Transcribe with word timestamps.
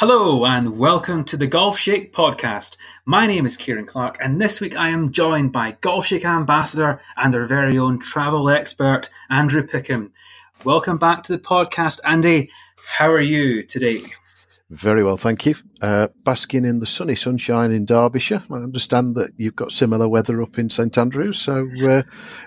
Hello 0.00 0.46
and 0.46 0.78
welcome 0.78 1.24
to 1.24 1.36
the 1.36 1.46
Golf 1.46 1.78
Shake 1.78 2.14
podcast. 2.14 2.78
My 3.04 3.26
name 3.26 3.44
is 3.44 3.58
Kieran 3.58 3.84
Clark 3.84 4.16
and 4.18 4.40
this 4.40 4.58
week 4.58 4.74
I 4.74 4.88
am 4.88 5.12
joined 5.12 5.52
by 5.52 5.72
Golf 5.82 6.06
Shake 6.06 6.24
ambassador 6.24 7.02
and 7.18 7.34
our 7.34 7.44
very 7.44 7.76
own 7.76 7.98
travel 7.98 8.48
expert, 8.48 9.10
Andrew 9.28 9.62
Pickham. 9.62 10.10
Welcome 10.64 10.96
back 10.96 11.22
to 11.24 11.32
the 11.32 11.38
podcast, 11.38 12.00
Andy. 12.02 12.50
How 12.96 13.10
are 13.10 13.20
you 13.20 13.62
today? 13.62 14.00
Very 14.70 15.04
well, 15.04 15.18
thank 15.18 15.44
you. 15.44 15.56
Uh, 15.82 16.08
basking 16.24 16.64
in 16.64 16.80
the 16.80 16.86
sunny 16.86 17.14
sunshine 17.14 17.70
in 17.70 17.84
Derbyshire. 17.84 18.44
I 18.50 18.54
understand 18.54 19.16
that 19.16 19.32
you've 19.36 19.56
got 19.56 19.70
similar 19.70 20.08
weather 20.08 20.40
up 20.40 20.58
in 20.58 20.70
St 20.70 20.96
Andrews, 20.96 21.38
so 21.38 21.68
uh, 21.82 22.04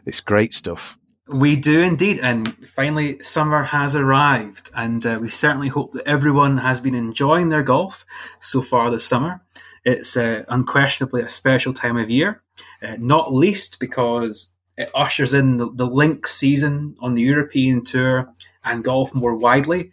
it's 0.07 0.21
great 0.21 0.55
stuff. 0.55 0.97
We 1.33 1.55
do 1.55 1.81
indeed, 1.81 2.19
and 2.19 2.55
finally, 2.67 3.19
summer 3.23 3.63
has 3.63 3.95
arrived, 3.95 4.69
and 4.75 5.03
uh, 5.03 5.17
we 5.19 5.29
certainly 5.29 5.69
hope 5.69 5.93
that 5.93 6.07
everyone 6.07 6.57
has 6.57 6.79
been 6.79 6.93
enjoying 6.93 7.49
their 7.49 7.63
golf 7.63 8.05
so 8.39 8.61
far 8.61 8.91
this 8.91 9.07
summer. 9.07 9.41
It's 9.83 10.15
uh, 10.15 10.43
unquestionably 10.47 11.23
a 11.23 11.29
special 11.29 11.73
time 11.73 11.97
of 11.97 12.11
year, 12.11 12.43
uh, 12.83 12.97
not 12.99 13.33
least 13.33 13.79
because 13.79 14.53
it 14.77 14.91
ushers 14.93 15.33
in 15.33 15.57
the, 15.57 15.71
the 15.73 15.87
links 15.87 16.35
season 16.35 16.95
on 16.99 17.15
the 17.15 17.23
European 17.23 17.83
Tour 17.83 18.31
and 18.63 18.83
golf 18.83 19.15
more 19.15 19.35
widely. 19.35 19.91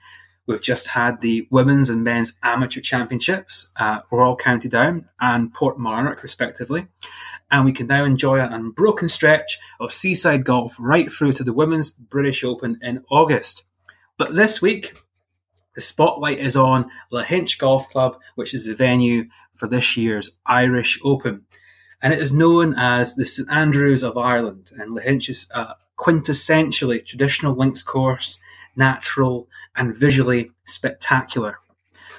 We've 0.51 0.61
just 0.61 0.89
had 0.89 1.21
the 1.21 1.47
women's 1.49 1.91
and 1.91 2.03
men's 2.03 2.33
amateur 2.43 2.81
championships, 2.81 3.71
uh, 3.77 4.01
Royal 4.11 4.35
County 4.35 4.69
Down 4.69 5.09
and 5.21 5.55
Port 5.55 5.79
Portmarnock, 5.79 6.25
respectively. 6.25 6.89
And 7.53 7.65
we 7.65 7.73
can 7.73 7.87
now 7.87 8.05
enjoy 8.05 8.41
an 8.41 8.53
unbroken 8.53 9.09
stretch 9.09 9.61
of 9.79 9.93
seaside 9.93 10.45
golf 10.45 10.75
right 10.81 11.09
through 11.09 11.35
to 11.35 11.45
the 11.45 11.53
Women's 11.53 11.93
British 11.93 12.43
Open 12.43 12.81
in 12.83 13.05
August. 13.13 13.63
But 14.19 14.35
this 14.35 14.61
week, 14.61 15.01
the 15.77 15.81
spotlight 15.81 16.41
is 16.41 16.57
on 16.57 16.91
Lahinch 17.13 17.57
Golf 17.57 17.89
Club, 17.89 18.19
which 18.35 18.53
is 18.53 18.67
the 18.67 18.75
venue 18.75 19.27
for 19.55 19.69
this 19.69 19.97
year's 19.97 20.33
Irish 20.47 20.99
Open. 21.05 21.47
And 22.03 22.13
it 22.13 22.19
is 22.19 22.33
known 22.33 22.75
as 22.77 23.15
the 23.15 23.25
St 23.25 23.49
Andrews 23.53 24.03
of 24.03 24.19
Ireland. 24.19 24.73
And 24.77 24.99
Lahinch 24.99 25.29
is 25.29 25.49
a 25.55 25.77
quintessentially 25.97 27.07
traditional 27.07 27.55
links 27.55 27.85
course 27.85 28.41
natural, 28.77 29.49
and 29.77 29.95
visually 29.95 30.51
spectacular. 30.65 31.59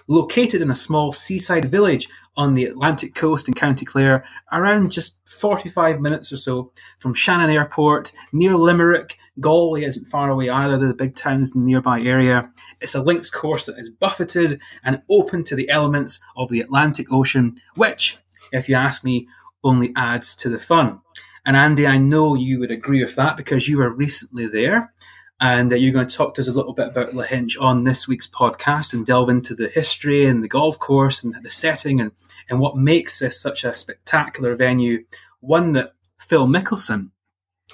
Located 0.08 0.62
in 0.62 0.72
a 0.72 0.76
small 0.76 1.14
seaside 1.14 1.66
village 1.66 2.08
on 2.36 2.54
the 2.54 2.66
Atlantic 2.66 3.14
coast 3.14 3.48
in 3.48 3.54
County 3.54 3.86
Clare, 3.86 4.24
around 4.52 4.92
just 4.92 5.18
45 5.30 6.00
minutes 6.00 6.32
or 6.32 6.38
so 6.38 6.72
from 6.98 7.14
Shannon 7.14 7.50
Airport, 7.50 8.12
near 8.32 8.56
Limerick, 8.56 9.18
Galway 9.40 9.84
isn't 9.84 10.08
far 10.08 10.30
away 10.30 10.50
either, 10.50 10.78
the 10.78 10.94
big 10.94 11.16
towns 11.16 11.54
in 11.54 11.62
the 11.62 11.68
nearby 11.68 12.02
area. 12.02 12.52
It's 12.80 12.96
a 12.96 13.02
links 13.02 13.30
course 13.30 13.66
that 13.66 13.78
is 13.78 13.90
buffeted 13.90 14.60
and 14.84 15.02
open 15.10 15.44
to 15.46 15.56
the 15.56 15.70
elements 15.70 16.20
of 16.36 16.50
the 16.50 16.60
Atlantic 16.60 17.12
Ocean, 17.12 17.60
which, 17.76 18.18
if 18.52 18.68
you 18.68 18.76
ask 18.76 19.04
me, 19.04 19.28
only 19.64 19.94
adds 19.96 20.36
to 20.36 20.50
the 20.50 20.60
fun. 20.60 21.02
And 21.46 21.56
Andy, 21.56 21.88
I 21.88 21.98
know 21.98 22.36
you 22.36 22.60
would 22.60 22.72
agree 22.72 23.04
with 23.04 23.16
that 23.16 23.38
because 23.38 23.68
you 23.68 23.78
were 23.78 23.90
recently 23.90 24.48
there 24.48 24.94
and 25.42 25.74
uh, 25.74 25.76
you're 25.76 25.92
going 25.92 26.06
to 26.06 26.16
talk 26.16 26.36
to 26.36 26.42
us 26.42 26.48
a 26.48 26.54
little 26.54 26.74
bit 26.74 26.88
about 26.88 27.14
Lahinch 27.14 27.60
on 27.60 27.84
this 27.84 28.08
week's 28.08 28.28
podcast 28.28 28.94
and 28.94 29.06
delve 29.06 29.28
into 29.28 29.56
the 29.56 29.70
history 29.70 30.26
and 30.26 30.44
the 30.44 30.48
golf 30.48 30.78
course 30.78 31.24
and 31.24 31.34
the 31.44 31.50
setting 31.50 32.00
and, 32.00 32.12
and 32.48 32.60
what 32.60 32.78
makes 32.78 33.18
this 33.18 33.42
such 33.42 33.64
a 33.64 33.76
spectacular 33.76 34.56
venue. 34.56 35.04
One 35.40 35.72
that 35.74 35.96
Phil 36.20 36.46
Mickelson 36.46 37.10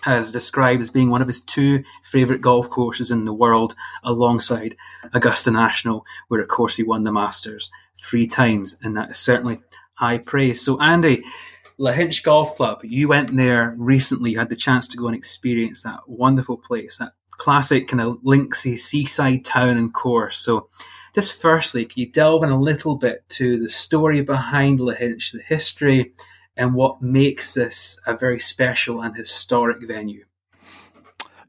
has 0.04 0.32
described 0.32 0.82
as 0.82 0.90
being 0.90 1.10
one 1.10 1.22
of 1.22 1.28
his 1.28 1.42
two 1.42 1.84
favourite 2.04 2.42
golf 2.42 2.70
courses 2.70 3.12
in 3.12 3.26
the 3.26 3.34
world, 3.34 3.76
alongside 4.02 4.78
Augusta 5.12 5.52
National, 5.52 6.06
where 6.30 6.40
of 6.40 6.48
course 6.48 6.78
he 6.78 6.84
won 6.84 7.04
the 7.04 7.12
Masters 7.12 7.70
three 8.00 8.28
times, 8.28 8.78
and 8.82 8.96
that 8.96 9.12
is 9.12 9.18
certainly 9.18 9.60
high 9.96 10.20
praise. 10.20 10.64
So, 10.64 10.80
Andy, 10.80 11.26
Lahinch 11.78 12.24
Golf 12.24 12.56
Club, 12.56 12.80
you 12.84 13.10
went 13.10 13.36
there 13.36 13.76
recently, 13.78 14.32
you 14.32 14.40
had 14.40 14.50
the 14.50 14.56
chance 14.56 14.88
to 14.88 14.98
go 14.98 15.08
and 15.08 15.16
experience 15.16 15.84
that 15.84 16.08
wonderful 16.08 16.58
place, 16.58 17.00
that 17.00 17.14
classic 17.38 17.88
kind 17.88 18.02
of 18.02 18.18
linksy 18.24 18.78
seaside 18.78 19.46
town 19.46 19.78
and 19.78 19.94
course. 19.94 20.38
So, 20.38 20.70
just 21.16 21.42
firstly, 21.42 21.86
can 21.86 22.00
you 22.00 22.12
delve 22.12 22.44
in 22.44 22.50
a 22.50 22.60
little 22.60 22.96
bit 22.96 23.28
to 23.30 23.60
the 23.60 23.70
story 23.70 24.22
behind 24.22 24.80
Lahinch, 24.80 25.32
the 25.32 25.42
history, 25.48 26.14
and 26.56 26.76
what 26.76 27.02
makes 27.02 27.54
this 27.54 28.00
a 28.06 28.16
very 28.16 28.40
special 28.40 29.02
and 29.02 29.16
historic 29.16 29.88
venue? 29.88 30.26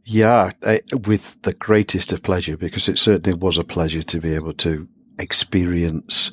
Yeah, 0.04 0.53
I, 0.62 0.81
with 1.06 1.43
the 1.43 1.53
greatest 1.53 2.12
of 2.12 2.22
pleasure, 2.22 2.56
because 2.56 2.88
it 2.88 2.98
certainly 2.98 3.38
was 3.38 3.59
a 3.59 3.65
pleasure 3.65 4.03
to 4.03 4.21
be 4.21 4.34
able 4.34 4.54
to 4.54 4.88
experience 5.19 6.31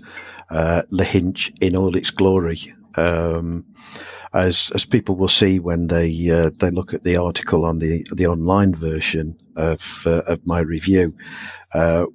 uh, 0.50 0.84
Lahinch 0.94 1.52
in 1.62 1.76
all 1.76 1.96
its 1.96 2.10
glory. 2.10 2.74
Um, 2.98 3.66
as 4.34 4.72
as 4.76 4.86
people 4.86 5.16
will 5.16 5.30
see 5.30 5.60
when 5.60 5.88
they 5.88 6.30
uh, 6.30 6.50
they 6.60 6.70
look 6.70 6.94
at 6.94 7.04
the 7.04 7.16
article 7.18 7.66
on 7.66 7.80
the 7.80 8.06
the 8.14 8.28
online 8.28 8.76
version 8.76 9.38
of 9.56 10.04
uh, 10.06 10.22
of 10.28 10.46
my 10.46 10.60
review, 10.60 11.16
uh, 11.74 12.06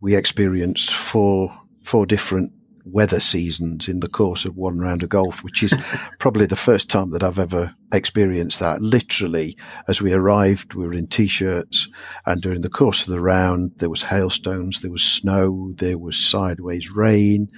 we 0.00 0.14
experienced 0.14 0.94
four 0.94 1.52
four 1.82 2.06
different 2.06 2.52
weather 2.84 3.20
seasons 3.20 3.88
in 3.88 4.00
the 4.00 4.08
course 4.08 4.44
of 4.44 4.56
one 4.56 4.78
round 4.78 5.02
of 5.02 5.08
golf, 5.08 5.42
which 5.42 5.62
is 5.62 5.74
probably 6.18 6.46
the 6.46 6.56
first 6.56 6.90
time 6.90 7.10
that 7.10 7.22
I've 7.22 7.38
ever 7.38 7.74
experienced 7.92 8.60
that. 8.60 8.80
Literally, 8.80 9.56
as 9.88 10.02
we 10.02 10.12
arrived, 10.12 10.74
we 10.74 10.86
were 10.86 10.92
in 10.92 11.06
t-shirts, 11.06 11.88
and 12.26 12.42
during 12.42 12.60
the 12.60 12.68
course 12.68 13.02
of 13.06 13.12
the 13.12 13.20
round, 13.20 13.72
there 13.76 13.90
was 13.90 14.02
hailstones, 14.02 14.80
there 14.80 14.90
was 14.90 15.02
snow, 15.02 15.72
there 15.76 15.98
was 15.98 16.16
sideways 16.16 16.90
rain, 16.90 17.48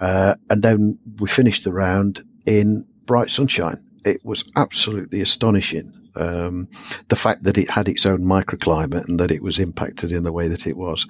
uh, 0.00 0.36
and 0.48 0.62
then 0.62 0.98
we 1.18 1.28
finished 1.28 1.64
the 1.64 1.72
round 1.72 2.24
in 2.46 2.86
bright 3.04 3.30
sunshine. 3.30 3.84
It 4.04 4.24
was 4.24 4.44
absolutely 4.56 5.20
astonishing. 5.20 5.92
Um, 6.14 6.68
the 7.08 7.16
fact 7.16 7.44
that 7.44 7.58
it 7.58 7.70
had 7.70 7.88
its 7.88 8.04
own 8.04 8.24
microclimate 8.24 9.06
and 9.06 9.20
that 9.20 9.30
it 9.30 9.42
was 9.42 9.60
impacted 9.60 10.10
in 10.10 10.24
the 10.24 10.32
way 10.32 10.48
that 10.48 10.66
it 10.66 10.76
was. 10.76 11.06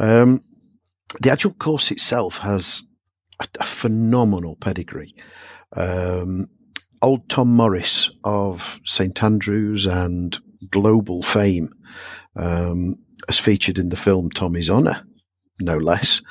Um, 0.00 0.42
the 1.20 1.30
actual 1.30 1.52
course 1.52 1.90
itself 1.90 2.38
has 2.38 2.82
a, 3.40 3.46
a 3.60 3.64
phenomenal 3.64 4.56
pedigree. 4.56 5.14
Um, 5.74 6.48
old 7.00 7.28
Tom 7.28 7.54
Morris 7.54 8.10
of 8.24 8.80
St 8.84 9.22
Andrews 9.22 9.86
and 9.86 10.38
global 10.70 11.22
fame, 11.22 11.72
um, 12.36 12.96
as 13.28 13.38
featured 13.38 13.78
in 13.78 13.88
the 13.88 13.96
film 13.96 14.30
Tommy's 14.30 14.70
Honour, 14.70 15.04
no 15.60 15.76
less. 15.76 16.22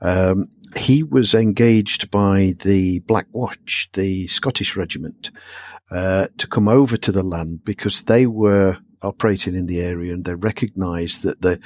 Um, 0.00 0.46
he 0.76 1.02
was 1.02 1.34
engaged 1.34 2.10
by 2.10 2.54
the 2.64 3.00
Black 3.00 3.26
Watch, 3.32 3.88
the 3.92 4.26
Scottish 4.26 4.76
regiment, 4.76 5.30
uh, 5.90 6.26
to 6.38 6.46
come 6.48 6.68
over 6.68 6.96
to 6.96 7.12
the 7.12 7.22
land 7.22 7.64
because 7.64 8.02
they 8.02 8.26
were 8.26 8.78
operating 9.02 9.54
in 9.54 9.66
the 9.66 9.80
area 9.80 10.12
and 10.12 10.24
they 10.24 10.34
recognised 10.34 11.22
that 11.22 11.42
the 11.42 11.60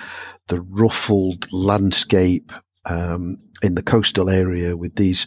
the 0.49 0.61
ruffled 0.61 1.51
landscape 1.53 2.53
um, 2.85 3.39
in 3.63 3.75
the 3.75 3.83
coastal 3.83 4.31
area 4.31 4.77
with 4.77 4.97
these 4.97 5.27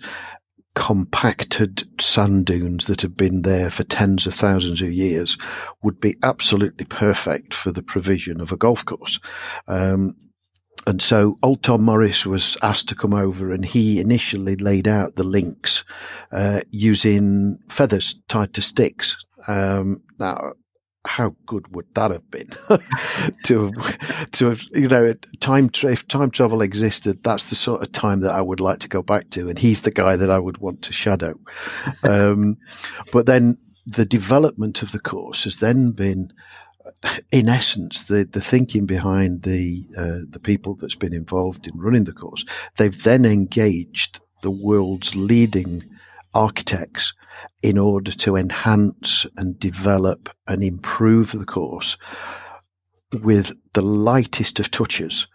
compacted 0.74 1.84
sand 2.00 2.46
dunes 2.46 2.88
that 2.88 3.02
have 3.02 3.18
been 3.18 3.42
there 3.42 3.70
for 3.70 3.84
tens 3.84 4.26
of 4.26 4.34
thousands 4.34 4.82
of 4.82 4.92
years 4.92 5.38
would 5.84 6.00
be 6.00 6.16
absolutely 6.24 6.86
perfect 6.86 7.54
for 7.54 7.72
the 7.72 7.84
provision 7.84 8.40
of 8.40 8.52
a 8.52 8.58
golf 8.58 8.86
course. 8.86 9.20
Um, 9.68 10.16
and 10.88 11.02
so 11.02 11.38
old 11.44 11.62
Tom 11.62 11.84
Morris 11.84 12.26
was 12.26 12.58
asked 12.64 12.90
to 12.90 12.96
come 12.96 13.14
over 13.14 13.52
and 13.52 13.64
he 13.64 14.00
initially 14.00 14.56
laid 14.56 14.88
out 14.88 15.16
the 15.16 15.24
links, 15.24 15.84
uh, 16.32 16.62
using 16.72 17.60
feathers 17.70 18.20
tied 18.28 18.54
to 18.54 18.62
sticks. 18.62 19.24
Um, 19.48 20.02
now, 20.18 20.54
how 21.06 21.36
good 21.46 21.74
would 21.76 21.88
that 21.96 22.12
have 22.12 22.30
been 22.30 22.50
to 23.46 23.72
to 24.32 24.50
have, 24.50 24.62
you 24.74 24.88
know, 24.88 25.14
time, 25.40 25.70
tra- 25.70 25.92
if 25.92 26.08
time 26.08 26.30
travel 26.30 26.62
existed, 26.62 27.24
that's 27.24 27.50
the 27.50 27.56
sort 27.56 27.82
of 27.82 27.92
time 27.92 28.22
that 28.22 28.32
I 28.32 28.42
would 28.42 28.60
like 28.60 28.80
to 28.80 28.90
go 28.90 29.02
back 29.02 29.30
to. 29.32 29.50
And 29.50 29.58
he's 29.58 29.82
the 29.82 29.92
guy 29.92 30.16
that 30.16 30.30
I 30.30 30.38
would 30.38 30.60
want 30.60 30.84
to 30.84 30.94
shadow. 30.94 31.40
Um, 32.04 32.58
but 33.12 33.26
then 33.26 33.58
the 33.86 34.06
development 34.06 34.84
of 34.84 34.92
the 34.92 35.00
course 35.00 35.44
has 35.46 35.58
then 35.58 35.92
been, 35.92 36.32
in 37.32 37.50
essence, 37.50 38.04
the, 38.04 38.26
the 38.26 38.42
thinking 38.42 38.86
behind 38.86 39.42
the 39.42 39.84
uh, 39.98 40.20
the 40.30 40.40
people 40.42 40.76
that's 40.76 40.96
been 40.96 41.14
involved 41.14 41.68
in 41.68 41.78
running 41.80 42.04
the 42.04 42.14
course, 42.14 42.46
they've 42.78 43.04
then 43.04 43.26
engaged 43.26 44.20
the 44.44 44.52
world's 44.52 45.16
leading 45.16 45.84
architects 46.34 47.14
in 47.62 47.78
order 47.78 48.12
to 48.12 48.36
enhance 48.36 49.26
and 49.38 49.60
develop 49.60 50.30
and 50.48 50.64
improve 50.64 51.32
the 51.32 51.46
course 51.46 51.98
with 53.22 53.54
the 53.74 53.82
lightest 53.82 54.60
of 54.60 54.72
touches. 54.72 55.28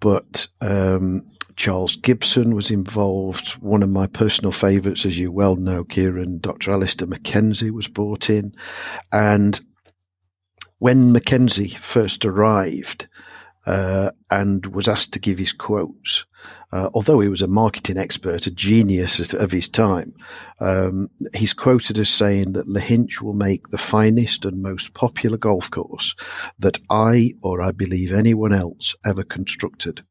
But 0.00 0.48
um, 0.60 1.26
Charles 1.56 1.96
Gibson 1.96 2.54
was 2.54 2.70
involved. 2.70 3.50
One 3.62 3.82
of 3.82 3.90
my 3.90 4.06
personal 4.06 4.52
favourites, 4.52 5.06
as 5.06 5.18
you 5.18 5.30
well 5.30 5.56
know, 5.56 5.84
Kieran, 5.84 6.38
Dr. 6.38 6.72
Alister 6.72 7.06
MacKenzie 7.06 7.70
was 7.70 7.88
brought 7.88 8.30
in. 8.30 8.54
And 9.12 9.60
when 10.78 11.12
Mackenzie 11.12 11.68
first 11.68 12.24
arrived, 12.24 13.06
uh, 13.66 14.10
and 14.30 14.66
was 14.66 14.88
asked 14.88 15.12
to 15.12 15.20
give 15.20 15.38
his 15.38 15.52
quotes. 15.52 16.24
Uh, 16.72 16.88
although 16.94 17.20
he 17.20 17.28
was 17.28 17.42
a 17.42 17.46
marketing 17.46 17.98
expert, 17.98 18.46
a 18.46 18.50
genius 18.50 19.32
of 19.34 19.52
his 19.52 19.68
time, 19.68 20.12
um, 20.58 21.08
he's 21.34 21.52
quoted 21.52 21.98
as 21.98 22.08
saying 22.08 22.52
that 22.54 22.66
Lahinch 22.66 23.20
will 23.20 23.34
make 23.34 23.68
the 23.68 23.78
finest 23.78 24.44
and 24.44 24.62
most 24.62 24.94
popular 24.94 25.36
golf 25.36 25.70
course 25.70 26.14
that 26.58 26.78
I 26.90 27.34
or 27.42 27.60
I 27.60 27.72
believe 27.72 28.12
anyone 28.12 28.52
else 28.52 28.96
ever 29.04 29.22
constructed. 29.22 30.02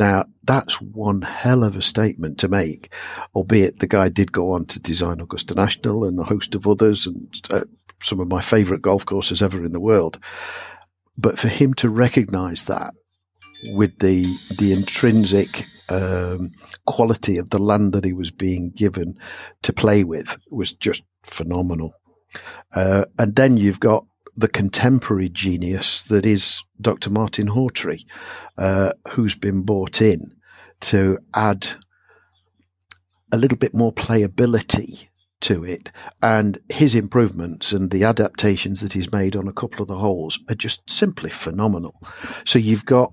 Now, 0.00 0.24
that's 0.44 0.80
one 0.80 1.20
hell 1.22 1.62
of 1.62 1.76
a 1.76 1.82
statement 1.82 2.38
to 2.38 2.48
make, 2.48 2.92
albeit 3.34 3.80
the 3.80 3.86
guy 3.86 4.08
did 4.08 4.32
go 4.32 4.52
on 4.52 4.64
to 4.66 4.80
design 4.80 5.20
Augusta 5.20 5.54
National 5.54 6.04
and 6.04 6.18
a 6.18 6.24
host 6.24 6.54
of 6.54 6.66
others 6.66 7.06
and 7.06 7.28
uh, 7.50 7.64
some 8.02 8.18
of 8.18 8.28
my 8.28 8.40
favourite 8.40 8.82
golf 8.82 9.04
courses 9.04 9.42
ever 9.42 9.62
in 9.62 9.72
the 9.72 9.80
world. 9.80 10.18
But 11.18 11.38
for 11.38 11.48
him 11.48 11.74
to 11.74 11.88
recognise 11.88 12.64
that 12.64 12.94
with 13.74 13.98
the 13.98 14.24
the 14.58 14.72
intrinsic 14.72 15.66
um, 15.90 16.52
quality 16.86 17.36
of 17.36 17.50
the 17.50 17.58
land 17.58 17.92
that 17.92 18.04
he 18.04 18.12
was 18.12 18.30
being 18.30 18.70
given 18.70 19.18
to 19.62 19.72
play 19.72 20.04
with 20.04 20.38
was 20.50 20.72
just 20.72 21.02
phenomenal. 21.24 21.92
Uh, 22.72 23.04
and 23.18 23.34
then 23.34 23.56
you've 23.56 23.80
got 23.80 24.06
the 24.36 24.48
contemporary 24.48 25.28
genius 25.28 26.04
that 26.04 26.24
is 26.24 26.62
Dr. 26.80 27.10
Martin 27.10 27.48
Hawtree, 27.48 28.06
uh, 28.56 28.92
who's 29.10 29.34
been 29.34 29.62
brought 29.62 30.00
in 30.00 30.34
to 30.80 31.18
add 31.34 31.68
a 33.32 33.36
little 33.36 33.58
bit 33.58 33.74
more 33.74 33.92
playability 33.92 35.08
to 35.40 35.64
it. 35.64 35.90
And 36.22 36.58
his 36.68 36.94
improvements 36.94 37.72
and 37.72 37.90
the 37.90 38.04
adaptations 38.04 38.80
that 38.80 38.92
he's 38.92 39.12
made 39.12 39.36
on 39.36 39.48
a 39.48 39.52
couple 39.52 39.82
of 39.82 39.88
the 39.88 39.98
holes 39.98 40.38
are 40.48 40.54
just 40.54 40.88
simply 40.88 41.30
phenomenal. 41.30 41.94
So 42.44 42.58
you've 42.58 42.86
got 42.86 43.12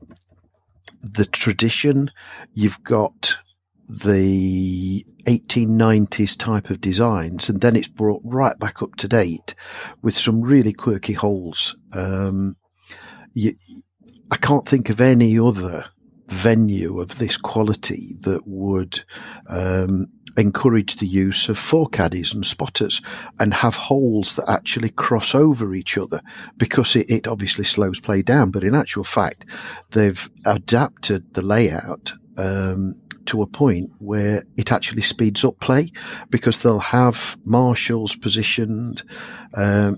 the 1.02 1.26
tradition, 1.26 2.12
you've 2.54 2.84
got 2.84 3.38
the 3.90 5.06
1890s 5.24 6.38
type 6.38 6.70
of 6.70 6.82
designs, 6.82 7.50
and 7.50 7.62
then 7.62 7.76
it's 7.76 7.88
brought 7.88 8.22
right 8.26 8.60
back 8.60 8.82
up 8.82 8.96
to 8.96 9.08
date 9.08 9.56
with 10.02 10.18
some 10.18 10.42
really 10.42 10.74
quirky 10.74 11.14
holes. 11.14 11.78
Um, 11.94 12.58
you, 13.34 13.54
I 14.30 14.36
can't 14.38 14.68
think 14.68 14.90
of 14.90 15.00
any 15.00 15.40
other 15.40 15.86
venue 16.28 17.00
of 17.00 17.18
this 17.18 17.38
quality 17.38 18.16
that 18.22 18.46
would 18.46 19.04
um, 19.48 20.08
encourage 20.38 20.98
the 20.98 21.08
use 21.08 21.50
of 21.50 21.58
fore 21.58 21.90
caddies 21.90 22.34
and 22.34 22.46
spotters 22.46 23.02
and 23.40 23.54
have 23.54 23.76
holes 23.76 24.36
that 24.36 24.50
actually 24.50 24.90
cross 24.90 25.34
over 25.34 25.74
each 25.74 25.98
other 25.98 26.22
because 26.58 26.96
it, 26.96 27.10
it 27.10 27.28
obviously 27.28 27.66
slows 27.66 28.00
play 28.00 28.22
down. 28.22 28.52
But 28.52 28.64
in 28.64 28.76
actual 28.76 29.04
fact, 29.04 29.46
they've 29.92 30.30
adapted 30.46 31.34
the 31.34 31.42
layout 31.42 32.14
um, 32.38 32.96
to 33.26 33.42
a 33.42 33.48
point 33.48 33.92
where 33.98 34.44
it 34.56 34.72
actually 34.72 35.02
speeds 35.02 35.44
up 35.44 35.60
play 35.60 35.92
because 36.30 36.62
they'll 36.62 36.80
have 36.80 37.38
marshals 37.44 38.16
positioned 38.16 39.04
um, 39.56 39.98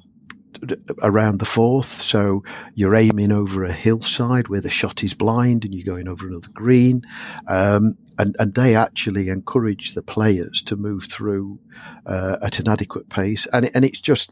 around 1.02 1.40
the 1.40 1.46
fourth. 1.46 2.02
So 2.02 2.44
you're 2.76 2.96
aiming 2.96 3.32
over 3.32 3.64
a 3.64 3.72
hillside 3.72 4.48
where 4.48 4.62
the 4.62 4.70
shot 4.70 5.04
is 5.04 5.14
blind 5.14 5.66
and 5.66 5.74
you're 5.74 5.86
going 5.86 6.08
over 6.08 6.28
another 6.28 6.50
green. 6.54 7.02
Um, 7.48 7.98
and, 8.20 8.36
and 8.38 8.54
they 8.54 8.76
actually 8.76 9.30
encourage 9.30 9.94
the 9.94 10.04
players 10.04 10.62
to 10.64 10.76
move 10.76 11.06
through 11.06 11.60
uh, 12.06 12.38
at 12.44 12.60
an 12.60 12.68
adequate 12.68 13.10
pace. 13.10 13.48
And, 13.54 13.72
and 13.74 13.86
it's 13.86 14.02
just, 14.02 14.32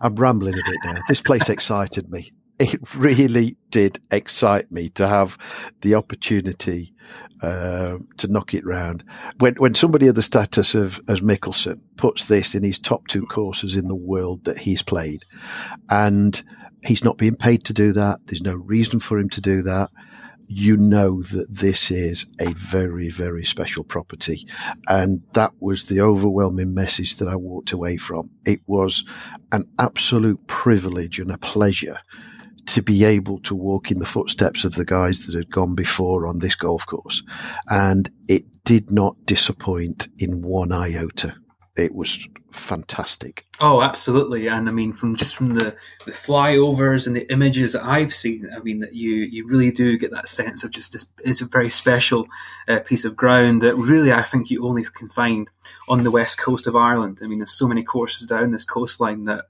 I'm 0.00 0.16
rambling 0.16 0.54
a 0.54 0.70
bit 0.70 0.78
now. 0.82 1.00
This 1.06 1.20
place 1.20 1.50
excited 1.50 2.10
me. 2.10 2.32
It 2.58 2.80
really 2.96 3.58
did 3.70 4.00
excite 4.10 4.72
me 4.72 4.88
to 4.90 5.06
have 5.06 5.36
the 5.82 5.94
opportunity 5.94 6.94
uh, 7.42 7.98
to 8.16 8.28
knock 8.28 8.54
it 8.54 8.64
round. 8.64 9.04
When 9.38 9.54
when 9.56 9.74
somebody 9.74 10.06
of 10.06 10.14
the 10.14 10.22
status 10.22 10.74
of 10.74 10.98
as 11.06 11.20
Mickelson 11.20 11.80
puts 11.96 12.24
this 12.24 12.54
in 12.54 12.62
his 12.62 12.78
top 12.78 13.06
two 13.08 13.26
courses 13.26 13.76
in 13.76 13.88
the 13.88 13.94
world 13.94 14.46
that 14.46 14.56
he's 14.56 14.80
played, 14.82 15.26
and 15.90 16.42
he's 16.82 17.04
not 17.04 17.18
being 17.18 17.36
paid 17.36 17.64
to 17.64 17.74
do 17.74 17.92
that. 17.92 18.20
There's 18.24 18.40
no 18.40 18.54
reason 18.54 19.00
for 19.00 19.18
him 19.18 19.28
to 19.30 19.42
do 19.42 19.60
that. 19.62 19.90
You 20.48 20.76
know 20.76 21.22
that 21.22 21.46
this 21.50 21.90
is 21.90 22.26
a 22.40 22.52
very, 22.52 23.10
very 23.10 23.44
special 23.44 23.84
property. 23.84 24.46
And 24.88 25.22
that 25.32 25.52
was 25.60 25.86
the 25.86 26.00
overwhelming 26.00 26.74
message 26.74 27.16
that 27.16 27.28
I 27.28 27.36
walked 27.36 27.72
away 27.72 27.96
from. 27.96 28.30
It 28.44 28.60
was 28.66 29.04
an 29.52 29.68
absolute 29.78 30.46
privilege 30.46 31.18
and 31.18 31.30
a 31.30 31.38
pleasure 31.38 31.98
to 32.66 32.82
be 32.82 33.04
able 33.04 33.38
to 33.40 33.54
walk 33.54 33.90
in 33.90 33.98
the 33.98 34.06
footsteps 34.06 34.64
of 34.64 34.74
the 34.74 34.84
guys 34.84 35.26
that 35.26 35.34
had 35.34 35.50
gone 35.50 35.74
before 35.74 36.26
on 36.26 36.38
this 36.38 36.56
golf 36.56 36.84
course. 36.86 37.22
And 37.68 38.10
it 38.28 38.44
did 38.64 38.90
not 38.90 39.16
disappoint 39.24 40.08
in 40.18 40.42
one 40.42 40.72
iota. 40.72 41.36
It 41.76 41.94
was 41.94 42.26
fantastic. 42.52 43.46
Oh, 43.60 43.82
absolutely. 43.82 44.48
And 44.48 44.68
I 44.68 44.72
mean, 44.72 44.94
from 44.94 45.14
just 45.14 45.36
from 45.36 45.54
the, 45.54 45.76
the 46.06 46.12
flyovers 46.12 47.06
and 47.06 47.14
the 47.14 47.30
images 47.30 47.74
that 47.74 47.84
I've 47.84 48.14
seen, 48.14 48.48
I 48.54 48.60
mean, 48.60 48.80
that 48.80 48.94
you, 48.94 49.10
you 49.10 49.46
really 49.46 49.70
do 49.70 49.98
get 49.98 50.10
that 50.12 50.28
sense 50.28 50.64
of 50.64 50.70
just 50.70 50.92
this 50.92 51.04
is 51.22 51.42
a 51.42 51.46
very 51.46 51.68
special 51.68 52.28
uh, 52.66 52.80
piece 52.80 53.04
of 53.04 53.14
ground 53.14 53.62
that 53.62 53.76
really 53.76 54.12
I 54.12 54.22
think 54.22 54.50
you 54.50 54.66
only 54.66 54.84
can 54.84 55.08
find 55.10 55.50
on 55.88 56.02
the 56.02 56.10
west 56.10 56.38
coast 56.38 56.66
of 56.66 56.74
Ireland. 56.74 57.20
I 57.22 57.26
mean, 57.26 57.38
there's 57.38 57.52
so 57.52 57.68
many 57.68 57.82
courses 57.82 58.26
down 58.26 58.52
this 58.52 58.64
coastline 58.64 59.24
that 59.24 59.46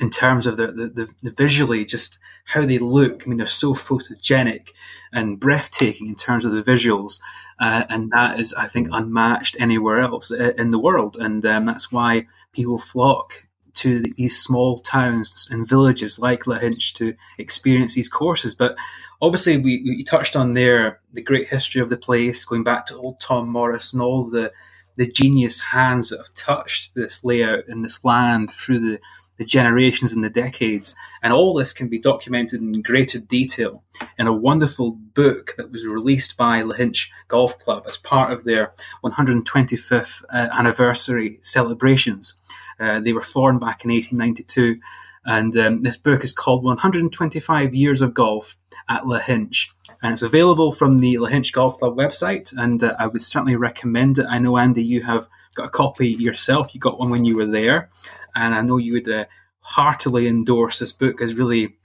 in 0.00 0.10
terms 0.10 0.46
of 0.46 0.56
the, 0.56 0.68
the, 0.68 1.08
the, 1.22 1.30
visually, 1.30 1.84
just 1.84 2.18
how 2.46 2.66
they 2.66 2.78
look. 2.78 3.22
I 3.22 3.26
mean, 3.28 3.38
they're 3.38 3.46
so 3.46 3.74
photogenic 3.74 4.68
and 5.12 5.38
breathtaking 5.38 6.08
in 6.08 6.16
terms 6.16 6.44
of 6.44 6.52
the 6.52 6.62
visuals. 6.62 7.20
Uh, 7.60 7.84
and 7.88 8.10
that 8.10 8.40
is, 8.40 8.52
I 8.54 8.66
think, 8.66 8.88
unmatched 8.90 9.56
anywhere 9.60 10.00
else 10.00 10.30
in 10.32 10.72
the 10.72 10.80
world. 10.80 11.16
And 11.16 11.46
um, 11.46 11.66
that's 11.66 11.92
why 11.92 12.26
people 12.52 12.78
flock 12.78 13.44
to 13.74 14.00
these 14.00 14.40
small 14.40 14.78
towns 14.78 15.46
and 15.50 15.68
villages 15.68 16.18
like 16.18 16.44
Lahinch 16.44 16.92
to 16.94 17.14
experience 17.38 17.94
these 17.94 18.08
courses. 18.08 18.54
But 18.54 18.76
obviously, 19.20 19.58
we, 19.58 19.82
we 19.84 20.04
touched 20.04 20.36
on 20.36 20.54
there 20.54 21.00
the 21.12 21.22
great 21.22 21.48
history 21.48 21.80
of 21.80 21.90
the 21.90 21.96
place, 21.96 22.44
going 22.44 22.64
back 22.64 22.86
to 22.86 22.96
old 22.96 23.20
Tom 23.20 23.48
Morris 23.48 23.92
and 23.92 24.00
all 24.00 24.28
the, 24.28 24.52
the 24.96 25.10
genius 25.10 25.60
hands 25.60 26.10
that 26.10 26.18
have 26.18 26.34
touched 26.34 26.94
this 26.94 27.24
layout 27.24 27.66
and 27.66 27.84
this 27.84 28.04
land 28.04 28.50
through 28.52 28.78
the 28.78 29.00
the 29.36 29.44
generations 29.44 30.12
and 30.12 30.22
the 30.22 30.30
decades. 30.30 30.94
And 31.22 31.32
all 31.32 31.54
this 31.54 31.72
can 31.72 31.88
be 31.88 31.98
documented 31.98 32.60
in 32.60 32.82
greater 32.82 33.18
detail 33.18 33.82
in 34.18 34.26
a 34.26 34.32
wonderful 34.32 34.92
book 34.92 35.54
that 35.56 35.70
was 35.70 35.86
released 35.86 36.36
by 36.36 36.62
Lahinch 36.62 37.08
Golf 37.28 37.58
Club 37.58 37.84
as 37.88 37.96
part 37.96 38.32
of 38.32 38.44
their 38.44 38.72
125th 39.04 40.22
uh, 40.32 40.48
anniversary 40.52 41.38
celebrations. 41.42 42.34
Uh, 42.78 43.00
they 43.00 43.12
were 43.12 43.20
formed 43.20 43.60
back 43.60 43.84
in 43.84 43.90
1892. 43.90 44.80
And 45.26 45.56
um, 45.56 45.82
this 45.82 45.96
book 45.96 46.22
is 46.22 46.32
called 46.32 46.64
125 46.64 47.74
Years 47.74 48.02
of 48.02 48.12
Golf 48.12 48.56
at 48.88 49.04
Lahinch. 49.04 49.68
And 50.02 50.12
it's 50.12 50.22
available 50.22 50.70
from 50.72 50.98
the 50.98 51.14
Lahinch 51.14 51.52
Golf 51.52 51.78
Club 51.78 51.96
website. 51.96 52.52
And 52.56 52.82
uh, 52.82 52.94
I 52.98 53.06
would 53.06 53.22
certainly 53.22 53.56
recommend 53.56 54.18
it. 54.18 54.26
I 54.28 54.38
know, 54.38 54.58
Andy, 54.58 54.84
you 54.84 55.02
have 55.02 55.28
got 55.54 55.66
a 55.66 55.70
copy 55.70 56.08
yourself. 56.08 56.74
You 56.74 56.80
got 56.80 56.98
one 56.98 57.10
when 57.10 57.24
you 57.24 57.36
were 57.36 57.46
there, 57.46 57.90
and 58.34 58.54
I 58.54 58.62
know 58.62 58.76
you 58.76 58.94
would 58.94 59.08
uh, 59.08 59.24
heartily 59.60 60.28
endorse 60.28 60.78
this 60.78 60.92
book 60.92 61.20
as 61.22 61.36
really 61.36 61.76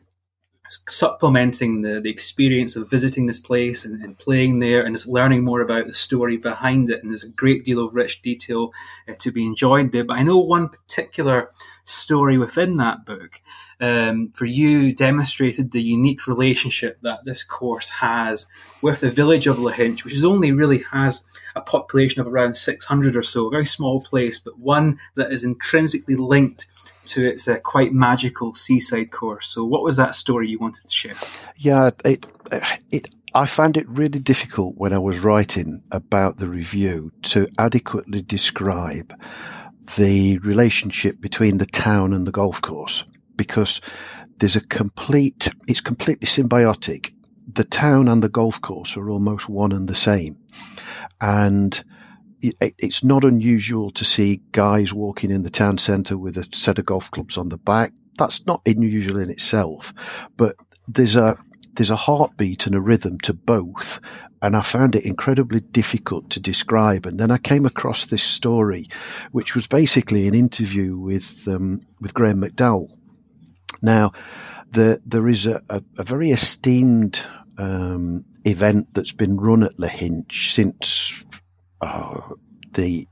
supplementing 0.88 1.82
the, 1.82 2.00
the 2.00 2.12
experience 2.12 2.76
of 2.76 2.90
visiting 2.90 3.26
this 3.26 3.40
place 3.40 3.86
and, 3.86 4.04
and, 4.04 4.20
playing 4.20 4.60
there 4.60 4.86
and 4.86 4.96
just 4.96 5.08
learning 5.08 5.44
more 5.44 5.62
about 5.62 5.88
the 5.88 5.94
story 5.94 6.38
behind 6.38 6.92
it. 6.92 7.02
And 7.02 7.12
there's 7.12 7.24
a 7.24 7.30
great 7.30 7.66
deal 7.66 7.84
of 7.84 7.96
rich 7.96 8.22
detail 8.22 8.72
uh, 9.08 9.14
to 9.18 9.32
be 9.32 9.46
enjoyed 9.46 9.92
there. 9.92 10.04
But 10.04 10.20
I 10.20 10.24
know 10.24 10.38
one 10.38 10.70
particular 10.70 11.50
story 11.86 12.38
within 12.38 12.78
that 12.78 13.04
book 13.04 13.42
um, 13.80 14.32
for 14.36 14.46
you 14.46 14.94
demonstrated 14.94 15.72
the 15.72 15.82
unique 15.82 16.28
relationship 16.28 17.00
that 17.02 17.26
this 17.26 17.44
course 17.44 17.90
has 17.90 18.48
with 18.82 19.02
the 19.02 19.12
village 19.12 19.48
of 19.48 19.58
Lahinch, 19.58 20.04
which 20.04 20.14
is 20.14 20.26
only 20.26 20.52
really 20.52 20.84
has 20.92 21.26
a 21.56 21.62
population 21.62 22.22
of 22.22 22.28
around 22.28 22.56
600 22.56 23.16
or 23.16 23.24
so, 23.24 23.48
a 23.48 23.52
very 23.52 23.66
small 23.66 24.02
place, 24.02 24.40
but 24.40 24.60
one 24.60 25.00
that 25.16 25.32
is 25.32 25.44
intrinsically 25.44 26.16
linked 26.16 26.68
to 27.06 27.26
its 27.26 27.48
uh, 27.48 27.58
quite 27.60 27.92
magical 27.92 28.54
seaside 28.54 29.12
course. 29.12 29.48
So, 29.48 29.66
what 29.66 29.84
was 29.84 29.98
that 29.98 30.14
story 30.14 30.48
you 30.50 30.60
wanted 30.60 30.84
to 30.84 30.92
share? 30.92 31.16
Yeah, 31.58 31.90
it, 32.06 32.26
it, 32.92 33.10
I 33.34 33.46
found 33.46 33.78
it 33.78 33.90
really 33.90 34.20
difficult 34.20 34.76
when 34.78 34.94
I 34.94 35.00
was 35.00 35.20
writing 35.20 35.82
about 35.92 36.38
the 36.38 36.48
review 36.48 37.12
to 37.24 37.48
adequately 37.58 38.22
describe 38.22 39.14
the 39.98 40.38
relationship 40.40 41.20
between 41.20 41.58
the 41.58 41.66
town 41.66 42.14
and 42.14 42.28
the 42.28 42.32
golf 42.32 42.62
course 42.62 43.04
because 43.40 43.80
there's 44.40 44.58
a 44.58 44.68
complete, 44.68 45.50
it's 45.66 45.80
completely 45.80 46.28
symbiotic. 46.28 47.14
The 47.52 47.64
town 47.64 48.10
and 48.10 48.22
the 48.22 48.28
golf 48.28 48.60
course 48.62 48.98
are 48.98 49.10
almost 49.10 49.48
one 49.48 49.72
and 49.72 49.88
the 49.88 49.96
same. 49.96 50.38
And 51.22 51.82
it's 52.42 53.02
not 53.02 53.24
unusual 53.24 53.92
to 53.92 54.04
see 54.04 54.42
guys 54.52 54.94
walking 54.94 55.32
in 55.32 55.44
the 55.44 55.50
town 55.50 55.78
centre 55.78 56.18
with 56.18 56.38
a 56.38 56.48
set 56.54 56.80
of 56.80 56.86
golf 56.86 57.10
clubs 57.12 57.38
on 57.38 57.48
the 57.48 57.58
back. 57.58 57.94
That's 58.18 58.46
not 58.46 58.62
unusual 58.66 59.20
in 59.20 59.30
itself, 59.30 59.94
but 60.36 60.56
there's 60.88 61.16
a 61.16 61.38
there's 61.76 61.90
a 61.90 61.96
heartbeat 61.96 62.66
and 62.66 62.76
a 62.76 62.82
rhythm 62.82 63.18
to 63.20 63.34
both. 63.34 64.02
And 64.42 64.56
I 64.56 64.62
found 64.62 64.96
it 64.96 65.06
incredibly 65.06 65.62
difficult 65.62 66.30
to 66.32 66.40
describe. 66.40 67.06
And 67.06 67.20
then 67.20 67.32
I 67.32 67.38
came 67.38 67.66
across 67.66 68.06
this 68.06 68.24
story, 68.24 68.88
which 69.32 69.56
was 69.56 69.68
basically 69.68 70.28
an 70.28 70.36
interview 70.36 70.98
with, 70.98 71.48
um, 71.48 71.82
with 72.02 72.14
Graham 72.14 72.42
McDowell. 72.42 72.90
Now, 73.82 74.12
the, 74.72 75.02
there 75.06 75.28
is 75.28 75.48
a, 75.48 75.62
a, 75.70 75.82
a 75.98 76.04
very 76.04 76.32
esteemed 76.32 77.22
um, 77.58 78.26
event 78.46 78.88
that's 78.94 79.12
been 79.12 79.38
run 79.38 79.64
at 79.64 79.78
Lahinch 79.78 80.54
since 80.54 81.26
oh, 81.82 82.38
the 82.74 83.08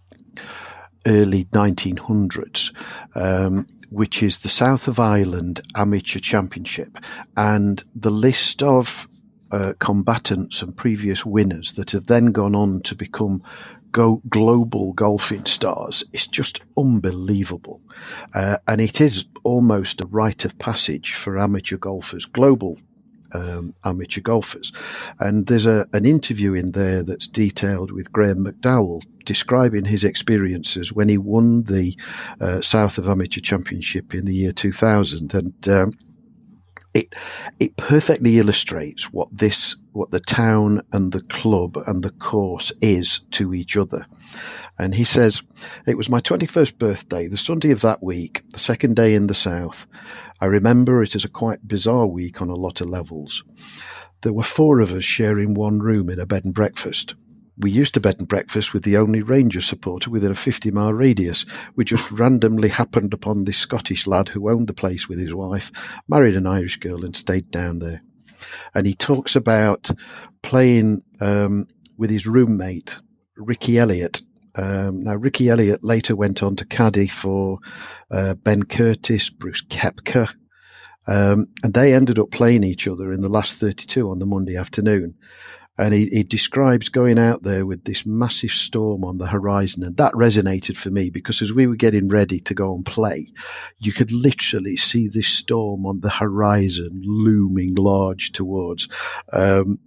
early 1.06 1.46
1900s, 1.46 2.74
um, 3.16 3.68
which 3.90 4.22
is 4.22 4.40
the 4.40 4.50
South 4.50 4.88
of 4.88 5.00
Ireland 5.00 5.62
Amateur 5.76 6.20
Championship. 6.20 6.98
And 7.36 7.84
the 7.96 8.12
list 8.12 8.62
of 8.62 9.08
uh, 9.52 9.74
combatants 9.80 10.62
and 10.62 10.76
previous 10.76 11.26
winners 11.26 11.74
that 11.74 11.92
have 11.92 12.08
then 12.08 12.32
gone 12.34 12.56
on 12.56 12.82
to 12.82 12.96
become 12.96 13.42
go 13.98 14.22
global 14.30 14.94
golfing 14.94 15.44
stars 15.46 16.04
is 16.14 16.28
just 16.28 16.62
unbelievable. 16.78 17.82
Uh, 18.36 18.58
and 18.68 18.80
it 18.80 19.02
is 19.02 19.26
almost 19.44 20.02
a 20.02 20.06
rite 20.06 20.46
of 20.46 20.60
passage 20.60 21.16
for 21.16 21.40
amateur 21.40 21.78
golfers, 21.78 22.28
global 22.28 22.78
um, 23.34 23.74
amateur 23.84 24.22
golfers. 24.22 24.72
And 25.20 25.48
there's 25.48 25.66
a, 25.66 25.88
an 25.94 26.06
interview 26.06 26.54
in 26.54 26.74
there 26.74 27.02
that's 27.02 27.28
detailed 27.28 27.92
with 27.92 28.12
Graham 28.12 28.46
McDowell 28.46 29.02
describing 29.26 29.86
his 29.86 30.04
experiences 30.04 30.94
when 30.94 31.10
he 31.10 31.18
won 31.18 31.64
the 31.64 31.98
uh, 32.40 32.62
South 32.62 33.00
of 33.00 33.10
Amateur 33.10 33.42
Championship 33.42 34.14
in 34.14 34.26
the 34.26 34.36
year 34.36 34.52
2000. 34.52 35.34
And 35.34 35.70
um, 35.70 35.94
it 36.94 37.16
it 37.60 37.76
perfectly 37.78 38.38
illustrates 38.38 39.12
what 39.12 39.28
this 39.32 39.76
what 39.98 40.12
the 40.12 40.20
town 40.20 40.82
and 40.94 41.12
the 41.12 41.22
club 41.22 41.78
and 41.88 42.04
the 42.04 42.12
course 42.12 42.72
is 42.82 43.22
to 43.32 43.54
each 43.54 43.76
other. 43.76 44.06
And 44.78 44.94
he 44.94 45.04
says, 45.04 45.42
It 45.86 45.98
was 45.98 46.10
my 46.10 46.20
21st 46.20 46.78
birthday, 46.78 47.28
the 47.28 47.38
Sunday 47.38 47.72
of 47.72 47.82
that 47.82 48.04
week, 48.04 48.44
the 48.52 48.60
second 48.60 48.96
day 48.96 49.16
in 49.16 49.28
the 49.28 49.34
South. 49.34 49.88
I 50.40 50.46
remember 50.46 51.02
it 51.02 51.16
as 51.16 51.26
a 51.26 51.30
quite 51.30 51.68
bizarre 51.68 52.06
week 52.06 52.42
on 52.42 52.50
a 52.50 52.56
lot 52.56 52.80
of 52.80 52.90
levels. 52.90 53.44
There 54.22 54.34
were 54.34 54.44
four 54.44 54.80
of 54.80 54.94
us 54.94 55.04
sharing 55.04 55.54
one 55.54 55.80
room 55.80 56.10
in 56.10 56.20
a 56.20 56.26
bed 56.26 56.46
and 56.46 56.54
breakfast. 56.54 57.16
We 57.60 57.72
used 57.72 57.96
to 57.96 58.00
bed 58.00 58.20
and 58.20 58.28
breakfast 58.28 58.74
with 58.74 58.84
the 58.84 58.98
only 58.98 59.24
Ranger 59.24 59.62
supporter 59.62 60.12
within 60.12 60.30
a 60.30 60.36
50 60.36 60.70
mile 60.70 60.94
radius. 60.94 61.44
We 61.76 61.86
just 61.86 62.12
randomly 62.12 62.70
happened 62.70 63.16
upon 63.16 63.46
this 63.46 63.58
Scottish 63.58 64.06
lad 64.06 64.30
who 64.30 64.50
owned 64.50 64.68
the 64.68 64.74
place 64.74 65.10
with 65.10 65.18
his 65.18 65.34
wife, 65.34 65.72
married 66.08 66.36
an 66.36 66.46
Irish 66.46 66.78
girl, 66.78 67.04
and 67.04 67.16
stayed 67.16 67.50
down 67.50 67.80
there. 67.80 68.04
And 68.74 68.86
he 68.86 68.94
talks 68.94 69.36
about 69.36 69.90
playing 70.42 71.04
um, 71.20 71.68
with 71.98 72.10
his 72.10 72.28
roommate, 72.28 73.00
Ricky 73.36 73.78
Elliott, 73.78 74.22
um, 74.58 75.04
now, 75.04 75.16
Ricky 75.16 75.50
Elliott 75.50 75.84
later 75.84 76.16
went 76.16 76.42
on 76.42 76.56
to 76.56 76.66
caddy 76.66 77.08
for 77.08 77.60
uh, 78.10 78.34
Ben 78.34 78.64
Curtis, 78.64 79.30
Brooks 79.30 79.64
Koepka, 79.64 80.34
um, 81.06 81.48
and 81.64 81.74
they 81.74 81.94
ended 81.94 82.18
up 82.18 82.32
playing 82.32 82.64
each 82.64 82.88
other 82.88 83.14
in 83.14 83.22
the 83.22 83.30
last 83.30 83.58
32 83.58 84.10
on 84.10 84.18
the 84.20 84.26
Monday 84.26 84.58
afternoon. 84.58 85.16
And 85.78 85.94
he, 85.94 86.08
he, 86.08 86.24
describes 86.24 86.90
going 86.90 87.20
out 87.20 87.44
there 87.44 87.66
with 87.66 87.84
this 87.84 88.06
massive 88.06 88.50
storm 88.50 89.04
on 89.04 89.20
the 89.20 89.28
horizon. 89.28 89.84
And 89.84 89.96
that 89.98 90.14
resonated 90.14 90.76
for 90.76 90.90
me 90.90 91.12
because 91.12 91.42
as 91.42 91.54
we 91.54 91.68
were 91.68 91.76
getting 91.76 92.08
ready 92.08 92.40
to 92.40 92.54
go 92.56 92.74
and 92.74 92.86
play, 92.86 93.28
you 93.78 93.94
could 93.94 94.12
literally 94.12 94.76
see 94.76 95.08
this 95.08 95.28
storm 95.28 95.86
on 95.86 96.00
the 96.00 96.10
horizon 96.10 97.02
looming 97.04 97.76
large 97.76 98.32
towards. 98.32 98.88
Um, 99.32 99.80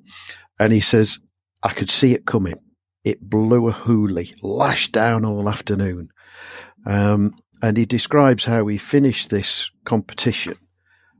and 0.61 0.73
he 0.73 0.81
says, 0.81 1.19
I 1.63 1.73
could 1.73 1.91
see 1.91 2.13
it 2.13 2.25
coming 2.25 2.61
it 3.05 3.29
blew 3.29 3.69
a 3.69 3.73
hoolie, 3.73 4.35
lashed 4.43 4.93
down 4.93 5.25
all 5.25 5.49
afternoon. 5.49 6.09
Um, 6.87 7.33
and 7.63 7.77
he 7.77 7.85
describes 7.85 8.45
how 8.45 8.67
he 8.67 8.79
finished 8.79 9.31
this 9.31 9.71
competition 9.85 10.57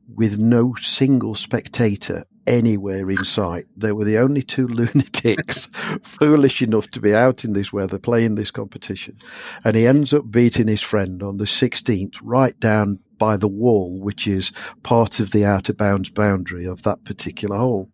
with 0.09 0.39
no 0.39 0.75
single 0.75 1.35
spectator 1.35 2.25
anywhere 2.47 3.09
in 3.11 3.25
sight. 3.25 3.67
They 3.77 3.93
were 3.93 4.05
the 4.05 4.19
only 4.19 4.43
two 4.43 4.67
lunatics 4.69 5.67
foolish 6.03 6.63
enough 6.63 6.91
to 6.93 7.01
be 7.01 7.15
out 7.15 7.45
in 7.45 7.53
this 7.53 7.73
weather 7.73 7.99
playing 7.99 8.35
this 8.35 8.51
competition. 8.51 9.17
And 9.65 9.77
he 9.77 9.87
ends 9.87 10.13
up 10.13 10.31
beating 10.31 10.69
his 10.69 10.83
friend 10.83 11.23
on 11.23 11.37
the 11.37 11.45
16th, 11.45 12.17
right 12.23 12.59
down 12.59 13.01
by 13.19 13.37
the 13.37 13.49
wall, 13.49 14.01
which 14.01 14.27
is 14.27 14.53
part 14.83 15.21
of 15.21 15.31
the 15.31 15.45
outer 15.45 15.73
bounds 15.73 16.11
boundary 16.11 16.65
of 16.65 16.83
that 16.83 17.05
particular 17.05 17.57
hole. 17.57 17.91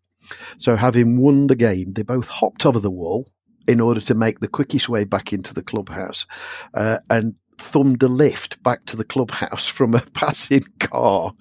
So 0.58 0.76
having 0.76 1.20
won 1.20 1.46
the 1.46 1.56
game, 1.56 1.92
they 1.92 2.02
both 2.02 2.28
hopped 2.28 2.66
over 2.66 2.80
the 2.80 2.90
wall 2.90 3.26
in 3.66 3.80
order 3.80 4.00
to 4.00 4.14
make 4.14 4.40
the 4.40 4.48
quickest 4.48 4.88
way 4.88 5.04
back 5.04 5.32
into 5.32 5.52
the 5.52 5.62
clubhouse 5.62 6.26
uh, 6.74 6.98
and 7.10 7.34
thumbed 7.58 8.02
a 8.02 8.08
lift 8.08 8.62
back 8.62 8.84
to 8.86 8.96
the 8.96 9.04
clubhouse 9.04 9.66
from 9.66 9.94
a 9.94 10.00
passing 10.14 10.64
car 10.78 11.32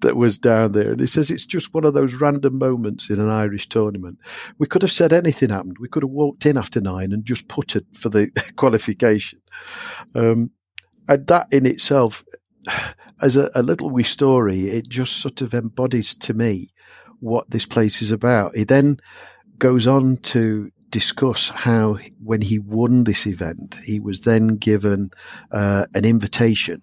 that 0.00 0.16
was 0.16 0.38
down 0.38 0.72
there. 0.72 0.92
And 0.92 1.00
he 1.00 1.06
says 1.06 1.30
it's 1.30 1.46
just 1.46 1.74
one 1.74 1.84
of 1.84 1.94
those 1.94 2.14
random 2.14 2.58
moments 2.58 3.10
in 3.10 3.20
an 3.20 3.28
Irish 3.28 3.68
tournament. 3.68 4.18
We 4.58 4.66
could 4.66 4.82
have 4.82 4.92
said 4.92 5.12
anything 5.12 5.50
happened. 5.50 5.78
We 5.78 5.88
could 5.88 6.02
have 6.02 6.10
walked 6.10 6.46
in 6.46 6.56
after 6.56 6.80
nine 6.80 7.12
and 7.12 7.24
just 7.24 7.48
putted 7.48 7.86
for 7.94 8.08
the 8.08 8.30
qualification. 8.56 9.40
Um, 10.14 10.50
and 11.08 11.26
that 11.26 11.48
in 11.52 11.66
itself, 11.66 12.24
as 13.22 13.36
a, 13.36 13.50
a 13.54 13.62
little 13.62 13.90
wee 13.90 14.02
story, 14.02 14.68
it 14.68 14.88
just 14.88 15.18
sort 15.18 15.42
of 15.42 15.54
embodies 15.54 16.14
to 16.14 16.34
me 16.34 16.72
what 17.20 17.50
this 17.50 17.66
place 17.66 18.02
is 18.02 18.10
about. 18.10 18.56
He 18.56 18.64
then 18.64 18.98
goes 19.58 19.86
on 19.86 20.16
to 20.16 20.70
discuss 20.92 21.48
how 21.48 21.98
when 22.22 22.42
he 22.42 22.60
won 22.60 23.02
this 23.02 23.26
event, 23.26 23.78
he 23.84 23.98
was 23.98 24.20
then 24.20 24.56
given 24.56 25.10
uh, 25.50 25.86
an 25.94 26.04
invitation 26.04 26.82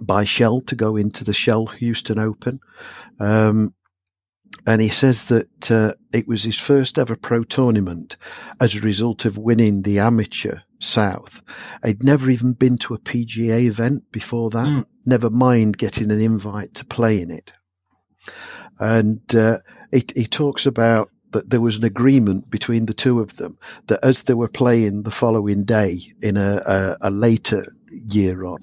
by 0.00 0.24
Shell 0.24 0.60
to 0.62 0.76
go 0.76 0.96
into 0.96 1.24
the 1.24 1.34
Shell 1.34 1.66
Houston 1.66 2.20
Open. 2.20 2.60
Um, 3.18 3.74
and 4.66 4.80
he 4.80 4.88
says 4.88 5.24
that 5.24 5.70
uh, 5.70 5.94
it 6.12 6.28
was 6.28 6.44
his 6.44 6.58
first 6.58 6.98
ever 6.98 7.16
pro 7.16 7.44
tournament 7.44 8.16
as 8.60 8.74
a 8.74 8.80
result 8.80 9.24
of 9.24 9.36
winning 9.36 9.82
the 9.82 9.98
amateur 9.98 10.60
South. 10.78 11.42
He'd 11.84 12.04
never 12.04 12.30
even 12.30 12.52
been 12.52 12.78
to 12.78 12.94
a 12.94 12.98
PGA 12.98 13.62
event 13.62 14.04
before 14.12 14.50
that, 14.50 14.68
mm. 14.68 14.84
never 15.04 15.30
mind 15.30 15.78
getting 15.78 16.10
an 16.10 16.20
invite 16.20 16.74
to 16.74 16.86
play 16.86 17.20
in 17.20 17.30
it. 17.30 17.52
And 18.78 19.34
uh, 19.34 19.58
he, 19.92 20.04
he 20.14 20.26
talks 20.26 20.66
about 20.66 21.10
that 21.34 21.50
there 21.50 21.60
was 21.60 21.76
an 21.76 21.84
agreement 21.84 22.48
between 22.48 22.86
the 22.86 22.94
two 22.94 23.18
of 23.20 23.36
them 23.36 23.58
that 23.88 23.98
as 24.04 24.22
they 24.22 24.34
were 24.34 24.48
playing 24.48 25.02
the 25.02 25.10
following 25.10 25.64
day 25.64 25.98
in 26.22 26.36
a, 26.36 26.62
a, 26.66 26.96
a 27.02 27.10
later 27.10 27.66
year 27.90 28.44
on, 28.44 28.60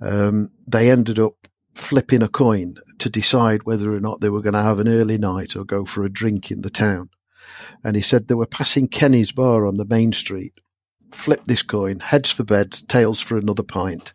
um, 0.00 0.50
they 0.66 0.90
ended 0.90 1.20
up 1.20 1.46
flipping 1.74 2.20
a 2.20 2.28
coin 2.28 2.74
to 2.98 3.08
decide 3.08 3.62
whether 3.62 3.94
or 3.94 4.00
not 4.00 4.20
they 4.20 4.28
were 4.28 4.42
going 4.42 4.52
to 4.52 4.62
have 4.62 4.80
an 4.80 4.88
early 4.88 5.16
night 5.16 5.54
or 5.54 5.64
go 5.64 5.84
for 5.84 6.04
a 6.04 6.12
drink 6.12 6.50
in 6.50 6.62
the 6.62 6.70
town. 6.70 7.08
And 7.84 7.94
he 7.94 8.02
said 8.02 8.26
they 8.26 8.34
were 8.34 8.46
passing 8.46 8.88
Kenny's 8.88 9.30
bar 9.30 9.64
on 9.64 9.76
the 9.76 9.84
main 9.84 10.12
street. 10.12 10.54
Flip 11.12 11.44
this 11.44 11.62
coin, 11.62 12.00
heads 12.00 12.32
for 12.32 12.42
beds, 12.42 12.82
tails 12.82 13.20
for 13.20 13.38
another 13.38 13.62
pint 13.62 14.12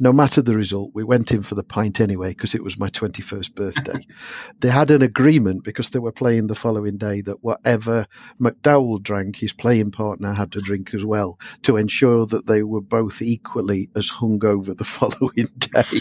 no 0.00 0.12
matter 0.12 0.42
the 0.42 0.56
result, 0.56 0.92
we 0.94 1.04
went 1.04 1.32
in 1.32 1.42
for 1.42 1.54
the 1.54 1.64
pint 1.64 2.00
anyway 2.00 2.30
because 2.30 2.54
it 2.54 2.62
was 2.62 2.78
my 2.78 2.88
21st 2.88 3.54
birthday. 3.54 4.06
they 4.60 4.68
had 4.68 4.90
an 4.90 5.02
agreement 5.02 5.64
because 5.64 5.90
they 5.90 5.98
were 5.98 6.12
playing 6.12 6.46
the 6.46 6.54
following 6.54 6.96
day 6.96 7.20
that 7.22 7.42
whatever 7.42 8.06
McDowell 8.40 9.02
drank, 9.02 9.36
his 9.36 9.52
playing 9.52 9.90
partner 9.90 10.34
had 10.34 10.52
to 10.52 10.60
drink 10.60 10.94
as 10.94 11.04
well 11.04 11.38
to 11.62 11.76
ensure 11.76 12.26
that 12.26 12.46
they 12.46 12.62
were 12.62 12.80
both 12.80 13.20
equally 13.22 13.90
as 13.96 14.10
hungover 14.10 14.76
the 14.76 14.84
following 14.84 15.48
day. 15.58 15.92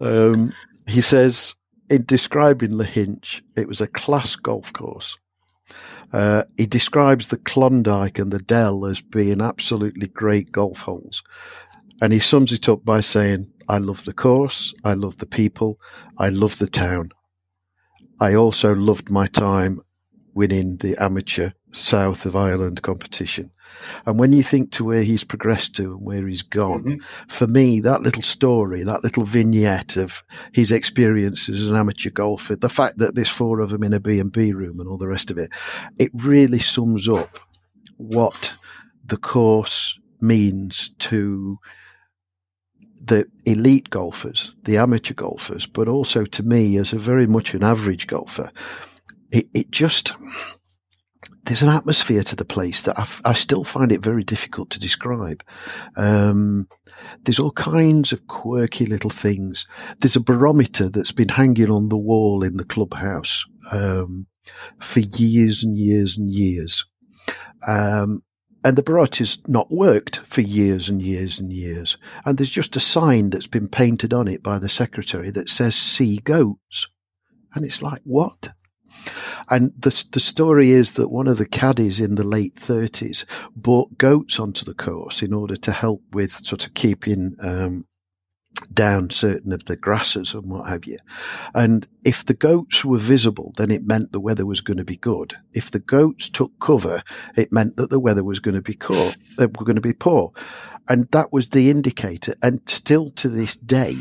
um, 0.00 0.52
he 0.86 1.00
says, 1.00 1.54
in 1.88 2.04
describing 2.04 2.72
Lahinch, 2.72 3.42
it 3.56 3.68
was 3.68 3.80
a 3.80 3.86
class 3.86 4.36
golf 4.36 4.72
course. 4.72 5.18
Uh, 6.12 6.44
he 6.56 6.66
describes 6.66 7.28
the 7.28 7.38
Klondike 7.38 8.18
and 8.18 8.32
the 8.32 8.38
Dell 8.38 8.84
as 8.84 9.00
being 9.00 9.40
absolutely 9.40 10.08
great 10.08 10.52
golf 10.52 10.80
holes. 10.80 11.22
And 12.00 12.12
he 12.12 12.18
sums 12.18 12.52
it 12.52 12.68
up 12.68 12.84
by 12.84 13.00
saying, 13.00 13.52
I 13.68 13.78
love 13.78 14.04
the 14.04 14.12
course. 14.12 14.74
I 14.84 14.94
love 14.94 15.18
the 15.18 15.26
people. 15.26 15.78
I 16.18 16.30
love 16.30 16.58
the 16.58 16.66
town. 16.66 17.10
I 18.20 18.34
also 18.34 18.74
loved 18.74 19.10
my 19.10 19.26
time 19.26 19.80
winning 20.34 20.78
the 20.78 20.96
amateur 21.02 21.52
South 21.72 22.26
of 22.26 22.36
Ireland 22.36 22.82
competition. 22.82 23.51
And 24.06 24.18
when 24.18 24.32
you 24.32 24.42
think 24.42 24.70
to 24.72 24.84
where 24.84 25.02
he's 25.02 25.24
progressed 25.24 25.74
to 25.76 25.94
and 25.94 26.04
where 26.04 26.26
he's 26.26 26.42
gone, 26.42 26.84
mm-hmm. 26.84 27.26
for 27.28 27.46
me, 27.46 27.80
that 27.80 28.02
little 28.02 28.22
story, 28.22 28.82
that 28.84 29.02
little 29.02 29.24
vignette 29.24 29.96
of 29.96 30.22
his 30.52 30.72
experiences 30.72 31.62
as 31.62 31.68
an 31.68 31.76
amateur 31.76 32.10
golfer, 32.10 32.56
the 32.56 32.68
fact 32.68 32.98
that 32.98 33.14
there's 33.14 33.28
four 33.28 33.60
of 33.60 33.70
them 33.70 33.82
in 33.82 33.92
a 33.92 34.00
B&B 34.00 34.52
room 34.52 34.80
and 34.80 34.88
all 34.88 34.98
the 34.98 35.08
rest 35.08 35.30
of 35.30 35.38
it, 35.38 35.50
it 35.98 36.10
really 36.14 36.58
sums 36.58 37.08
up 37.08 37.40
what 37.96 38.54
the 39.04 39.16
course 39.16 39.98
means 40.20 40.90
to 40.98 41.58
the 43.04 43.26
elite 43.44 43.90
golfers, 43.90 44.54
the 44.62 44.76
amateur 44.76 45.14
golfers, 45.14 45.66
but 45.66 45.88
also 45.88 46.24
to 46.24 46.42
me 46.42 46.76
as 46.76 46.92
a 46.92 46.98
very 46.98 47.26
much 47.26 47.52
an 47.54 47.62
average 47.62 48.06
golfer, 48.06 48.50
it, 49.32 49.48
it 49.54 49.70
just, 49.70 50.12
there's 51.44 51.62
an 51.62 51.68
atmosphere 51.68 52.22
to 52.22 52.36
the 52.36 52.44
place 52.44 52.82
that 52.82 52.98
I, 52.98 53.30
I 53.30 53.32
still 53.32 53.64
find 53.64 53.90
it 53.90 54.02
very 54.02 54.22
difficult 54.22 54.70
to 54.70 54.80
describe. 54.80 55.42
Um, 55.96 56.68
there's 57.24 57.38
all 57.38 57.52
kinds 57.52 58.12
of 58.12 58.26
quirky 58.28 58.86
little 58.86 59.10
things. 59.10 59.66
There's 59.98 60.16
a 60.16 60.20
barometer 60.20 60.88
that's 60.88 61.12
been 61.12 61.30
hanging 61.30 61.70
on 61.70 61.88
the 61.88 61.98
wall 61.98 62.44
in 62.44 62.56
the 62.56 62.64
clubhouse 62.64 63.44
um, 63.72 64.26
for 64.78 65.00
years 65.00 65.64
and 65.64 65.76
years 65.76 66.16
and 66.16 66.30
years. 66.30 66.84
Um, 67.66 68.22
and 68.64 68.76
the 68.76 68.82
barometer's 68.82 69.42
not 69.48 69.72
worked 69.72 70.18
for 70.18 70.40
years 70.40 70.88
and 70.88 71.02
years 71.02 71.40
and 71.40 71.52
years. 71.52 71.96
And 72.24 72.38
there's 72.38 72.50
just 72.50 72.76
a 72.76 72.80
sign 72.80 73.30
that's 73.30 73.48
been 73.48 73.68
painted 73.68 74.12
on 74.12 74.28
it 74.28 74.42
by 74.42 74.60
the 74.60 74.68
secretary 74.68 75.30
that 75.32 75.48
says 75.48 75.74
see 75.74 76.18
goats. 76.18 76.88
And 77.54 77.64
it's 77.64 77.82
like, 77.82 78.00
what? 78.04 78.50
And 79.50 79.72
the, 79.78 80.04
the 80.12 80.20
story 80.20 80.70
is 80.70 80.94
that 80.94 81.08
one 81.08 81.28
of 81.28 81.38
the 81.38 81.46
caddies 81.46 82.00
in 82.00 82.14
the 82.14 82.24
late 82.24 82.54
30s 82.54 83.24
brought 83.56 83.98
goats 83.98 84.38
onto 84.38 84.64
the 84.64 84.74
course 84.74 85.22
in 85.22 85.32
order 85.32 85.56
to 85.56 85.72
help 85.72 86.02
with 86.12 86.44
sort 86.44 86.66
of 86.66 86.74
keeping 86.74 87.36
um, 87.40 87.86
down 88.72 89.10
certain 89.10 89.52
of 89.52 89.64
the 89.64 89.76
grasses 89.76 90.34
and 90.34 90.50
what 90.50 90.68
have 90.68 90.84
you. 90.84 90.98
And 91.54 91.86
if 92.04 92.24
the 92.24 92.34
goats 92.34 92.84
were 92.84 92.98
visible, 92.98 93.52
then 93.56 93.70
it 93.70 93.86
meant 93.86 94.12
the 94.12 94.20
weather 94.20 94.46
was 94.46 94.60
going 94.60 94.76
to 94.76 94.84
be 94.84 94.96
good. 94.96 95.34
If 95.52 95.70
the 95.70 95.78
goats 95.78 96.28
took 96.28 96.52
cover, 96.60 97.02
it 97.36 97.52
meant 97.52 97.76
that 97.76 97.90
the 97.90 98.00
weather 98.00 98.24
was 98.24 98.40
going 98.40 98.54
to 98.54 98.62
be 98.62 98.74
poor. 98.74 99.12
They 99.36 99.46
were 99.46 99.64
going 99.64 99.76
to 99.76 99.82
be 99.82 99.92
poor. 99.92 100.32
And 100.88 101.08
that 101.12 101.32
was 101.32 101.50
the 101.50 101.70
indicator. 101.70 102.34
And 102.42 102.60
still 102.66 103.10
to 103.12 103.28
this 103.28 103.56
day, 103.56 103.94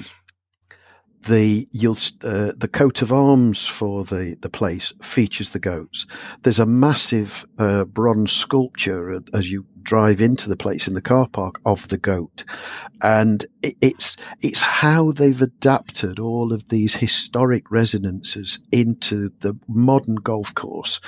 the 1.24 1.68
you'll 1.72 1.98
uh, 2.24 2.52
the 2.58 2.70
coat 2.72 3.02
of 3.02 3.12
arms 3.12 3.68
for 3.68 4.04
the 4.04 4.38
the 4.42 4.50
place 4.50 4.94
features 5.02 5.50
the 5.50 5.60
goats. 5.60 6.06
There's 6.44 6.60
a 6.60 6.66
massive 6.66 7.46
uh, 7.58 7.86
bronze 7.86 8.32
sculpture 8.32 9.22
as 9.34 9.52
you 9.52 9.66
drive 9.84 10.22
into 10.22 10.48
the 10.48 10.58
place 10.58 10.88
in 10.88 10.94
the 10.94 11.02
car 11.02 11.28
park 11.28 11.60
of 11.66 11.88
the 11.88 11.98
goat, 11.98 12.44
and 13.02 13.46
it, 13.62 13.76
it's 13.82 14.18
it's 14.42 14.62
how 14.62 15.12
they've 15.12 15.42
adapted 15.42 16.20
all 16.20 16.54
of 16.54 16.68
these 16.70 16.96
historic 16.96 17.70
resonances 17.72 18.60
into 18.72 19.32
the 19.40 19.58
modern 19.68 20.16
golf 20.16 20.54
course 20.56 21.00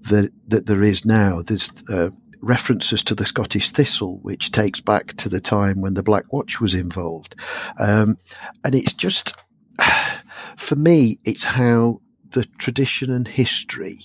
that 0.00 0.30
that 0.46 0.66
there 0.66 0.82
is 0.82 1.04
now. 1.04 1.42
There's 1.42 1.70
uh, 1.90 2.10
references 2.40 3.02
to 3.04 3.14
the 3.14 3.26
Scottish 3.26 3.70
thistle, 3.70 4.18
which 4.22 4.52
takes 4.52 4.80
back 4.80 5.08
to 5.14 5.28
the 5.28 5.40
time 5.40 5.80
when 5.80 5.94
the 5.94 6.02
Black 6.02 6.32
Watch 6.32 6.60
was 6.60 6.74
involved. 6.74 7.34
Um, 7.78 8.18
and 8.64 8.74
it's 8.74 8.94
just, 8.94 9.34
for 10.56 10.76
me, 10.76 11.18
it's 11.24 11.44
how 11.44 12.00
the 12.30 12.44
tradition 12.58 13.10
and 13.10 13.26
history 13.26 13.98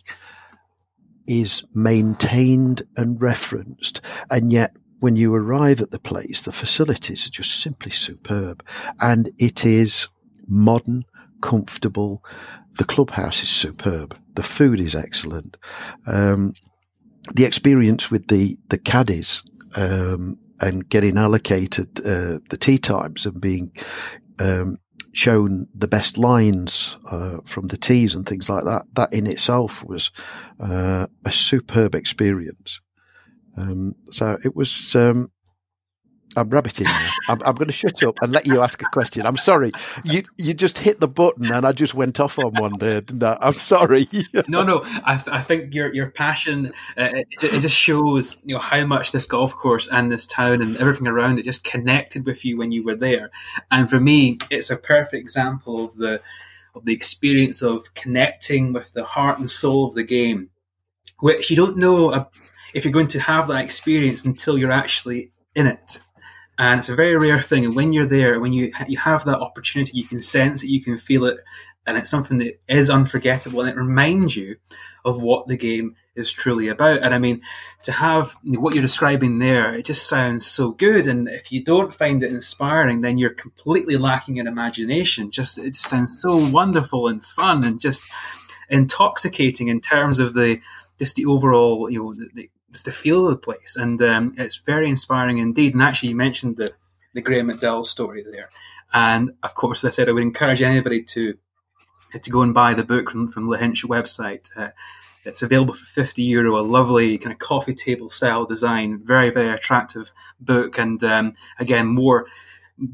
is 1.28 1.64
maintained 1.74 2.84
and 2.98 3.22
referenced. 3.22 4.02
And 4.30 4.52
yet, 4.52 4.76
when 5.00 5.16
you 5.16 5.34
arrive 5.36 5.82
at 5.82 5.92
the 5.92 6.00
place, 6.00 6.42
the 6.42 6.52
facilities 6.52 7.28
are 7.28 7.32
just 7.32 7.60
simply 7.60 7.92
superb. 7.92 8.66
And 9.00 9.32
it 9.38 9.66
is 9.66 10.08
modern, 10.48 11.04
comfortable. 11.42 12.24
The 12.78 12.86
clubhouse 12.86 13.44
is 13.44 13.50
superb. 13.50 14.18
The 14.36 14.44
food 14.44 14.80
is 14.80 14.96
excellent. 14.96 15.58
Um, 16.08 16.54
the 17.34 17.46
experience 17.46 18.10
with 18.10 18.28
the, 18.28 18.58
the 18.70 18.78
caddies, 18.78 19.44
um, 19.76 20.38
and 20.62 20.88
getting 20.88 21.18
allocated, 21.18 22.00
uh, 22.00 22.40
the 22.50 22.58
tee 22.60 22.78
times 22.78 23.26
and 23.26 23.42
being, 23.42 23.72
um, 24.40 24.78
shown 25.14 25.68
the 25.74 25.88
best 25.88 26.18
lines 26.18 26.98
uh, 27.10 27.38
from 27.46 27.68
the 27.68 27.78
tees 27.78 28.16
and 28.16 28.26
things 28.26 28.50
like 28.50 28.66
that. 28.66 28.84
That 28.94 29.14
in 29.14 29.28
itself 29.28 29.84
was 29.84 30.12
uh, 30.60 31.08
a 31.24 31.32
superb 31.32 31.96
experience. 31.96 32.82
Um, 33.56 33.94
so 34.10 34.38
it 34.44 34.56
was. 34.56 34.96
Um, 34.96 35.30
I'm 36.36 36.50
rabbiting. 36.50 36.88
I'm, 37.30 37.42
I'm, 37.44 37.56
going 37.56 37.68
to 37.68 37.72
shut 37.72 38.02
up 38.04 38.16
and 38.22 38.32
let 38.32 38.48
you 38.48 38.62
ask 38.62 38.82
a 38.82 38.86
question. 38.86 39.26
I'm 39.26 39.38
sorry. 39.38 39.72
You 40.04 40.24
you 40.38 40.54
just 40.54 40.80
hit 40.80 41.00
the 41.00 41.08
button 41.08 41.52
and 41.52 41.66
I 41.66 41.72
just 41.72 41.94
went 41.94 42.20
off 42.20 42.40
on 42.40 42.54
one 42.54 42.78
there. 42.80 43.02
No, 43.12 43.38
I'm 43.40 43.54
sorry. 43.54 44.10
no, 44.48 44.64
no. 44.64 44.82
I, 44.84 45.22
I 45.32 45.42
think 45.42 45.74
your 45.74 45.94
your 45.94 46.10
passion 46.10 46.74
uh, 46.98 47.10
it, 47.14 47.28
it, 47.42 47.62
just 47.62 47.76
shows 47.76 48.38
you 48.44 48.56
know 48.56 48.62
how 48.62 48.86
much 48.86 49.12
this 49.12 49.26
golf 49.26 49.54
course 49.54 49.88
and 49.88 50.12
this 50.12 50.26
town 50.26 50.62
and 50.62 50.78
everything 50.78 51.08
around 51.08 51.40
it 51.40 51.44
just 51.44 51.64
connected 51.64 52.26
with 52.26 52.44
you 52.44 52.58
when 52.58 52.72
you 52.72 52.84
were 52.84 52.96
there. 52.96 53.30
And 53.70 53.90
for 53.90 54.00
me, 54.00 54.40
it's 54.50 54.70
a 54.70 54.78
perfect 54.78 55.22
example 55.22 55.86
of 55.86 55.98
the 55.98 56.22
of 56.76 56.86
the 56.86 56.94
experience 56.94 57.62
of 57.62 57.94
connecting 57.94 58.74
with 58.74 58.94
the 58.94 59.04
heart 59.04 59.38
and 59.38 59.50
soul 59.50 59.88
of 59.88 59.94
the 59.94 60.04
game, 60.04 60.50
which 61.20 61.52
you 61.52 61.56
don't 61.56 61.78
know 61.78 62.28
if 62.74 62.84
you're 62.84 62.92
going 62.92 63.08
to 63.08 63.20
have 63.20 63.48
that 63.48 63.64
experience 63.64 64.26
until 64.26 64.58
you're 64.58 64.72
actually 64.72 65.32
in 65.56 65.68
it 65.68 66.02
and 66.58 66.80
it's 66.80 66.90
a 66.90 66.96
very 66.96 67.16
rare 67.18 67.42
thing. 67.42 67.66
And 67.66 67.76
when 67.76 67.94
you're 67.94 68.08
there, 68.08 68.40
when 68.40 68.54
you 68.54 68.72
you 68.88 68.98
have 68.98 69.26
that 69.26 69.40
opportunity, 69.40 69.98
you 69.98 70.08
can 70.08 70.22
sense 70.22 70.64
it, 70.64 70.70
you 70.70 70.84
can 70.84 70.98
feel 70.98 71.26
it, 71.26 71.38
and 71.86 71.98
it's 71.98 72.10
something 72.10 72.38
that 72.40 72.60
is 72.68 72.90
unforgettable, 72.90 73.62
and 73.62 73.70
it 73.70 73.76
reminds 73.76 74.36
you 74.36 74.58
of 75.04 75.22
what 75.22 75.48
the 75.48 75.58
game 75.58 75.96
is 76.16 76.32
truly 76.32 76.68
about. 76.68 77.02
And 77.02 77.14
I 77.14 77.18
mean, 77.18 77.42
to 77.84 77.92
have 77.92 78.36
you 78.44 78.54
know, 78.54 78.60
what 78.60 78.76
you're 78.76 78.84
describing 78.84 79.40
there, 79.40 79.74
it 79.74 79.86
just 79.86 80.08
sounds 80.08 80.46
so 80.46 80.72
good. 80.72 81.08
And 81.08 81.28
if 81.28 81.52
you 81.52 81.64
don't 81.64 81.94
find 81.94 82.22
it 82.22 82.32
inspiring, 82.32 83.02
then 83.02 83.18
you're 83.18 83.34
completely 83.34 83.98
lacking 83.98 84.38
in 84.38 84.48
imagination. 84.48 85.32
Just 85.32 85.58
it 85.58 85.74
just 85.74 85.88
sounds 85.88 86.22
so 86.22 86.38
wonderful 86.38 87.08
and 87.08 87.26
fun 87.26 87.64
and 87.64 87.80
just 87.80 88.08
intoxicating 88.70 89.68
in 89.68 89.82
terms 89.82 90.20
of 90.20 90.34
the 90.34 90.60
just 91.00 91.16
the 91.16 91.26
overall 91.26 91.90
you 91.90 92.02
know 92.02 92.14
the, 92.34 92.50
it's 92.74 92.82
the 92.84 92.92
feel 92.92 93.26
of 93.26 93.30
the 93.30 93.38
place, 93.38 93.76
and 93.76 94.02
um, 94.02 94.34
it's 94.36 94.58
very 94.58 94.90
inspiring 94.90 95.38
indeed. 95.38 95.74
And 95.74 95.84
actually, 95.84 96.10
you 96.10 96.16
mentioned 96.16 96.58
the 96.58 96.72
the 97.14 97.22
Graham 97.22 97.50
McDowell 97.50 97.86
story 97.86 98.24
there, 98.24 98.50
and 98.92 99.32
of 99.44 99.54
course, 99.54 99.86
I 99.86 99.90
said 99.90 100.10
I 100.10 100.12
would 100.12 100.24
encourage 100.24 100.64
anybody 100.64 101.04
to 101.04 101.38
to 102.20 102.30
go 102.32 102.42
and 102.42 102.54
buy 102.54 102.74
the 102.74 102.84
book 102.84 103.12
from 103.12 103.28
from 103.28 103.48
Lahinch 103.48 103.86
website. 103.86 104.50
Uh, 104.58 104.70
it's 105.24 105.42
available 105.42 105.74
for 105.74 105.86
50 105.86 106.22
euro, 106.24 106.60
a 106.60 106.62
lovely 106.62 107.18
kind 107.18 107.32
of 107.32 107.40
coffee 107.40 107.74
table 107.74 108.10
style 108.10 108.46
design, 108.46 109.00
very, 109.06 109.30
very 109.30 109.50
attractive 109.50 110.12
book. 110.42 110.78
And 110.78 111.02
um, 111.02 111.34
again, 111.60 111.88
more 111.88 112.28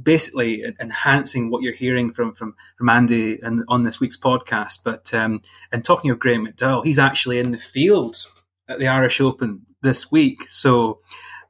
basically 0.04 0.64
enhancing 0.80 1.50
what 1.50 1.64
you're 1.64 1.74
hearing 1.74 2.12
from, 2.12 2.34
from, 2.34 2.56
from 2.78 2.90
Andy 2.90 3.40
and 3.42 3.64
on 3.68 3.82
this 3.82 4.00
week's 4.00 4.18
podcast. 4.18 4.82
But 4.84 5.12
um, 5.12 5.42
and 5.72 5.84
talking 5.84 6.12
of 6.12 6.20
Graham 6.20 6.46
McDowell, 6.46 6.86
he's 6.86 7.00
actually 7.00 7.40
in 7.40 7.50
the 7.50 7.58
field 7.58 8.28
at 8.70 8.80
the 8.80 8.88
Irish 8.88 9.20
Open 9.20 9.66
this 9.82 10.12
week. 10.12 10.50
So 10.50 11.02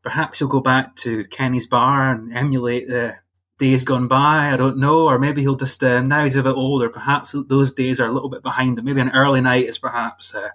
perhaps 0.02 0.40
he'll 0.40 0.48
go 0.48 0.62
back 0.62 0.96
to 0.98 1.26
Kenny's 1.26 1.68
bar 1.68 2.12
and 2.12 2.34
emulate 2.34 2.88
the 2.88 3.16
days 3.60 3.84
gone 3.84 4.08
by. 4.08 4.52
I 4.52 4.58
don't 4.58 4.78
know, 4.78 5.08
or 5.08 5.20
maybe 5.20 5.42
he'll 5.42 5.56
just 5.56 5.84
um, 5.84 6.06
now 6.06 6.24
he's 6.24 6.38
a 6.38 6.44
bit 6.44 6.56
older. 6.56 6.90
Perhaps 6.90 7.36
those 7.48 7.74
days 7.74 8.00
are 8.00 8.08
a 8.08 8.12
little 8.12 8.30
bit 8.30 8.42
behind 8.42 8.80
him. 8.80 8.86
Maybe 8.86 9.02
an 9.02 9.12
early 9.12 9.42
night 9.42 9.66
is 9.66 9.78
perhaps 9.78 10.34
uh, 10.34 10.50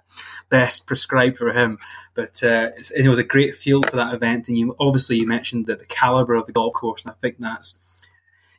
best 0.49 0.87
prescribed 0.87 1.37
for 1.37 1.51
him. 1.53 1.77
But 2.15 2.43
uh, 2.43 2.71
it 2.95 3.07
was 3.07 3.19
a 3.19 3.23
great 3.23 3.55
field 3.55 3.89
for 3.89 3.95
that 3.95 4.13
event, 4.13 4.47
and 4.49 4.57
you 4.57 4.75
obviously 4.79 5.17
you 5.17 5.27
mentioned 5.27 5.67
that 5.67 5.79
the 5.79 5.85
caliber 5.85 6.33
of 6.33 6.47
the 6.47 6.53
golf 6.53 6.73
course, 6.73 7.05
and 7.05 7.11
I 7.11 7.15
think 7.21 7.37
that's 7.39 7.79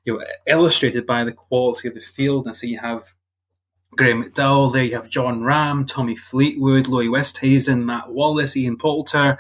you 0.05 0.17
know 0.17 0.25
illustrated 0.47 1.05
by 1.05 1.25
the 1.25 1.33
quality 1.33 1.89
of 1.89 1.95
the 1.95 2.01
field. 2.01 2.47
And 2.47 2.57
so 2.57 2.67
you 2.67 2.79
have 2.79 3.16
Graham 3.95 4.23
McDowell 4.23 4.73
there. 4.73 4.85
You 4.85 4.95
have 4.95 5.09
Jon 5.09 5.41
Rahm, 5.41 5.87
Tommy 5.87 6.17
Fleetwood, 6.17 6.87
Louis 6.87 7.09
Oosthuizen, 7.09 7.85
Matt 7.85 8.11
Wallace, 8.11 8.57
Ian 8.57 8.77
Poulter, 8.77 9.39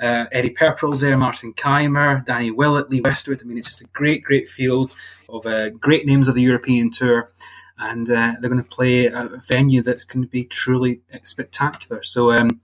uh, 0.00 0.26
Eddie 0.32 0.54
Pepperell's 0.54 1.00
there, 1.00 1.16
Martin 1.16 1.52
Kaymer, 1.52 2.24
Danny 2.24 2.50
Willett, 2.50 2.88
Lee 2.88 3.02
Westwood. 3.02 3.40
I 3.42 3.44
mean, 3.44 3.58
it's 3.58 3.66
just 3.66 3.82
a 3.82 3.86
great, 3.92 4.22
great 4.22 4.48
field 4.48 4.94
of 5.28 5.44
uh, 5.44 5.70
great 5.70 6.06
names 6.06 6.28
of 6.28 6.34
the 6.34 6.42
European 6.42 6.90
Tour. 6.90 7.30
And 7.78 8.10
uh, 8.10 8.34
they're 8.38 8.50
going 8.50 8.62
to 8.62 8.68
play 8.68 9.06
a 9.06 9.40
venue 9.46 9.82
that's 9.82 10.04
going 10.04 10.22
to 10.22 10.28
be 10.28 10.44
truly 10.44 11.00
spectacular. 11.22 12.02
So, 12.02 12.30
um, 12.30 12.60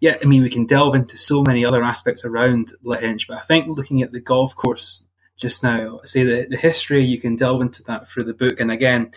yeah, 0.00 0.16
I 0.22 0.26
mean, 0.26 0.42
we 0.42 0.50
can 0.50 0.66
delve 0.66 0.94
into 0.94 1.16
so 1.16 1.42
many 1.42 1.64
other 1.64 1.82
aspects 1.82 2.24
around 2.24 2.72
Lahinch, 2.84 3.26
but 3.26 3.38
I 3.38 3.40
think 3.40 3.66
looking 3.68 4.02
at 4.02 4.12
the 4.12 4.20
golf 4.20 4.54
course 4.54 5.02
just 5.38 5.62
now, 5.62 6.00
say 6.04 6.22
the, 6.22 6.46
the 6.48 6.56
history, 6.56 7.00
you 7.00 7.18
can 7.18 7.36
delve 7.36 7.62
into 7.62 7.82
that 7.84 8.06
through 8.06 8.24
the 8.24 8.34
book. 8.34 8.60
And 8.60 8.70
again, 8.70 9.12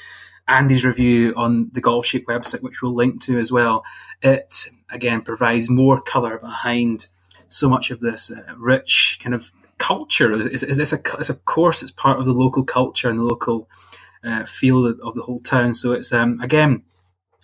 Andy's 0.47 0.85
review 0.85 1.33
on 1.35 1.69
the 1.73 1.81
Golf 1.81 2.05
Shake 2.05 2.27
website, 2.27 2.61
which 2.61 2.81
we'll 2.81 2.95
link 2.95 3.21
to 3.21 3.39
as 3.39 3.51
well, 3.51 3.83
it 4.21 4.67
again 4.89 5.21
provides 5.21 5.69
more 5.69 6.01
colour 6.01 6.37
behind 6.39 7.07
so 7.47 7.69
much 7.69 7.91
of 7.91 7.99
this 7.99 8.31
uh, 8.31 8.53
rich 8.57 9.19
kind 9.21 9.33
of 9.33 9.51
culture. 9.77 10.31
Is 10.31 10.61
this 10.61 10.93
a, 10.93 10.99
it's 11.19 11.29
a 11.29 11.35
course, 11.35 11.81
it's 11.81 11.91
part 11.91 12.19
of 12.19 12.25
the 12.25 12.33
local 12.33 12.63
culture 12.63 13.09
and 13.09 13.19
the 13.19 13.23
local 13.23 13.69
uh, 14.23 14.45
feel 14.45 14.85
of 14.85 15.15
the 15.15 15.23
whole 15.23 15.39
town. 15.39 15.73
So 15.73 15.91
it's 15.91 16.11
um, 16.13 16.39
again, 16.41 16.83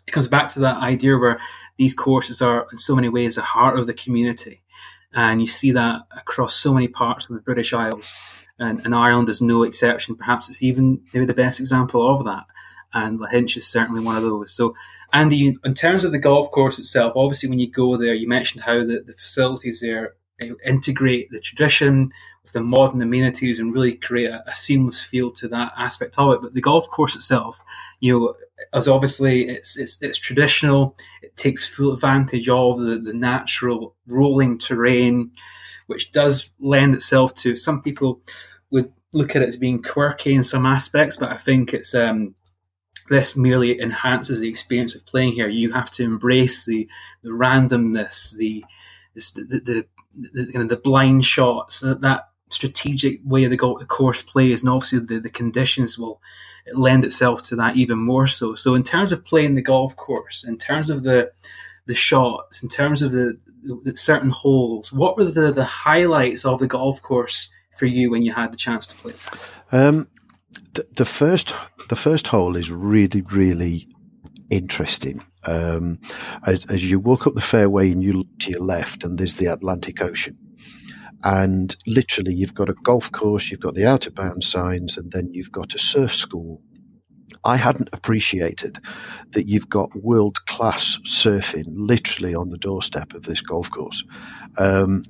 it 0.07 0.11
comes 0.11 0.27
back 0.27 0.47
to 0.49 0.59
that 0.61 0.77
idea 0.77 1.17
where 1.17 1.39
these 1.77 1.93
courses 1.93 2.41
are 2.41 2.67
in 2.71 2.77
so 2.77 2.95
many 2.95 3.09
ways 3.09 3.35
the 3.35 3.41
heart 3.41 3.77
of 3.77 3.87
the 3.87 3.93
community, 3.93 4.61
and 5.13 5.41
you 5.41 5.47
see 5.47 5.71
that 5.71 6.03
across 6.15 6.55
so 6.55 6.73
many 6.73 6.87
parts 6.87 7.29
of 7.29 7.35
the 7.35 7.41
British 7.41 7.73
Isles. 7.73 8.13
and, 8.59 8.83
and 8.83 8.95
Ireland 8.95 9.29
is 9.29 9.41
no 9.41 9.63
exception. 9.63 10.15
Perhaps 10.15 10.49
it's 10.49 10.63
even 10.63 11.01
maybe 11.13 11.25
the 11.25 11.33
best 11.33 11.59
example 11.59 12.07
of 12.07 12.25
that. 12.25 12.45
And 12.93 13.19
Lahinch 13.19 13.57
is 13.57 13.67
certainly 13.67 14.01
one 14.01 14.15
of 14.15 14.23
those. 14.23 14.53
So, 14.53 14.75
Andy, 15.13 15.57
in 15.63 15.73
terms 15.73 16.03
of 16.03 16.11
the 16.11 16.19
golf 16.19 16.51
course 16.51 16.79
itself, 16.79 17.13
obviously 17.15 17.49
when 17.49 17.59
you 17.59 17.69
go 17.69 17.97
there, 17.97 18.13
you 18.13 18.27
mentioned 18.27 18.63
how 18.63 18.79
the, 18.79 19.03
the 19.05 19.13
facilities 19.13 19.79
there 19.79 20.15
integrate 20.65 21.29
the 21.31 21.39
tradition 21.39 22.11
with 22.43 22.53
the 22.53 22.61
modern 22.61 23.01
amenities 23.01 23.59
and 23.59 23.73
really 23.73 23.95
create 23.95 24.29
a, 24.29 24.47
a, 24.47 24.53
seamless 24.53 25.03
feel 25.03 25.31
to 25.31 25.47
that 25.47 25.73
aspect 25.75 26.15
of 26.17 26.33
it. 26.33 26.41
But 26.41 26.53
the 26.53 26.61
golf 26.61 26.87
course 26.89 27.15
itself, 27.15 27.61
you 27.99 28.17
know, 28.17 28.35
as 28.73 28.87
obviously 28.87 29.43
it's 29.43 29.77
it's, 29.77 29.97
it's 30.01 30.17
traditional. 30.17 30.95
It 31.21 31.35
takes 31.35 31.67
full 31.67 31.93
advantage 31.93 32.47
of 32.47 32.79
the, 32.79 32.99
the 32.99 33.13
natural 33.13 33.95
rolling 34.05 34.57
terrain, 34.57 35.31
which 35.87 36.11
does 36.11 36.49
lend 36.59 36.95
itself 36.95 37.33
to 37.35 37.55
some 37.55 37.81
people 37.81 38.21
would 38.71 38.91
look 39.13 39.35
at 39.35 39.41
it 39.41 39.49
as 39.49 39.57
being 39.57 39.81
quirky 39.81 40.33
in 40.33 40.43
some 40.43 40.65
aspects, 40.65 41.17
but 41.17 41.31
I 41.31 41.37
think 41.37 41.73
it's 41.73 41.95
um, 41.95 42.35
this 43.09 43.35
merely 43.35 43.79
enhances 43.79 44.39
the 44.39 44.49
experience 44.49 44.95
of 44.95 45.05
playing 45.05 45.33
here. 45.33 45.47
You 45.47 45.71
have 45.73 45.91
to 45.91 46.03
embrace 46.03 46.65
the 46.65 46.87
the 47.23 47.31
randomness, 47.31 48.35
the 48.35 48.63
the, 49.15 49.31
the, 49.35 49.85
the, 50.13 50.63
the, 50.65 50.77
blind 50.77 51.25
shots, 51.25 51.79
that, 51.79 52.01
that 52.01 52.29
strategic 52.49 53.19
way 53.23 53.45
the, 53.45 53.57
the 53.57 53.85
course 53.87 54.21
plays, 54.21 54.61
and 54.61 54.69
obviously 54.69 54.99
the, 54.99 55.19
the 55.19 55.29
conditions 55.29 55.97
will 55.97 56.21
lend 56.73 57.03
itself 57.03 57.41
to 57.43 57.55
that 57.55 57.75
even 57.75 57.97
more 57.97 58.27
so. 58.27 58.55
So, 58.55 58.75
in 58.75 58.83
terms 58.83 59.11
of 59.11 59.25
playing 59.25 59.55
the 59.55 59.61
golf 59.61 59.95
course, 59.95 60.43
in 60.43 60.57
terms 60.57 60.89
of 60.89 61.03
the 61.03 61.31
the 61.85 61.95
shots, 61.95 62.61
in 62.61 62.69
terms 62.69 63.01
of 63.01 63.11
the, 63.11 63.39
the 63.63 63.95
certain 63.95 64.29
holes, 64.29 64.91
what 64.91 65.17
were 65.17 65.23
the, 65.23 65.51
the 65.51 65.63
highlights 65.63 66.43
of 66.45 66.59
the 66.59 66.67
golf 66.67 67.01
course 67.01 67.49
for 67.77 67.85
you 67.85 68.11
when 68.11 68.23
you 68.23 68.33
had 68.33 68.51
the 68.51 68.57
chance 68.57 68.85
to 68.87 68.95
play? 68.97 69.13
Um, 69.71 70.09
the, 70.95 71.05
first 71.05 71.53
the 71.89 71.95
first 71.95 72.27
hole 72.27 72.55
is 72.55 72.71
really 72.71 73.21
really 73.21 73.87
interesting. 74.49 75.23
Um, 75.45 75.99
as, 76.45 76.65
as, 76.69 76.89
you 76.89 76.99
walk 76.99 77.25
up 77.27 77.35
the 77.35 77.41
fairway 77.41 77.91
and 77.91 78.03
you 78.03 78.13
look 78.13 78.27
to 78.39 78.51
your 78.51 78.61
left, 78.61 79.03
and 79.03 79.17
there's 79.17 79.35
the 79.35 79.45
Atlantic 79.45 80.01
Ocean. 80.01 80.37
And 81.23 81.75
literally, 81.85 82.33
you've 82.33 82.53
got 82.53 82.69
a 82.69 82.75
golf 82.83 83.11
course, 83.11 83.49
you've 83.49 83.61
got 83.61 83.73
the 83.73 83.87
out 83.87 84.07
of 84.07 84.15
bounds 84.15 84.47
signs, 84.47 84.97
and 84.97 85.11
then 85.11 85.29
you've 85.33 85.51
got 85.51 85.73
a 85.73 85.79
surf 85.79 86.13
school. 86.13 86.61
I 87.43 87.55
hadn't 87.55 87.89
appreciated 87.93 88.79
that 89.31 89.47
you've 89.47 89.69
got 89.69 89.95
world 89.95 90.45
class 90.45 90.99
surfing 91.05 91.65
literally 91.67 92.35
on 92.35 92.49
the 92.49 92.57
doorstep 92.57 93.13
of 93.13 93.23
this 93.23 93.41
golf 93.41 93.69
course. 93.71 94.03
Um, 94.57 95.03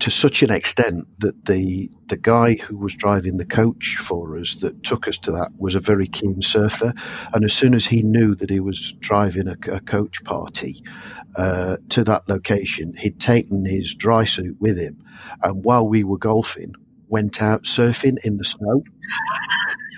to 0.00 0.10
such 0.10 0.42
an 0.42 0.50
extent 0.50 1.06
that 1.18 1.44
the 1.44 1.90
the 2.06 2.16
guy 2.16 2.54
who 2.54 2.76
was 2.76 2.94
driving 2.94 3.36
the 3.36 3.44
coach 3.44 3.96
for 4.00 4.38
us 4.38 4.56
that 4.56 4.82
took 4.82 5.06
us 5.06 5.18
to 5.18 5.30
that 5.32 5.50
was 5.58 5.74
a 5.74 5.80
very 5.80 6.06
keen 6.06 6.40
surfer, 6.40 6.94
and 7.34 7.44
as 7.44 7.52
soon 7.52 7.74
as 7.74 7.86
he 7.86 8.02
knew 8.02 8.34
that 8.34 8.50
he 8.50 8.60
was 8.60 8.92
driving 8.92 9.46
a, 9.46 9.56
a 9.70 9.80
coach 9.80 10.24
party 10.24 10.82
uh, 11.36 11.76
to 11.90 12.02
that 12.04 12.28
location, 12.28 12.94
he'd 12.96 13.20
taken 13.20 13.66
his 13.66 13.94
dry 13.94 14.24
suit 14.24 14.56
with 14.58 14.78
him, 14.78 15.04
and 15.42 15.64
while 15.64 15.86
we 15.86 16.02
were 16.02 16.18
golfing, 16.18 16.74
went 17.08 17.42
out 17.42 17.64
surfing 17.64 18.16
in 18.24 18.38
the 18.38 18.44
snow. 18.44 18.82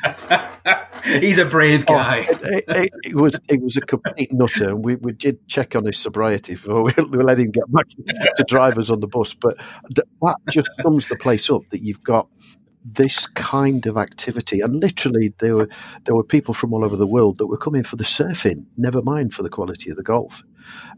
He's 1.04 1.38
a 1.38 1.44
brave 1.44 1.84
oh, 1.88 1.94
guy. 1.94 2.26
Oh, 2.28 2.34
it, 2.42 2.64
it, 2.68 2.92
it, 3.04 3.14
was 3.14 3.40
it 3.48 3.60
was 3.60 3.76
a 3.76 3.80
complete 3.80 4.32
nutter, 4.32 4.70
and 4.70 4.84
we, 4.84 4.96
we 4.96 5.12
did 5.12 5.46
check 5.48 5.74
on 5.74 5.84
his 5.84 5.98
sobriety 5.98 6.54
before 6.54 6.84
we, 6.84 6.92
we 7.10 7.18
let 7.22 7.38
him 7.38 7.50
get 7.50 7.70
back 7.72 7.86
to 7.88 8.44
drivers 8.44 8.90
on 8.90 9.00
the 9.00 9.06
bus. 9.06 9.34
But 9.34 9.58
that 9.90 10.36
just 10.50 10.70
sums 10.82 11.08
the 11.08 11.16
place 11.16 11.50
up 11.50 11.62
that 11.70 11.82
you've 11.82 12.02
got 12.02 12.28
this 12.84 13.26
kind 13.26 13.86
of 13.86 13.96
activity, 13.96 14.60
and 14.60 14.76
literally 14.76 15.34
there 15.38 15.56
were 15.56 15.68
there 16.04 16.14
were 16.14 16.24
people 16.24 16.54
from 16.54 16.72
all 16.72 16.84
over 16.84 16.96
the 16.96 17.06
world 17.06 17.38
that 17.38 17.46
were 17.46 17.58
coming 17.58 17.82
for 17.82 17.96
the 17.96 18.04
surfing, 18.04 18.66
never 18.76 19.02
mind 19.02 19.34
for 19.34 19.42
the 19.42 19.50
quality 19.50 19.90
of 19.90 19.96
the 19.96 20.02
golf, 20.02 20.42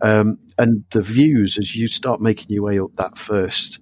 um, 0.01 0.39
and 0.59 0.85
the 0.91 1.03
views 1.03 1.59
as 1.59 1.75
you 1.75 1.89
start 1.89 2.21
making 2.21 2.47
your 2.51 2.65
way 2.65 2.79
up 2.79 2.95
that 2.97 3.19
first 3.19 3.81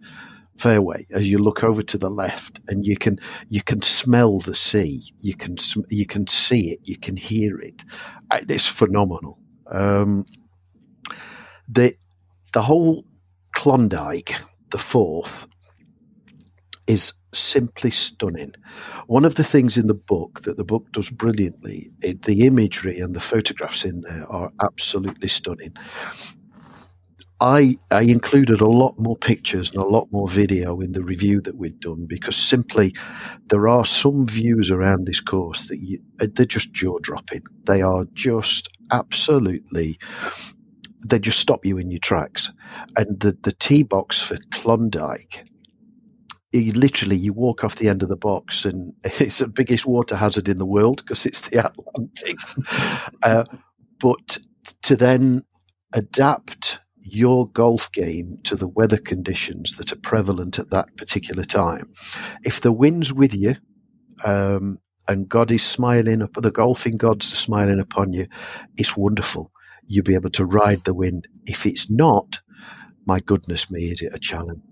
fairway 0.60 1.06
as 1.14 1.30
you 1.30 1.38
look 1.38 1.64
over 1.64 1.82
to 1.82 1.96
the 1.96 2.10
left 2.10 2.60
and 2.68 2.84
you 2.84 2.96
can 2.96 3.18
you 3.48 3.62
can 3.62 3.80
smell 3.80 4.38
the 4.40 4.54
sea 4.54 5.00
you 5.18 5.34
can 5.34 5.56
you 5.88 6.06
can 6.06 6.26
see 6.26 6.70
it 6.70 6.80
you 6.84 6.98
can 6.98 7.16
hear 7.16 7.58
it 7.58 7.84
it's 8.48 8.66
phenomenal 8.66 9.38
um, 9.70 10.26
the 11.68 11.94
the 12.52 12.62
whole 12.62 13.04
Klondike 13.52 14.34
the 14.70 14.78
fourth 14.78 15.46
is 16.86 17.12
simply 17.32 17.90
stunning. 17.90 18.52
One 19.06 19.24
of 19.24 19.36
the 19.36 19.44
things 19.44 19.76
in 19.76 19.86
the 19.86 19.94
book 19.94 20.40
that 20.42 20.56
the 20.56 20.64
book 20.64 20.90
does 20.92 21.10
brilliantly, 21.10 21.90
it, 22.02 22.22
the 22.22 22.46
imagery 22.46 22.98
and 22.98 23.14
the 23.14 23.20
photographs 23.20 23.84
in 23.84 24.00
there 24.00 24.26
are 24.30 24.50
absolutely 24.62 25.28
stunning. 25.28 25.74
I, 27.40 27.76
I 27.90 28.02
included 28.02 28.60
a 28.60 28.68
lot 28.68 28.98
more 28.98 29.16
pictures 29.16 29.72
and 29.72 29.82
a 29.82 29.86
lot 29.86 30.08
more 30.12 30.28
video 30.28 30.80
in 30.80 30.92
the 30.92 31.02
review 31.02 31.40
that 31.42 31.56
we'd 31.56 31.80
done 31.80 32.04
because 32.06 32.36
simply 32.36 32.94
there 33.46 33.66
are 33.66 33.86
some 33.86 34.26
views 34.26 34.70
around 34.70 35.06
this 35.06 35.20
course 35.20 35.68
that 35.68 35.78
you, 35.78 36.00
uh, 36.20 36.26
they're 36.34 36.44
just 36.44 36.74
jaw 36.74 36.98
dropping. 37.00 37.42
They 37.64 37.80
are 37.80 38.04
just 38.12 38.68
absolutely, 38.92 39.98
they 41.06 41.18
just 41.18 41.38
stop 41.38 41.64
you 41.64 41.78
in 41.78 41.90
your 41.90 42.00
tracks. 42.00 42.50
And 42.96 43.20
the, 43.20 43.36
the 43.42 43.52
tee 43.52 43.84
box 43.84 44.20
for 44.20 44.36
Klondike, 44.52 45.46
you 46.52 46.72
literally 46.72 47.16
you 47.16 47.32
walk 47.32 47.64
off 47.64 47.76
the 47.76 47.88
end 47.88 48.02
of 48.02 48.08
the 48.10 48.16
box 48.16 48.66
and 48.66 48.92
it's 49.04 49.38
the 49.38 49.48
biggest 49.48 49.86
water 49.86 50.16
hazard 50.16 50.48
in 50.48 50.56
the 50.56 50.66
world 50.66 50.98
because 50.98 51.24
it's 51.24 51.48
the 51.48 51.58
Atlantic. 51.66 52.36
uh, 53.22 53.44
but 53.98 54.38
to 54.82 54.94
then 54.94 55.42
adapt 55.94 56.80
your 57.12 57.48
golf 57.48 57.90
game 57.92 58.38
to 58.44 58.56
the 58.56 58.68
weather 58.68 58.98
conditions 58.98 59.76
that 59.76 59.92
are 59.92 59.96
prevalent 59.96 60.58
at 60.58 60.70
that 60.70 60.96
particular 60.96 61.44
time. 61.44 61.92
If 62.44 62.60
the 62.60 62.72
wind's 62.72 63.12
with 63.12 63.34
you, 63.34 63.56
um, 64.24 64.78
and 65.08 65.28
God 65.28 65.50
is 65.50 65.64
smiling 65.64 66.22
up, 66.22 66.34
the 66.34 66.50
golfing 66.50 66.96
gods 66.96 67.32
are 67.32 67.36
smiling 67.36 67.80
upon 67.80 68.12
you, 68.12 68.26
it's 68.76 68.96
wonderful. 68.96 69.50
You'll 69.86 70.04
be 70.04 70.14
able 70.14 70.30
to 70.30 70.44
ride 70.44 70.84
the 70.84 70.94
wind. 70.94 71.26
If 71.46 71.66
it's 71.66 71.90
not, 71.90 72.40
my 73.06 73.20
goodness 73.20 73.70
me, 73.70 73.84
is 73.86 74.02
it 74.02 74.14
a 74.14 74.18
challenge? 74.18 74.62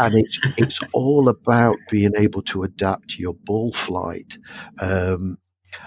and 0.00 0.14
it's 0.14 0.38
it's 0.56 0.80
all 0.92 1.28
about 1.28 1.76
being 1.90 2.12
able 2.16 2.42
to 2.42 2.62
adapt 2.62 3.18
your 3.18 3.34
ball 3.34 3.72
flight. 3.72 4.38
Um, 4.80 5.38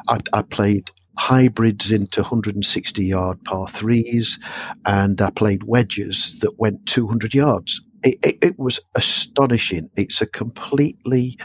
I, 0.07 0.19
I, 0.33 0.41
played 0.43 0.91
hybrids 1.17 1.91
into 1.91 2.21
160 2.21 3.05
yard 3.05 3.43
par 3.43 3.67
threes, 3.67 4.39
and 4.85 5.21
I 5.21 5.29
played 5.31 5.63
wedges 5.63 6.37
that 6.39 6.59
went 6.59 6.85
200 6.85 7.33
yards. 7.33 7.81
It, 8.03 8.17
it, 8.23 8.37
it, 8.41 8.59
was 8.59 8.79
astonishing. 8.95 9.89
It's 9.97 10.21
a 10.21 10.25
completely, 10.25 11.37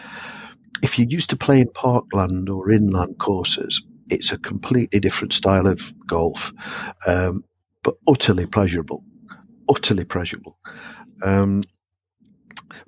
if 0.83 0.98
you're 0.98 1.09
used 1.09 1.31
to 1.31 1.37
playing 1.37 1.70
parkland 1.74 2.48
or 2.48 2.70
inland 2.70 3.18
courses, 3.18 3.83
it's 4.09 4.31
a 4.31 4.38
completely 4.38 5.00
different 5.00 5.33
style 5.33 5.66
of 5.66 5.94
golf, 6.07 6.53
um, 7.07 7.42
but 7.83 7.94
utterly 8.09 8.46
pleasurable. 8.46 9.03
Utterly 9.68 10.05
pleasurable. 10.05 10.59
Um, 11.24 11.64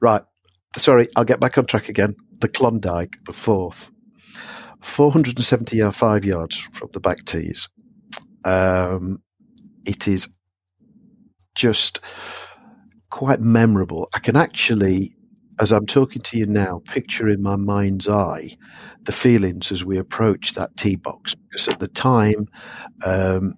right. 0.00 0.22
Sorry, 0.76 1.08
I'll 1.16 1.24
get 1.24 1.40
back 1.40 1.58
on 1.58 1.66
track 1.66 1.88
again. 1.88 2.14
The 2.40 2.48
Klondike, 2.48 3.16
the 3.24 3.32
fourth. 3.32 3.90
475 4.80 6.24
yards 6.24 6.56
from 6.56 6.90
the 6.92 7.00
back 7.00 7.24
tees. 7.24 7.68
Um, 8.44 9.22
it 9.84 10.08
is 10.08 10.28
just 11.54 12.00
quite 13.10 13.40
memorable. 13.40 14.08
I 14.14 14.18
can 14.18 14.36
actually, 14.36 15.14
as 15.58 15.72
I'm 15.72 15.86
talking 15.86 16.22
to 16.22 16.38
you 16.38 16.46
now, 16.46 16.82
picture 16.86 17.28
in 17.28 17.42
my 17.42 17.56
mind's 17.56 18.08
eye 18.08 18.56
the 19.04 19.12
feelings 19.12 19.72
as 19.72 19.84
we 19.84 19.98
approach 19.98 20.54
that 20.54 20.76
tee 20.76 20.96
box. 20.96 21.34
Because 21.34 21.68
at 21.68 21.78
the 21.78 21.88
time, 21.88 22.48
um, 23.04 23.54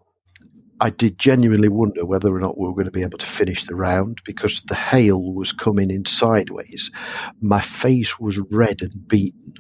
I 0.81 0.91
did 0.91 1.19
genuinely 1.19 1.69
wonder 1.69 2.05
whether 2.07 2.33
or 2.33 2.39
not 2.39 2.57
we 2.57 2.67
were 2.67 2.75
going 2.75 2.85
to 2.85 2.93
be 2.93 3.03
able 3.03 3.19
to 3.19 3.27
finish 3.27 3.65
the 3.65 3.75
round 3.75 4.19
because 4.25 4.63
the 4.63 4.77
hail 4.77 5.33
was 5.33 5.53
coming 5.53 5.91
in 5.91 6.05
sideways. 6.05 6.91
My 7.41 7.61
face 7.61 8.21
was 8.21 8.39
red 8.51 8.83
and 8.83 9.09
beaten. 9.09 9.55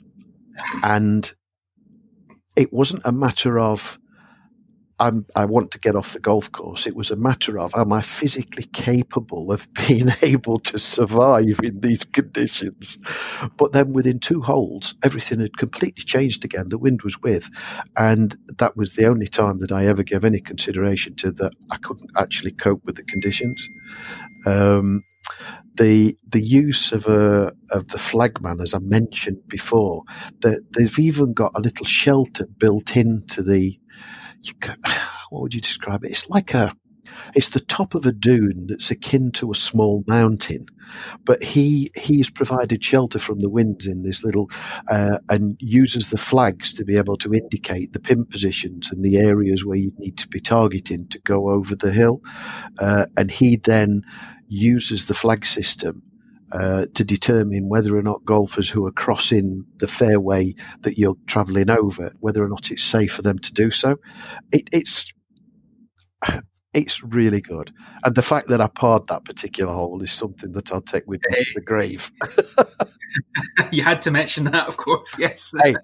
And 0.84 1.32
it 2.58 2.72
wasn't 2.72 3.02
a 3.04 3.12
matter 3.12 3.58
of 3.58 3.98
I'm, 5.00 5.26
i 5.36 5.44
want 5.44 5.70
to 5.70 5.78
get 5.78 5.94
off 5.94 6.12
the 6.12 6.18
golf 6.18 6.50
course. 6.50 6.84
It 6.84 6.96
was 6.96 7.12
a 7.12 7.16
matter 7.16 7.56
of 7.56 7.72
am 7.76 7.92
I 7.92 8.00
physically 8.00 8.64
capable 8.64 9.52
of 9.52 9.72
being 9.88 10.08
able 10.22 10.58
to 10.58 10.76
survive 10.76 11.60
in 11.62 11.80
these 11.80 12.04
conditions? 12.04 12.98
But 13.56 13.70
then 13.70 13.92
within 13.92 14.18
two 14.18 14.42
holes, 14.42 14.96
everything 15.04 15.38
had 15.38 15.56
completely 15.56 16.02
changed 16.02 16.44
again. 16.44 16.68
The 16.68 16.78
wind 16.78 17.02
was 17.02 17.22
with, 17.22 17.48
and 17.96 18.36
that 18.58 18.76
was 18.76 18.96
the 18.96 19.06
only 19.06 19.28
time 19.28 19.60
that 19.60 19.70
I 19.70 19.86
ever 19.86 20.02
gave 20.02 20.24
any 20.24 20.40
consideration 20.40 21.14
to 21.16 21.30
that 21.30 21.52
I 21.70 21.76
couldn't 21.76 22.10
actually 22.16 22.50
cope 22.50 22.84
with 22.84 22.96
the 22.96 23.04
conditions. 23.04 23.68
Um, 24.46 25.04
the 25.74 26.16
the 26.26 26.40
use 26.40 26.92
of 26.92 27.06
a 27.06 27.52
of 27.70 27.88
the 27.88 27.98
flagman, 27.98 28.60
as 28.60 28.74
I 28.74 28.78
mentioned 28.80 29.46
before, 29.48 30.04
that 30.40 30.62
they've 30.76 30.98
even 30.98 31.32
got 31.32 31.52
a 31.54 31.60
little 31.60 31.86
shelter 31.86 32.46
built 32.46 32.96
into 32.96 33.42
the. 33.42 33.78
what 35.30 35.42
would 35.42 35.54
you 35.54 35.60
describe 35.60 36.04
it? 36.04 36.10
It's 36.10 36.28
like 36.30 36.54
a 36.54 36.74
it's 37.34 37.50
the 37.50 37.60
top 37.60 37.94
of 37.94 38.06
a 38.06 38.12
dune 38.12 38.66
that's 38.68 38.90
akin 38.90 39.32
to 39.32 39.50
a 39.50 39.54
small 39.54 40.04
mountain, 40.06 40.66
but 41.24 41.42
he 41.42 41.90
he's 41.96 42.30
provided 42.30 42.82
shelter 42.82 43.18
from 43.18 43.40
the 43.40 43.50
winds 43.50 43.86
in 43.86 44.02
this 44.02 44.24
little 44.24 44.50
uh, 44.90 45.18
and 45.28 45.56
uses 45.60 46.08
the 46.08 46.18
flags 46.18 46.72
to 46.72 46.84
be 46.84 46.96
able 46.96 47.16
to 47.16 47.32
indicate 47.32 47.92
the 47.92 48.00
pin 48.00 48.24
positions 48.24 48.90
and 48.90 49.04
the 49.04 49.16
areas 49.16 49.64
where 49.64 49.78
you 49.78 49.92
need 49.98 50.16
to 50.18 50.28
be 50.28 50.40
targeting 50.40 51.08
to 51.08 51.18
go 51.20 51.50
over 51.50 51.74
the 51.74 51.92
hill, 51.92 52.20
uh, 52.78 53.06
and 53.16 53.30
he 53.30 53.56
then 53.56 54.02
uses 54.48 55.06
the 55.06 55.14
flag 55.14 55.44
system 55.44 56.02
uh, 56.52 56.86
to 56.94 57.04
determine 57.04 57.68
whether 57.68 57.96
or 57.96 58.02
not 58.02 58.24
golfers 58.24 58.70
who 58.70 58.86
are 58.86 58.92
crossing 58.92 59.64
the 59.78 59.88
fairway 59.88 60.54
that 60.80 60.96
you're 60.96 61.16
travelling 61.26 61.68
over, 61.68 62.14
whether 62.20 62.42
or 62.42 62.48
not 62.48 62.70
it's 62.70 62.84
safe 62.84 63.12
for 63.12 63.22
them 63.22 63.38
to 63.38 63.52
do 63.52 63.70
so. 63.70 63.96
It, 64.50 64.68
it's 64.72 65.12
it's 66.86 67.02
really 67.02 67.40
good. 67.40 67.72
And 68.04 68.14
the 68.14 68.22
fact 68.22 68.48
that 68.48 68.60
I 68.60 68.66
parred 68.66 69.06
that 69.08 69.24
particular 69.24 69.72
hole 69.72 70.02
is 70.02 70.12
something 70.12 70.52
that 70.52 70.72
I'll 70.72 70.80
take 70.80 71.06
with 71.06 71.20
me 71.28 71.36
to 71.36 71.52
the 71.56 71.60
grave. 71.60 72.12
you 73.72 73.82
had 73.82 74.02
to 74.02 74.10
mention 74.10 74.44
that, 74.44 74.68
of 74.68 74.76
course. 74.76 75.16
Yes. 75.18 75.52
hey, 75.62 75.76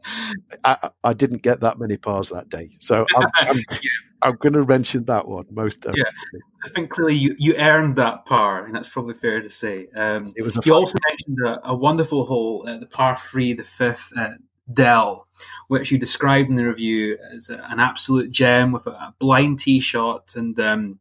I, 0.64 0.90
I, 1.02 1.12
didn't 1.12 1.42
get 1.42 1.60
that 1.60 1.78
many 1.78 1.96
pars 1.96 2.30
that 2.30 2.48
day. 2.48 2.70
So 2.78 3.06
I'm, 3.16 3.28
I'm, 3.34 3.56
yeah. 3.56 3.90
I'm 4.22 4.36
going 4.36 4.54
to 4.54 4.64
mention 4.64 5.04
that 5.06 5.26
one 5.28 5.46
most 5.50 5.80
definitely. 5.80 6.04
Yeah. 6.32 6.40
I 6.64 6.68
think 6.70 6.90
clearly 6.90 7.16
you, 7.16 7.34
you 7.38 7.56
earned 7.56 7.96
that 7.96 8.24
par, 8.24 8.64
and 8.64 8.74
that's 8.74 8.88
probably 8.88 9.14
fair 9.14 9.40
to 9.40 9.50
say. 9.50 9.88
Um, 9.96 10.32
it 10.36 10.42
was 10.42 10.58
you 10.64 10.74
also 10.74 10.98
mentioned 11.08 11.38
a, 11.44 11.70
a 11.70 11.74
wonderful 11.74 12.24
hole, 12.24 12.64
uh, 12.66 12.78
the 12.78 12.86
par 12.86 13.18
three, 13.18 13.52
the 13.52 13.64
fifth, 13.64 14.12
uh, 14.16 14.30
Dell, 14.72 15.26
which 15.68 15.90
you 15.90 15.98
described 15.98 16.48
in 16.48 16.56
the 16.56 16.64
review 16.64 17.18
as 17.34 17.50
a, 17.50 17.64
an 17.70 17.80
absolute 17.80 18.30
gem 18.30 18.72
with 18.72 18.86
a, 18.86 18.90
a 18.90 19.14
blind 19.18 19.58
tee 19.58 19.80
shot, 19.80 20.34
and 20.36 20.58
um, 20.58 21.00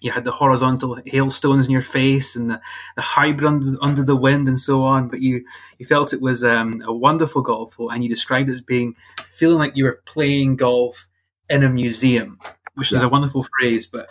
you 0.00 0.10
had 0.10 0.24
the 0.24 0.32
horizontal 0.32 0.98
hailstones 1.06 1.66
in 1.66 1.72
your 1.72 1.82
face 1.82 2.34
and 2.34 2.50
the, 2.50 2.60
the 2.96 3.02
hybrid 3.02 3.46
under, 3.46 3.76
under 3.82 4.02
the 4.02 4.16
wind 4.16 4.48
and 4.48 4.58
so 4.58 4.82
on. 4.82 5.08
But 5.08 5.20
you 5.20 5.44
you 5.78 5.86
felt 5.86 6.12
it 6.12 6.20
was 6.20 6.42
um, 6.42 6.82
a 6.84 6.92
wonderful 6.92 7.42
golf 7.42 7.74
hole, 7.74 7.90
and 7.90 8.02
you 8.02 8.08
described 8.08 8.48
it 8.48 8.52
as 8.52 8.62
being 8.62 8.96
feeling 9.24 9.58
like 9.58 9.76
you 9.76 9.84
were 9.84 10.02
playing 10.06 10.56
golf 10.56 11.08
in 11.48 11.62
a 11.62 11.70
museum, 11.70 12.38
which 12.74 12.92
yeah. 12.92 12.98
is 12.98 13.02
a 13.04 13.08
wonderful 13.08 13.46
phrase. 13.58 13.86
But 13.86 14.08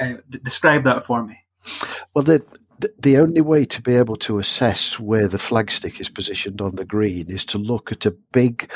uh, 0.00 0.14
describe 0.28 0.84
that 0.84 1.04
for 1.04 1.24
me. 1.24 1.38
Well, 2.14 2.24
the 2.24 2.44
the 2.98 3.16
only 3.18 3.40
way 3.40 3.64
to 3.64 3.82
be 3.82 3.96
able 3.96 4.16
to 4.16 4.38
assess 4.38 4.98
where 4.98 5.28
the 5.28 5.38
flagstick 5.38 6.00
is 6.00 6.08
positioned 6.08 6.60
on 6.60 6.76
the 6.76 6.84
green 6.84 7.30
is 7.30 7.44
to 7.46 7.58
look 7.58 7.92
at 7.92 8.06
a 8.06 8.16
big 8.32 8.70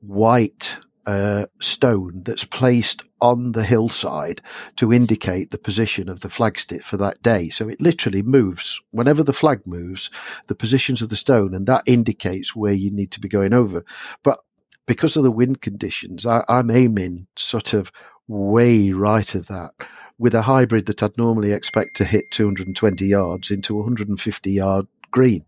white 0.00 0.78
uh, 1.06 1.46
stone 1.60 2.22
that's 2.24 2.44
placed 2.44 3.02
on 3.20 3.52
the 3.52 3.64
hillside 3.64 4.42
to 4.74 4.92
indicate 4.92 5.50
the 5.50 5.58
position 5.58 6.08
of 6.08 6.20
the 6.20 6.28
flagstick 6.28 6.82
for 6.82 6.96
that 6.96 7.22
day. 7.22 7.48
So 7.48 7.68
it 7.68 7.80
literally 7.80 8.22
moves. 8.22 8.80
Whenever 8.90 9.22
the 9.22 9.32
flag 9.32 9.66
moves, 9.66 10.10
the 10.48 10.54
positions 10.54 11.00
of 11.00 11.08
the 11.08 11.16
stone, 11.16 11.54
and 11.54 11.66
that 11.66 11.84
indicates 11.86 12.56
where 12.56 12.72
you 12.72 12.90
need 12.90 13.12
to 13.12 13.20
be 13.20 13.28
going 13.28 13.52
over. 13.52 13.84
But 14.22 14.40
because 14.84 15.16
of 15.16 15.22
the 15.22 15.30
wind 15.30 15.60
conditions, 15.60 16.26
I, 16.26 16.44
I'm 16.48 16.70
aiming 16.70 17.28
sort 17.36 17.72
of 17.72 17.92
way 18.28 18.90
right 18.90 19.34
of 19.34 19.46
that 19.46 19.72
with 20.18 20.34
a 20.34 20.42
hybrid 20.42 20.86
that 20.86 21.02
I'd 21.02 21.18
normally 21.18 21.52
expect 21.52 21.96
to 21.96 22.04
hit 22.04 22.30
220 22.30 23.06
yards 23.06 23.50
into 23.50 23.74
150 23.74 24.50
yard 24.52 24.86
green. 25.10 25.44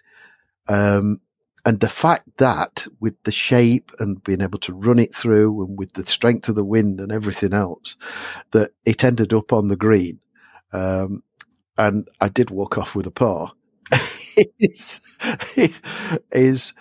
Um, 0.69 1.21
and 1.67 1.81
the 1.81 1.89
fact 1.89 2.39
that 2.39 2.87
with 3.01 3.23
the 3.25 3.33
shape 3.33 3.93
and 3.99 4.23
being 4.25 4.41
able 4.41 4.59
to 4.61 4.73
run 4.73 4.99
it 4.99 5.15
through 5.15 5.65
and 5.65 5.79
with 5.79 5.93
the 5.95 6.07
strength 6.07 6.49
of 6.49 6.55
the 6.55 6.65
wind 6.65 7.01
and 7.01 7.13
everything 7.13 7.53
else, 7.53 7.97
that 8.53 8.71
it 8.87 9.05
ended 9.05 9.35
up 9.35 9.53
on 9.53 9.69
the 9.69 9.77
green. 9.77 10.21
Um, 10.73 11.23
and 11.77 12.09
I 12.21 12.29
did 12.29 12.51
walk 12.51 12.79
off 12.79 12.95
with 12.95 13.07
a 13.07 13.11
par. 13.11 13.53
it 14.37 14.53
is, 16.33 16.75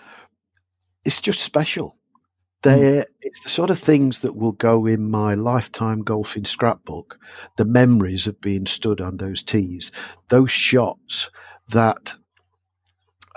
it's 1.06 1.22
just 1.22 1.42
special. 1.42 1.97
They, 2.64 3.04
it's 3.22 3.42
the 3.42 3.50
sort 3.50 3.70
of 3.70 3.78
things 3.78 4.22
that 4.22 4.36
will 4.36 4.52
go 4.52 4.86
in 4.88 5.12
my 5.12 5.36
lifetime 5.36 6.02
golfing 6.02 6.46
scrapbook. 6.46 7.20
The 7.56 7.66
memories 7.66 8.26
of 8.26 8.42
being 8.42 8.66
stood 8.66 9.00
on 9.00 9.18
those 9.18 9.44
tees, 9.44 9.92
those 10.30 10.52
shots 10.52 11.30
that 11.70 12.16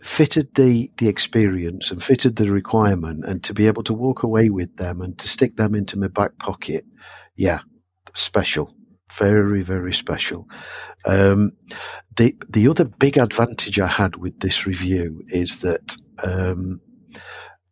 fitted 0.00 0.54
the 0.54 0.90
the 0.96 1.08
experience 1.08 1.90
and 1.90 2.02
fitted 2.02 2.36
the 2.36 2.50
requirement, 2.50 3.24
and 3.24 3.44
to 3.44 3.52
be 3.52 3.66
able 3.66 3.82
to 3.84 3.94
walk 3.94 4.22
away 4.22 4.48
with 4.48 4.76
them 4.76 5.02
and 5.02 5.18
to 5.18 5.28
stick 5.28 5.56
them 5.56 5.74
into 5.74 5.98
my 5.98 6.08
back 6.08 6.38
pocket, 6.38 6.84
yeah, 7.36 7.60
special 8.14 8.72
very 9.18 9.62
very 9.62 9.92
special. 9.92 10.48
Um, 11.06 11.52
the 12.16 12.36
the 12.48 12.68
other 12.68 12.84
big 12.84 13.18
advantage 13.18 13.80
I 13.80 13.86
had 13.86 14.16
with 14.16 14.40
this 14.40 14.66
review 14.66 15.22
is 15.28 15.58
that 15.58 15.96
um, 16.24 16.80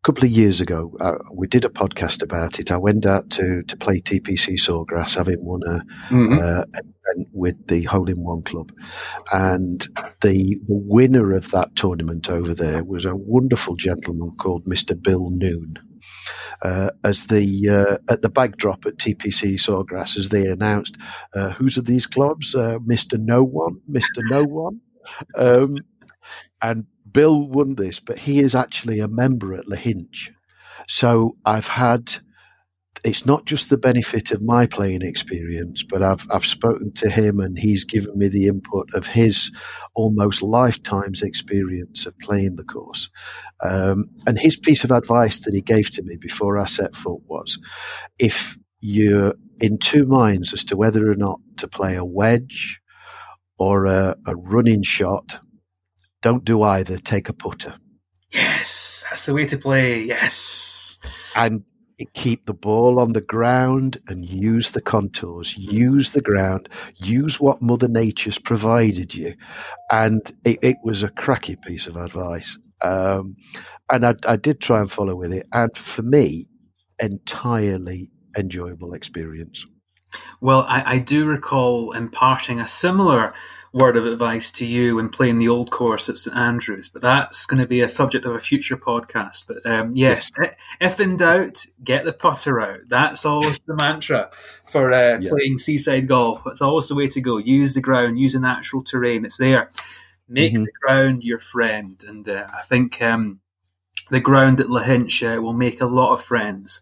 couple 0.05 0.25
of 0.25 0.31
years 0.31 0.61
ago, 0.61 0.93
uh, 1.01 1.17
we 1.33 1.47
did 1.47 1.65
a 1.65 1.71
podcast 1.71 2.23
about 2.23 2.61
it. 2.61 2.71
I 2.71 2.77
went 2.77 3.07
out 3.07 3.31
to 3.31 3.63
to 3.63 3.77
play 3.77 4.01
TPC 4.01 4.55
Sawgrass, 4.61 5.17
having 5.17 5.45
won 5.45 5.63
a, 5.67 5.81
mm-hmm. 6.13 6.35
uh, 6.35 6.65
event 6.81 7.29
with 7.33 7.67
the 7.69 7.85
Hole 7.85 8.11
in 8.11 8.23
One 8.23 8.43
Club, 8.43 8.71
and 9.33 9.81
the, 10.21 10.61
the 10.69 10.81
winner 10.87 11.33
of 11.33 11.51
that 11.53 11.75
tournament 11.75 12.29
over 12.29 12.55
there 12.55 12.85
was 12.85 13.07
a 13.07 13.17
wonderful 13.17 13.77
gentleman 13.77 14.33
called 14.37 14.67
Mister 14.67 14.95
Bill 14.95 15.31
Noon. 15.31 15.77
Uh, 16.63 16.91
as 17.03 17.27
the 17.27 17.69
uh, 17.69 18.13
at 18.13 18.21
the 18.21 18.31
backdrop 18.31 18.85
at 18.85 18.99
TPC 18.99 19.55
Sawgrass, 19.55 20.19
as 20.19 20.29
they 20.29 20.47
announced, 20.47 20.97
uh, 21.35 21.51
whose 21.51 21.79
are 21.79 21.83
these 21.83 22.07
clubs? 22.07 22.55
Uh, 22.55 22.79
Mister 22.85 23.17
No 23.17 23.43
One, 23.43 23.81
Mister 23.89 24.21
No 24.31 24.45
One, 24.45 24.81
um, 25.37 25.79
and 26.61 26.87
Bill 27.15 27.49
won 27.49 27.77
this, 27.77 28.01
but 28.01 28.19
he 28.19 28.41
is 28.41 28.55
actually 28.55 29.01
a 29.01 29.09
member 29.09 29.55
at 29.55 29.67
Lahinch. 29.67 30.31
So 30.87 31.37
I've 31.47 31.69
had 31.69 32.17
it's 33.05 33.27
not 33.27 33.45
just 33.45 33.69
the 33.69 33.77
benefit 33.77 34.31
of 34.33 34.43
my 34.43 34.67
playing 34.67 35.03
experience, 35.03 35.83
but 35.83 36.03
I've 36.03 36.27
I've 36.31 36.47
spoken 36.47 36.93
to 36.95 37.11
him 37.11 37.39
and 37.39 37.59
he's 37.59 37.85
given 37.85 38.19
me 38.19 38.29
the 38.29 38.47
input 38.47 38.89
of 38.95 39.07
his 39.07 39.51
almost 39.95 40.43
lifetime's 40.43 41.23
experience 41.23 42.07
of 42.07 42.19
playing 42.19 42.57
the 42.57 42.65
course. 42.65 43.11
Um, 43.63 44.11
and 44.27 44.39
his 44.39 44.57
piece 44.57 44.85
of 44.85 44.91
advice 44.91 45.41
that 45.41 45.55
he 45.55 45.61
gave 45.61 45.91
to 45.93 46.03
me 46.03 46.17
before 46.17 46.59
I 46.59 46.67
set 46.67 46.95
foot 46.95 47.21
was, 47.27 47.59
if 48.19 48.59
you're 48.81 49.35
in 49.61 49.79
two 49.79 50.07
minds 50.07 50.53
as 50.53 50.65
to 50.65 50.77
whether 50.77 51.11
or 51.11 51.17
not 51.17 51.41
to 51.59 51.69
play 51.69 51.97
a 51.97 52.05
wedge 52.05 52.81
or 53.59 53.87
a, 53.87 54.17
a 54.27 54.35
running 54.35 54.83
shot 54.83 55.39
don't 56.25 56.43
do 56.43 56.63
either. 56.63 56.97
Take 56.97 57.29
a 57.29 57.35
putter. 57.35 57.75
Yes, 58.33 59.05
that's 59.05 59.27
the 59.27 59.35
way 59.35 59.45
to 59.45 59.59
play. 59.59 60.05
Yes. 60.05 60.99
And 61.37 61.65
keep 62.15 62.47
the 62.47 62.55
ball 62.55 62.99
on 62.99 63.13
the 63.13 63.21
ground 63.21 63.99
and 64.09 64.25
use 64.25 64.71
the 64.71 64.81
contours, 64.81 65.55
use 65.59 66.13
the 66.13 66.23
ground, 66.23 66.71
use 66.97 67.39
what 67.39 67.61
Mother 67.61 67.89
Nature's 67.89 68.39
provided 68.39 69.15
you. 69.15 69.35
And 69.93 70.23
it, 70.47 70.59
it 70.63 70.77
was 70.83 71.03
a 71.03 71.11
cracky 71.11 71.57
piece 71.57 71.87
of 71.87 71.97
advice. 71.97 72.59
Um, 72.83 73.37
and 73.93 74.07
I, 74.07 74.15
I 74.27 74.37
did 74.37 74.63
try 74.63 74.81
and 74.81 74.91
follow 74.91 75.15
with 75.15 75.33
it. 75.33 75.47
And 75.53 75.77
for 75.77 76.03
me, 76.03 76.47
entirely 76.99 78.11
enjoyable 78.35 78.95
experience. 78.95 79.67
Well, 80.41 80.65
I, 80.69 80.95
I 80.95 80.99
do 80.99 81.27
recall 81.27 81.93
imparting 81.93 82.61
a 82.61 82.67
similar 82.67 83.33
word 83.75 83.97
of 83.97 84.07
advice 84.07 84.53
to 84.53 84.65
you 84.65 84.95
when 84.97 85.09
playing 85.09 85.39
the 85.39 85.49
old 85.49 85.69
course 85.69 86.09
at 86.09 86.17
St 86.17 86.35
Andrews, 86.37 86.89
but 86.89 87.03
that's 87.03 87.45
going 87.45 87.61
to 87.61 87.67
be 87.67 87.81
a 87.81 87.89
subject 87.89 88.25
of 88.25 88.33
a 88.35 88.41
future 88.41 88.77
podcast. 88.77 89.47
But 89.49 89.67
um, 89.67 89.93
yes, 89.95 90.31
yes, 90.41 90.53
if 90.81 91.01
in 91.01 91.17
doubt, 91.17 91.67
get 91.83 92.05
the 92.05 92.13
putter 92.13 92.61
out. 92.61 92.79
That's 92.89 93.27
always 93.27 93.59
the 93.59 93.75
mantra 93.75 94.31
for 94.71 94.93
uh, 94.93 95.19
yeah. 95.19 95.29
playing 95.29 95.59
seaside 95.59 96.07
golf. 96.07 96.43
It's 96.47 96.63
always 96.63 96.87
the 96.87 96.95
way 96.95 97.09
to 97.09 97.21
go. 97.21 97.37
Use 97.39 97.75
the 97.75 97.81
ground, 97.81 98.19
use 98.19 98.35
the 98.35 98.41
natural 98.41 98.85
terrain. 98.85 99.25
It's 99.25 99.39
there. 99.39 99.71
Make 100.29 100.55
mm-hmm. 100.55 100.65
the 100.65 100.73
ground 100.81 101.25
your 101.25 101.41
friend, 101.41 102.03
and 102.07 102.27
uh, 102.29 102.47
I 102.51 102.63
think 102.63 103.03
um, 103.03 103.41
the 104.15 104.21
ground 104.21 104.61
at 104.61 104.69
Lahinch 104.69 105.21
will 105.43 105.53
make 105.53 105.81
a 105.81 105.87
lot 105.87 106.15
of 106.15 106.23
friends 106.23 106.81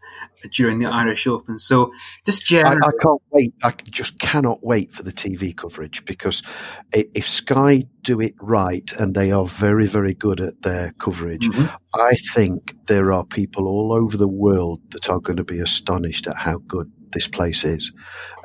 during 0.50 0.80
the 0.80 0.86
Irish 0.86 1.26
Open. 1.26 1.58
So 1.58 1.90
just 2.26 2.44
generally, 2.44 2.78
I, 2.84 2.88
I, 2.88 2.92
can't 3.00 3.22
wait. 3.30 3.54
I 3.62 3.72
just 3.90 4.18
cannot 4.18 4.62
wait 4.62 4.92
for 4.92 5.02
the 5.02 5.12
TV 5.12 5.56
coverage 5.56 6.04
because 6.04 6.42
if 6.92 7.26
Sky 7.26 7.84
do 8.02 8.20
it 8.20 8.34
right 8.38 8.92
and 8.98 9.14
they 9.14 9.32
are 9.32 9.46
very, 9.46 9.86
very 9.86 10.12
good 10.12 10.40
at 10.40 10.60
their 10.60 10.92
coverage, 10.98 11.48
mm-hmm. 11.48 11.74
I 11.94 12.12
think 12.34 12.76
there 12.86 13.14
are 13.14 13.24
people 13.24 13.66
all 13.66 13.94
over 13.94 14.18
the 14.18 14.28
world 14.28 14.82
that 14.90 15.08
are 15.08 15.20
going 15.20 15.38
to 15.38 15.44
be 15.44 15.58
astonished 15.58 16.26
at 16.26 16.36
how 16.36 16.58
good 16.66 16.92
this 17.14 17.28
place 17.28 17.64
is. 17.64 17.92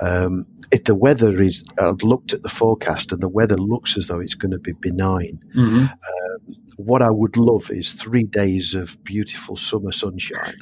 Um, 0.01 0.45
if 0.71 0.85
the 0.85 0.95
weather 0.95 1.41
is, 1.41 1.65
I've 1.77 2.03
looked 2.03 2.31
at 2.31 2.43
the 2.43 2.49
forecast 2.49 3.11
and 3.11 3.21
the 3.21 3.27
weather 3.27 3.57
looks 3.57 3.97
as 3.97 4.07
though 4.07 4.21
it's 4.21 4.35
going 4.35 4.51
to 4.51 4.59
be 4.59 4.73
benign. 4.73 5.41
Mm-hmm. 5.53 5.77
Um, 5.77 6.55
what 6.77 7.01
I 7.01 7.09
would 7.09 7.37
love 7.37 7.69
is 7.71 7.93
three 7.93 8.23
days 8.23 8.73
of 8.73 9.03
beautiful 9.03 9.57
summer 9.57 9.91
sunshine 9.91 10.55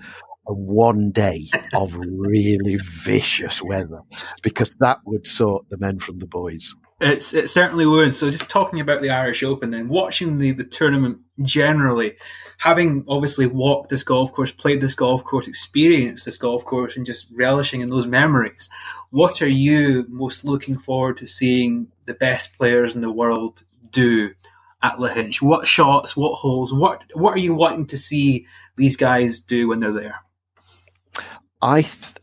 and 0.48 0.68
one 0.68 1.12
day 1.12 1.46
of 1.74 1.96
really 1.98 2.78
vicious 2.82 3.62
weather 3.62 4.02
because 4.42 4.76
that 4.80 5.00
would 5.06 5.28
sort 5.28 5.70
the 5.70 5.78
men 5.78 6.00
from 6.00 6.20
the 6.20 6.28
boys. 6.28 6.74
It's 7.02 7.34
it 7.34 7.50
certainly 7.50 7.86
would. 7.86 8.16
So 8.16 8.32
just 8.32 8.50
talking 8.50 8.80
about 8.80 9.02
the 9.02 9.10
Irish 9.10 9.44
Open, 9.44 9.72
then 9.72 9.90
watching 9.90 10.38
the 10.38 10.52
the 10.52 10.64
tournament 10.64 11.20
generally, 11.42 12.16
having 12.60 13.04
obviously 13.10 13.48
walked 13.48 13.90
this 13.90 14.04
golf 14.04 14.32
course, 14.32 14.54
played 14.54 14.80
this 14.80 14.96
golf 14.96 15.26
course, 15.26 15.46
experienced 15.46 16.24
this 16.24 16.38
golf 16.38 16.64
course, 16.64 16.96
and 16.96 17.06
just 17.06 17.28
relishing 17.36 17.82
in 17.82 17.90
those 17.90 18.08
memories. 18.08 18.70
What 19.10 19.42
are 19.42 19.48
you 19.48 20.06
most 20.08 20.46
looking 20.46 20.78
forward 20.78 21.18
to 21.18 21.26
seeing 21.26 21.88
the 22.06 22.14
best 22.14 22.58
players 22.58 22.96
in 22.96 23.02
the 23.02 23.12
world 23.12 23.64
do 23.92 24.34
at 24.86 24.98
Lahinch? 24.98 25.42
What 25.42 25.68
shots? 25.68 26.16
What 26.16 26.36
holes? 26.36 26.74
What 26.74 27.02
what 27.14 27.34
are 27.34 27.40
you 27.40 27.56
wanting 27.56 27.88
to 27.88 27.98
see 27.98 28.46
these 28.78 28.96
guys 28.96 29.40
do 29.40 29.68
when 29.70 29.80
they're 29.80 29.92
there? 29.92 30.20
I. 31.62 31.82
Th- 31.82 32.14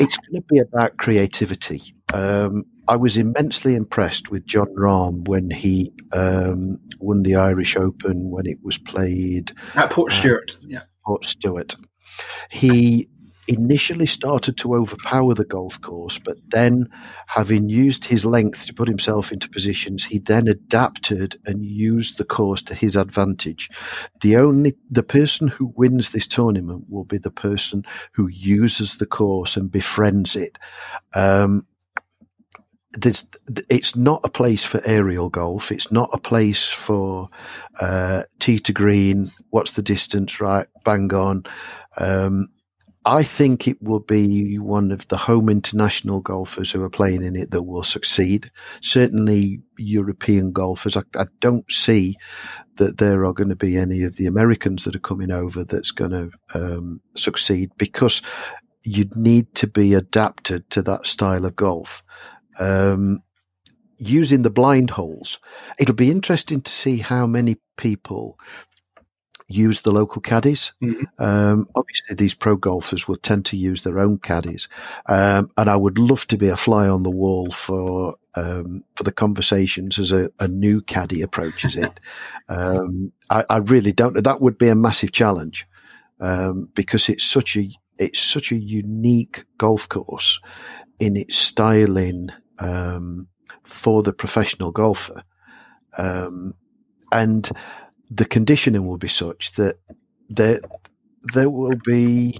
it's 0.00 0.18
going 0.18 0.42
to 0.42 0.44
be 0.48 0.58
about 0.58 0.96
creativity. 0.96 1.80
Um, 2.12 2.64
I 2.88 2.96
was 2.96 3.16
immensely 3.16 3.76
impressed 3.76 4.30
with 4.30 4.44
Jon 4.44 4.74
Rahm 4.76 5.26
when 5.28 5.50
he 5.50 5.92
um, 6.12 6.80
won 6.98 7.22
the 7.22 7.36
Irish 7.36 7.76
Open 7.76 8.30
when 8.30 8.46
it 8.46 8.58
was 8.62 8.76
played 8.76 9.52
at 9.76 9.90
Portstewart. 9.90 10.56
Uh, 10.56 10.66
yeah, 10.66 10.82
Portstewart. 11.06 11.76
He 12.50 13.08
initially 13.48 14.06
started 14.06 14.56
to 14.58 14.74
overpower 14.74 15.34
the 15.34 15.44
golf 15.44 15.80
course, 15.80 16.18
but 16.18 16.36
then, 16.48 16.88
having 17.26 17.68
used 17.68 18.04
his 18.04 18.24
length 18.24 18.66
to 18.66 18.74
put 18.74 18.88
himself 18.88 19.32
into 19.32 19.48
positions, 19.48 20.04
he 20.04 20.18
then 20.18 20.48
adapted 20.48 21.38
and 21.44 21.64
used 21.64 22.18
the 22.18 22.24
course 22.24 22.62
to 22.62 22.74
his 22.74 22.96
advantage. 22.96 23.70
The 24.20 24.36
only 24.36 24.74
the 24.90 25.02
person 25.02 25.48
who 25.48 25.72
wins 25.76 26.10
this 26.10 26.26
tournament 26.26 26.86
will 26.88 27.04
be 27.04 27.18
the 27.18 27.30
person 27.30 27.84
who 28.12 28.28
uses 28.28 28.96
the 28.96 29.06
course 29.06 29.56
and 29.56 29.70
befriends 29.70 30.36
it. 30.36 30.58
Um, 31.14 31.66
there's, 32.96 33.26
it's 33.68 33.96
not 33.96 34.20
a 34.24 34.30
place 34.30 34.64
for 34.64 34.80
aerial 34.84 35.28
golf. 35.28 35.72
It's 35.72 35.90
not 35.90 36.10
a 36.12 36.18
place 36.18 36.68
for 36.68 37.28
uh, 37.80 38.22
tee 38.38 38.58
to 38.60 38.72
green. 38.72 39.30
What's 39.50 39.72
the 39.72 39.82
distance? 39.82 40.40
Right, 40.40 40.66
bang 40.84 41.12
on. 41.12 41.44
Um, 41.96 42.48
I 43.06 43.22
think 43.22 43.68
it 43.68 43.82
will 43.82 44.00
be 44.00 44.58
one 44.58 44.90
of 44.90 45.06
the 45.08 45.18
home 45.18 45.50
international 45.50 46.20
golfers 46.20 46.70
who 46.70 46.82
are 46.82 46.90
playing 46.90 47.22
in 47.22 47.36
it 47.36 47.50
that 47.50 47.62
will 47.62 47.82
succeed. 47.82 48.50
Certainly, 48.80 49.60
European 49.76 50.52
golfers. 50.52 50.96
I, 50.96 51.02
I 51.16 51.26
don't 51.40 51.70
see 51.70 52.16
that 52.76 52.96
there 52.96 53.26
are 53.26 53.34
going 53.34 53.50
to 53.50 53.56
be 53.56 53.76
any 53.76 54.02
of 54.04 54.16
the 54.16 54.26
Americans 54.26 54.84
that 54.84 54.96
are 54.96 55.00
coming 55.00 55.30
over 55.30 55.64
that's 55.64 55.90
going 55.90 56.12
to 56.12 56.30
um, 56.54 57.00
succeed 57.14 57.70
because 57.76 58.22
you'd 58.84 59.16
need 59.16 59.54
to 59.56 59.66
be 59.66 59.92
adapted 59.92 60.68
to 60.70 60.82
that 60.82 61.06
style 61.06 61.44
of 61.44 61.56
golf. 61.56 62.02
Um, 62.58 63.22
using 63.98 64.42
the 64.42 64.50
blind 64.50 64.90
holes, 64.90 65.38
it'll 65.78 65.94
be 65.94 66.10
interesting 66.10 66.62
to 66.62 66.72
see 66.72 66.98
how 66.98 67.26
many 67.26 67.56
people 67.76 68.38
use 69.48 69.82
the 69.82 69.92
local 69.92 70.22
caddies. 70.22 70.72
Mm-hmm. 70.82 71.22
Um, 71.22 71.68
obviously, 71.74 72.16
these 72.16 72.34
pro 72.34 72.56
golfers 72.56 73.06
will 73.06 73.16
tend 73.16 73.44
to 73.46 73.56
use 73.56 73.82
their 73.82 73.98
own 73.98 74.18
caddies, 74.18 74.68
um, 75.06 75.50
and 75.56 75.68
I 75.68 75.76
would 75.76 75.98
love 75.98 76.26
to 76.28 76.36
be 76.36 76.48
a 76.48 76.56
fly 76.56 76.88
on 76.88 77.02
the 77.02 77.10
wall 77.10 77.50
for 77.50 78.16
um, 78.34 78.84
for 78.96 79.04
the 79.04 79.12
conversations 79.12 79.98
as 79.98 80.12
a, 80.12 80.30
a 80.40 80.48
new 80.48 80.80
caddy 80.80 81.22
approaches 81.22 81.76
it. 81.76 82.00
Um, 82.46 83.12
I, 83.30 83.42
I, 83.48 83.56
really 83.56 83.92
don't. 83.92 84.22
That 84.22 84.42
would 84.42 84.58
be 84.58 84.68
a 84.68 84.74
massive 84.74 85.12
challenge 85.12 85.66
um, 86.20 86.68
because 86.74 87.08
it's 87.08 87.24
such 87.24 87.56
a 87.56 87.70
it's 87.98 88.20
such 88.20 88.52
a 88.52 88.56
unique 88.56 89.44
golf 89.56 89.88
course 89.88 90.40
in 90.98 91.16
its 91.16 91.38
styling 91.38 92.28
um, 92.58 93.28
for 93.62 94.02
the 94.02 94.12
professional 94.12 94.72
golfer, 94.72 95.22
and 95.96 97.48
the 98.10 98.24
conditioning 98.24 98.86
will 98.86 98.98
be 98.98 99.08
such 99.08 99.52
that 99.52 99.78
there 100.28 100.60
there 101.32 101.50
will 101.50 101.78
be 101.84 102.38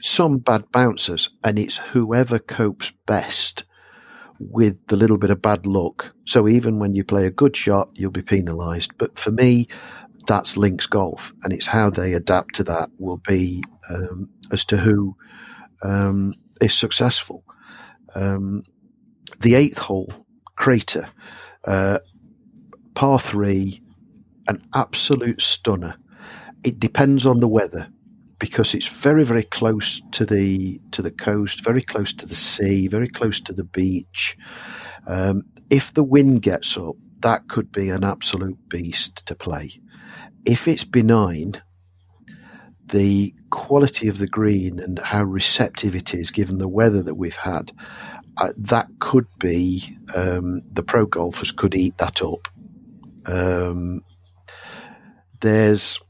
some 0.00 0.38
bad 0.38 0.70
bouncers, 0.72 1.30
and 1.44 1.58
it's 1.58 1.76
whoever 1.76 2.38
copes 2.38 2.92
best 3.06 3.64
with 4.40 4.84
the 4.88 4.96
little 4.96 5.18
bit 5.18 5.30
of 5.30 5.40
bad 5.42 5.66
luck. 5.66 6.14
So 6.24 6.48
even 6.48 6.78
when 6.78 6.94
you 6.94 7.04
play 7.04 7.26
a 7.26 7.30
good 7.30 7.56
shot, 7.56 7.90
you'll 7.94 8.10
be 8.10 8.22
penalised. 8.22 8.96
But 8.98 9.18
for 9.18 9.30
me, 9.30 9.68
that's 10.26 10.56
links 10.56 10.86
golf, 10.86 11.32
and 11.42 11.52
it's 11.52 11.66
how 11.66 11.90
they 11.90 12.14
adapt 12.14 12.54
to 12.56 12.64
that 12.64 12.90
will 12.98 13.18
be 13.18 13.62
um, 13.90 14.28
as 14.50 14.64
to 14.66 14.78
who 14.78 15.16
um, 15.82 16.34
is 16.60 16.74
successful. 16.74 17.44
Um, 18.14 18.64
the 19.40 19.54
eighth 19.54 19.78
hole, 19.78 20.12
crater, 20.56 21.08
uh, 21.64 21.98
par 22.94 23.18
three, 23.18 23.81
an 24.48 24.60
absolute 24.74 25.40
stunner. 25.40 25.96
It 26.64 26.80
depends 26.80 27.26
on 27.26 27.40
the 27.40 27.48
weather 27.48 27.88
because 28.38 28.74
it's 28.74 28.88
very 28.88 29.24
very 29.24 29.44
close 29.44 30.00
to 30.12 30.24
the 30.24 30.80
to 30.90 31.02
the 31.02 31.10
coast, 31.10 31.64
very 31.64 31.82
close 31.82 32.12
to 32.12 32.26
the 32.26 32.34
sea, 32.34 32.88
very 32.88 33.08
close 33.08 33.40
to 33.40 33.52
the 33.52 33.64
beach. 33.64 34.36
Um, 35.06 35.44
if 35.70 35.94
the 35.94 36.04
wind 36.04 36.42
gets 36.42 36.76
up, 36.76 36.96
that 37.20 37.48
could 37.48 37.72
be 37.72 37.88
an 37.88 38.04
absolute 38.04 38.68
beast 38.68 39.24
to 39.26 39.34
play. 39.34 39.80
If 40.44 40.66
it's 40.66 40.84
benign, 40.84 41.62
the 42.84 43.34
quality 43.50 44.08
of 44.08 44.18
the 44.18 44.26
green 44.26 44.78
and 44.78 44.98
how 44.98 45.22
receptive 45.22 45.94
it 45.94 46.14
is, 46.14 46.30
given 46.30 46.58
the 46.58 46.68
weather 46.68 47.02
that 47.02 47.14
we've 47.14 47.36
had, 47.36 47.72
uh, 48.36 48.48
that 48.56 48.88
could 48.98 49.26
be 49.38 49.96
um, 50.14 50.62
the 50.70 50.82
pro 50.82 51.06
golfers 51.06 51.52
could 51.52 51.74
eat 51.74 51.96
that 51.98 52.22
up. 52.22 52.48
Um, 53.26 54.02
there's 55.42 56.00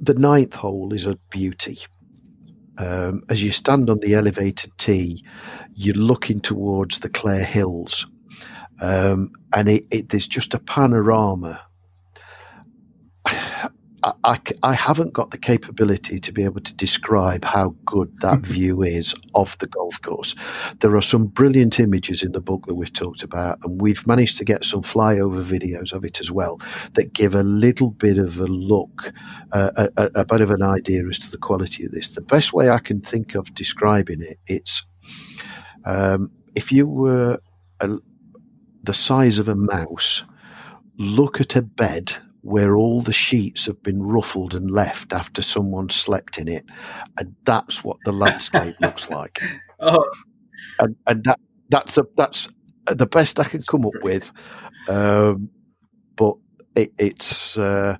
the 0.00 0.14
ninth 0.14 0.54
hole 0.54 0.92
is 0.92 1.06
a 1.06 1.16
beauty. 1.30 1.78
Um, 2.78 3.22
as 3.28 3.42
you 3.42 3.50
stand 3.50 3.90
on 3.90 3.98
the 4.00 4.14
elevated 4.14 4.72
tee, 4.78 5.24
you're 5.74 5.94
looking 5.94 6.40
towards 6.40 7.00
the 7.00 7.10
Clare 7.10 7.44
Hills, 7.44 8.06
um, 8.80 9.32
and 9.52 9.68
it, 9.68 9.84
it, 9.90 10.08
there's 10.08 10.28
just 10.28 10.54
a 10.54 10.58
panorama 10.58 11.60
I, 14.02 14.40
I, 14.62 14.72
haven't 14.72 15.12
got 15.12 15.30
the 15.30 15.38
capability 15.38 16.18
to 16.20 16.32
be 16.32 16.44
able 16.44 16.60
to 16.62 16.74
describe 16.74 17.44
how 17.44 17.74
good 17.84 18.10
that 18.20 18.38
mm-hmm. 18.38 18.52
view 18.52 18.82
is 18.82 19.14
of 19.34 19.58
the 19.58 19.66
golf 19.66 20.00
course. 20.00 20.34
There 20.80 20.96
are 20.96 21.02
some 21.02 21.26
brilliant 21.26 21.78
images 21.78 22.22
in 22.22 22.32
the 22.32 22.40
book 22.40 22.66
that 22.66 22.74
we've 22.74 22.92
talked 22.92 23.22
about, 23.22 23.58
and 23.62 23.80
we've 23.80 24.06
managed 24.06 24.38
to 24.38 24.44
get 24.44 24.64
some 24.64 24.82
flyover 24.82 25.42
videos 25.42 25.92
of 25.92 26.04
it 26.04 26.20
as 26.20 26.30
well 26.30 26.58
that 26.94 27.12
give 27.12 27.34
a 27.34 27.42
little 27.42 27.90
bit 27.90 28.16
of 28.16 28.40
a 28.40 28.46
look, 28.46 29.12
uh, 29.52 29.70
a, 29.76 29.88
a, 29.96 30.10
a, 30.20 30.24
bit 30.24 30.40
of 30.40 30.50
an 30.50 30.62
idea 30.62 31.06
as 31.06 31.18
to 31.18 31.30
the 31.30 31.38
quality 31.38 31.84
of 31.84 31.92
this. 31.92 32.10
The 32.10 32.22
best 32.22 32.52
way 32.52 32.70
I 32.70 32.78
can 32.78 33.00
think 33.00 33.34
of 33.34 33.54
describing 33.54 34.22
it, 34.22 34.38
it's 34.46 34.82
um, 35.84 36.30
if 36.54 36.72
you 36.72 36.86
were 36.86 37.38
a, 37.80 37.98
the 38.82 38.94
size 38.94 39.38
of 39.38 39.48
a 39.48 39.54
mouse, 39.54 40.24
look 40.96 41.40
at 41.40 41.56
a 41.56 41.62
bed 41.62 42.18
where 42.42 42.76
all 42.76 43.00
the 43.00 43.12
sheets 43.12 43.66
have 43.66 43.82
been 43.82 44.02
ruffled 44.02 44.54
and 44.54 44.70
left 44.70 45.12
after 45.12 45.42
someone 45.42 45.88
slept 45.90 46.38
in 46.38 46.48
it, 46.48 46.64
and 47.18 47.34
that's 47.44 47.84
what 47.84 47.98
the 48.04 48.12
landscape 48.12 48.74
looks 48.80 49.10
like. 49.10 49.40
Oh, 49.80 50.04
and, 50.80 50.96
and 51.06 51.24
that 51.24 51.40
that's 51.70 51.98
a, 51.98 52.04
that's 52.16 52.48
the 52.86 53.06
best 53.06 53.40
I 53.40 53.44
can 53.44 53.62
come 53.62 53.84
up 53.86 54.02
with. 54.02 54.32
Um, 54.88 55.50
but 56.16 56.34
it, 56.76 56.92
it's 56.98 57.58
uh, 57.58 57.96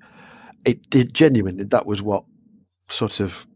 it 0.64 0.90
did 0.90 1.14
genuinely. 1.14 1.64
That 1.64 1.86
was 1.86 2.02
what 2.02 2.24
sort 2.88 3.20
of 3.20 3.46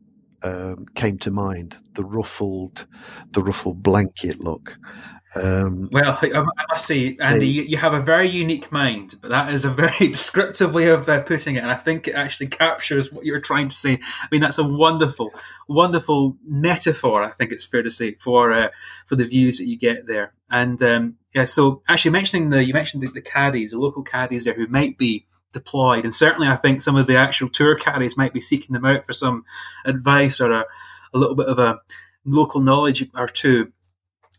um, 0.42 0.86
came 0.94 1.18
to 1.18 1.30
mind. 1.30 1.78
The 1.94 2.04
ruffled, 2.04 2.86
the 3.32 3.42
ruffled 3.42 3.82
blanket 3.82 4.40
look. 4.40 4.76
Um, 5.34 5.88
well, 5.90 6.18
I 6.22 6.44
must 6.70 6.86
say, 6.86 7.16
Andy, 7.20 7.48
you, 7.48 7.62
you, 7.62 7.76
have 7.76 7.92
a 7.92 8.00
very 8.00 8.28
unique 8.28 8.70
mind, 8.70 9.16
but 9.20 9.30
that 9.30 9.52
is 9.52 9.64
a 9.64 9.70
very 9.70 9.90
descriptive 10.08 10.72
way 10.72 10.88
of 10.88 11.08
uh, 11.08 11.22
putting 11.22 11.56
it, 11.56 11.60
and 11.60 11.70
I 11.70 11.74
think 11.74 12.06
it 12.06 12.14
actually 12.14 12.48
captures 12.48 13.10
what 13.10 13.24
you're 13.24 13.40
trying 13.40 13.68
to 13.68 13.74
say. 13.74 13.94
I 13.94 14.28
mean, 14.30 14.40
that's 14.40 14.58
a 14.58 14.64
wonderful, 14.64 15.32
wonderful 15.68 16.36
metaphor. 16.46 17.22
I 17.22 17.30
think 17.30 17.50
it's 17.50 17.64
fair 17.64 17.82
to 17.82 17.90
say 17.90 18.14
for 18.14 18.52
uh, 18.52 18.68
for 19.06 19.16
the 19.16 19.24
views 19.24 19.58
that 19.58 19.66
you 19.66 19.76
get 19.76 20.06
there. 20.06 20.32
And 20.50 20.80
um, 20.82 21.16
yeah, 21.34 21.46
so 21.46 21.82
actually 21.88 22.12
mentioning 22.12 22.50
the 22.50 22.64
you 22.64 22.72
mentioned 22.72 23.02
the, 23.02 23.08
the 23.08 23.22
caddies, 23.22 23.72
the 23.72 23.78
local 23.78 24.04
caddies 24.04 24.44
there 24.44 24.54
who 24.54 24.68
might 24.68 24.98
be 24.98 25.26
deployed, 25.52 26.04
and 26.04 26.14
certainly 26.14 26.48
I 26.48 26.56
think 26.56 26.80
some 26.80 26.96
of 26.96 27.06
the 27.06 27.16
actual 27.16 27.48
tour 27.48 27.76
caddies 27.76 28.16
might 28.16 28.32
be 28.32 28.40
seeking 28.40 28.74
them 28.74 28.84
out 28.84 29.04
for 29.04 29.12
some 29.12 29.44
advice 29.84 30.40
or 30.40 30.52
a 30.52 30.64
a 31.14 31.18
little 31.18 31.36
bit 31.36 31.46
of 31.46 31.58
a 31.58 31.80
local 32.24 32.60
knowledge 32.60 33.08
or 33.14 33.28
two. 33.28 33.72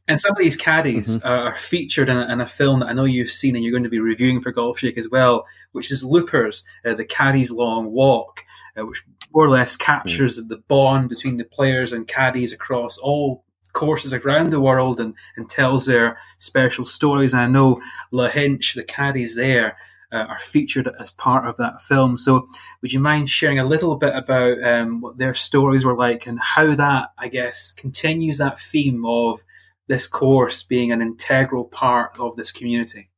And 0.08 0.20
some 0.20 0.32
of 0.32 0.38
these 0.38 0.56
caddies 0.56 1.18
mm-hmm. 1.18 1.28
are 1.28 1.56
featured 1.56 2.10
in 2.10 2.18
a, 2.18 2.32
in 2.32 2.39
a, 2.39 2.45
film 2.45 2.82
that 2.82 2.89
I 2.89 2.93
know 2.93 3.06
you've 3.06 3.30
seen 3.30 3.56
and 3.56 3.64
you're 3.64 3.72
going 3.72 3.84
to 3.84 3.89
be 3.89 3.99
reviewing 3.99 4.39
for 4.39 4.51
Golf 4.51 4.80
Shake 4.80 4.99
as 4.99 5.10
well, 5.10 5.45
which 5.72 5.91
is 5.91 6.03
Loopers, 6.03 6.64
uh, 6.86 6.93
The 6.93 7.06
Caddy's 7.06 7.49
Long 7.49 7.91
Walk, 7.91 8.43
uh, 8.78 8.86
which 8.86 9.03
more 9.34 9.45
or 9.45 9.49
less 9.49 9.76
captures 9.76 10.38
mm-hmm. 10.38 10.49
the 10.49 10.58
bond 10.68 11.10
between 11.10 11.38
the 11.38 11.43
players 11.43 11.91
and 11.91 12.08
caddies 12.08 12.53
across 12.53 12.97
all 12.99 13.43
courses 13.74 14.14
around 14.14 14.51
the 14.51 14.62
world 14.62 14.99
and, 14.99 15.16
and 15.38 15.49
tells 15.49 15.86
their 15.86 16.18
special 16.38 16.86
stories. 16.86 17.34
And 17.34 17.41
I 17.41 17.47
know 17.47 17.82
Lahinch, 18.14 18.76
the 18.76 18.84
caddies 18.84 19.36
there, 19.36 19.78
uh, 20.12 20.26
are 20.30 20.38
featured 20.38 20.89
as 20.99 21.12
part 21.12 21.45
of 21.45 21.58
that 21.58 21.82
film. 21.82 22.16
So, 22.16 22.47
would 22.82 22.93
you 22.93 22.99
mind 22.99 23.30
sharing 23.30 23.60
a 23.60 23.66
little 23.66 23.97
bit 23.97 24.16
about 24.16 24.62
um, 24.64 25.01
what 25.01 25.18
their 25.18 25.34
stories 25.34 25.84
were 25.84 25.95
like 25.95 26.26
and 26.26 26.39
how 26.39 26.76
that, 26.76 27.12
I 27.18 27.28
guess, 27.28 27.72
continues 27.72 28.38
that 28.38 28.60
theme 28.60 29.03
of 29.06 29.43
this 29.88 30.08
course 30.08 30.64
being 30.64 30.92
an 30.92 31.02
integral 31.02 31.66
part 31.66 32.20
of 32.20 32.36
this 32.36 32.52
community? 32.52 33.10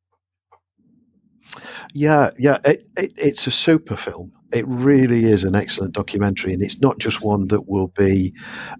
Yeah, 1.94 2.32
yeah, 2.38 2.60
it, 2.66 2.88
it, 2.98 3.14
it's 3.18 3.48
a 3.48 3.52
super 3.52 3.96
film. 3.96 4.32
It 4.54 4.66
really 4.68 5.26
is 5.26 5.44
an 5.44 5.56
excellent 5.56 5.94
documentary, 5.94 6.54
and 6.54 6.62
it's 6.62 6.80
not 6.80 7.00
just 7.00 7.24
one 7.24 7.48
that 7.48 7.68
will 7.68 7.88
be 7.88 8.34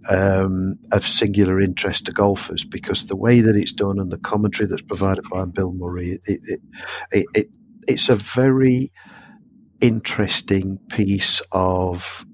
um, 0.10 0.76
of 0.92 1.04
singular 1.04 1.60
interest 1.60 2.06
to 2.06 2.14
golfers 2.14 2.64
because 2.64 3.06
the 3.06 3.18
way 3.18 3.42
that 3.42 3.56
it's 3.56 3.74
done 3.74 4.00
and 4.00 4.12
the 4.12 4.18
commentary 4.18 4.68
that's 4.68 4.82
provided 4.82 5.26
by 5.30 5.44
Bill 5.46 5.74
Murray, 5.74 6.20
it, 6.26 6.40
it, 7.12 7.26
it 7.34 7.48
it's 7.88 8.10
a 8.10 8.16
very 8.16 8.92
interesting 9.82 10.80
piece 10.90 11.42
of 11.52 12.26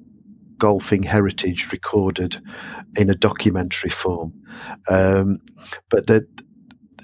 golfing 0.58 1.04
heritage 1.04 1.72
recorded 1.72 2.42
in 2.98 3.10
a 3.10 3.16
documentary 3.16 3.90
form. 3.90 4.34
Um, 4.90 5.40
but 5.90 6.08
they're, 6.08 6.28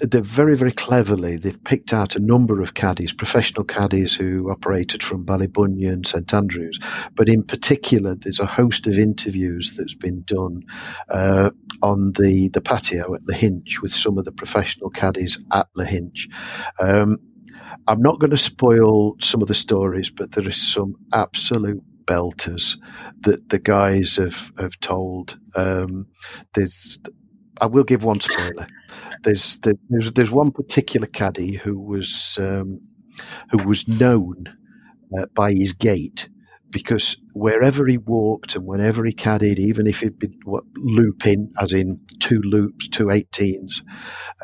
they're 0.00 0.22
very, 0.22 0.56
very 0.56 0.72
cleverly, 0.72 1.36
they've 1.36 1.62
picked 1.64 1.92
out 1.92 2.16
a 2.16 2.20
number 2.20 2.60
of 2.60 2.74
caddies, 2.74 3.12
professional 3.12 3.64
caddies 3.64 4.14
who 4.14 4.50
operated 4.50 5.02
from 5.02 5.26
Ballybunion, 5.26 6.06
St 6.06 6.32
Andrews. 6.32 6.78
But 7.14 7.28
in 7.28 7.42
particular, 7.42 8.14
there's 8.14 8.40
a 8.40 8.46
host 8.46 8.86
of 8.86 8.98
interviews 8.98 9.74
that's 9.76 9.94
been 9.94 10.22
done 10.22 10.62
uh, 11.10 11.50
on 11.82 12.12
the, 12.12 12.48
the 12.52 12.62
patio 12.62 13.14
at 13.14 13.22
Lahinch 13.22 13.82
with 13.82 13.92
some 13.92 14.16
of 14.16 14.24
the 14.24 14.32
professional 14.32 14.90
caddies 14.90 15.38
at 15.52 15.66
Lahinch. 15.76 16.30
Um, 16.78 17.18
I'm 17.86 18.00
not 18.00 18.20
going 18.20 18.30
to 18.30 18.36
spoil 18.36 19.16
some 19.20 19.42
of 19.42 19.48
the 19.48 19.54
stories, 19.54 20.10
but 20.10 20.32
there 20.32 20.48
is 20.48 20.60
some 20.60 20.94
absolute 21.12 21.82
belters 22.10 22.76
that 23.20 23.48
the 23.50 23.58
guys 23.58 24.16
have 24.16 24.52
have 24.58 24.78
told. 24.80 25.38
Um, 25.54 26.06
there's, 26.54 26.98
I 27.60 27.66
will 27.66 27.84
give 27.84 28.04
one 28.04 28.20
spoiler. 28.20 28.66
There's 29.22 29.60
there's 29.60 30.12
there's 30.12 30.30
one 30.30 30.50
particular 30.50 31.06
caddy 31.06 31.54
who 31.54 31.78
was 31.78 32.36
um, 32.40 32.80
who 33.50 33.58
was 33.58 33.86
known 33.86 34.44
uh, 35.16 35.26
by 35.34 35.52
his 35.52 35.72
gait 35.72 36.28
because 36.70 37.16
wherever 37.34 37.86
he 37.86 37.98
walked 37.98 38.54
and 38.54 38.64
whenever 38.64 39.04
he 39.04 39.12
caddied, 39.12 39.58
even 39.58 39.86
if 39.86 40.00
he'd 40.00 40.18
been 40.18 40.38
what, 40.44 40.64
looping, 40.76 41.50
as 41.60 41.72
in 41.72 42.00
two 42.20 42.40
loops, 42.42 42.88
two 42.88 43.06
18s, 43.06 43.82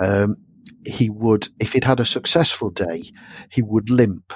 um, 0.01 0.37
he 0.85 1.09
would, 1.11 1.49
if 1.61 1.73
he'd 1.73 1.85
had 1.85 2.01
a 2.01 2.07
successful 2.07 2.71
day, 2.71 3.03
he 3.51 3.62
would 3.62 3.91
limp. 3.91 4.33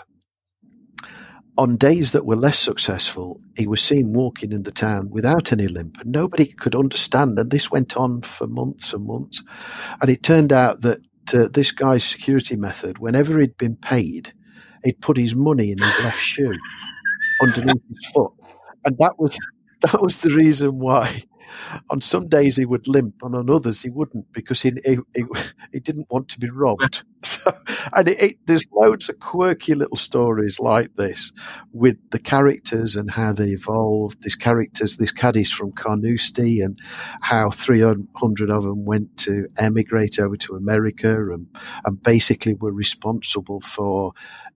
On 1.58 1.76
days 1.76 2.12
that 2.12 2.24
were 2.24 2.36
less 2.36 2.58
successful, 2.58 3.40
he 3.56 3.66
was 3.66 3.82
seen 3.82 4.12
walking 4.12 4.52
in 4.52 4.62
the 4.62 4.70
town 4.70 5.10
without 5.10 5.52
any 5.52 5.68
limp, 5.68 5.98
nobody 6.04 6.46
could 6.46 6.74
understand. 6.74 7.38
And 7.38 7.50
this 7.50 7.70
went 7.70 7.96
on 7.96 8.22
for 8.22 8.46
months 8.46 8.92
and 8.94 9.06
months. 9.06 9.42
And 10.00 10.10
it 10.10 10.22
turned 10.22 10.52
out 10.52 10.80
that 10.82 11.00
uh, 11.34 11.48
this 11.52 11.72
guy's 11.72 12.04
security 12.04 12.56
method, 12.56 12.98
whenever 12.98 13.38
he'd 13.38 13.56
been 13.58 13.76
paid, 13.76 14.32
he'd 14.84 15.00
put 15.00 15.16
his 15.16 15.34
money 15.36 15.70
in 15.70 15.78
his 15.78 16.04
left 16.04 16.20
shoe 16.20 16.52
underneath 17.42 17.82
his 17.88 18.10
foot, 18.12 18.32
and 18.84 18.96
that 18.98 19.18
was 19.18 19.38
that 19.82 20.00
was 20.02 20.18
the 20.18 20.30
reason 20.30 20.78
why 20.78 21.24
on 21.90 22.00
some 22.00 22.28
days 22.28 22.56
he 22.56 22.66
would 22.66 22.88
limp, 22.88 23.22
and 23.22 23.34
on 23.34 23.50
others 23.50 23.82
he 23.82 23.90
wouldn't 23.90 24.32
because 24.32 24.62
he 24.62 24.72
he, 24.84 24.98
he, 25.14 25.24
he 25.72 25.80
didn't 25.80 26.10
want 26.10 26.28
to 26.30 26.38
be 26.38 26.50
robbed. 26.50 27.04
So, 27.30 27.52
and 27.92 28.08
it, 28.08 28.22
it, 28.22 28.36
there's 28.46 28.66
loads 28.72 29.10
of 29.10 29.20
quirky 29.20 29.74
little 29.74 29.98
stories 29.98 30.58
like 30.58 30.96
this 30.96 31.32
with 31.72 31.96
the 32.10 32.18
characters 32.18 32.96
and 32.96 33.10
how 33.10 33.32
they 33.32 33.48
evolved. 33.48 34.22
These 34.22 34.36
characters, 34.36 34.96
these 34.96 35.12
caddies 35.12 35.52
from 35.52 35.72
Carnoustie, 35.72 36.60
and 36.60 36.78
how 37.20 37.50
300 37.50 38.50
of 38.50 38.62
them 38.62 38.86
went 38.86 39.18
to 39.18 39.46
emigrate 39.58 40.18
over 40.18 40.36
to 40.38 40.54
America 40.54 41.30
and 41.30 41.46
and 41.84 42.02
basically 42.02 42.54
were 42.54 42.72
responsible 42.72 43.60
for 43.60 44.12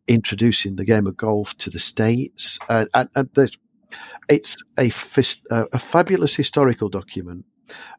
introducing 0.07 0.77
the 0.77 0.85
game 0.85 1.07
of 1.07 1.17
golf 1.17 1.57
to 1.59 1.71
the 1.71 1.79
states. 1.79 2.59
Uh, 2.69 2.87
and, 2.95 3.09
and 3.15 3.29
there's 3.35 3.59
it's 4.29 4.57
a, 4.79 4.91
a 5.51 5.79
fabulous 5.79 6.35
historical 6.35 6.89
document. 6.89 7.45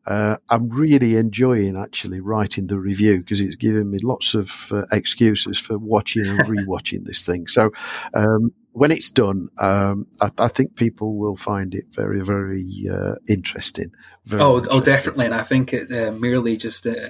Uh, 0.06 0.38
I'm 0.50 0.70
really 0.70 1.16
enjoying 1.16 1.76
actually 1.76 2.20
writing 2.20 2.68
the 2.68 2.80
review 2.80 3.20
because 3.20 3.42
it's 3.42 3.56
given 3.56 3.90
me 3.90 3.98
lots 4.04 4.36
of 4.36 4.72
uh, 4.72 4.86
excuses 4.92 5.58
for 5.58 5.78
watching 5.78 6.28
and 6.28 6.40
rewatching 6.48 7.06
this 7.06 7.24
thing. 7.24 7.48
So 7.48 7.72
um, 8.14 8.52
when 8.74 8.92
it's 8.92 9.10
done, 9.10 9.48
um, 9.58 10.06
I, 10.22 10.30
I, 10.38 10.48
think 10.48 10.76
people 10.76 11.18
will 11.18 11.36
find 11.36 11.74
it 11.74 11.86
very, 11.92 12.22
very 12.22 12.68
uh, 12.92 13.16
interesting. 13.28 13.92
Very 14.26 14.44
oh, 14.44 14.46
oh 14.46 14.58
interesting. 14.58 14.82
oh, 14.82 14.84
definitely, 14.84 15.26
and 15.26 15.34
I 15.34 15.44
think 15.44 15.74
it 15.74 15.92
uh, 15.92 16.12
merely 16.12 16.58
just 16.58 16.86
uh, 16.86 17.10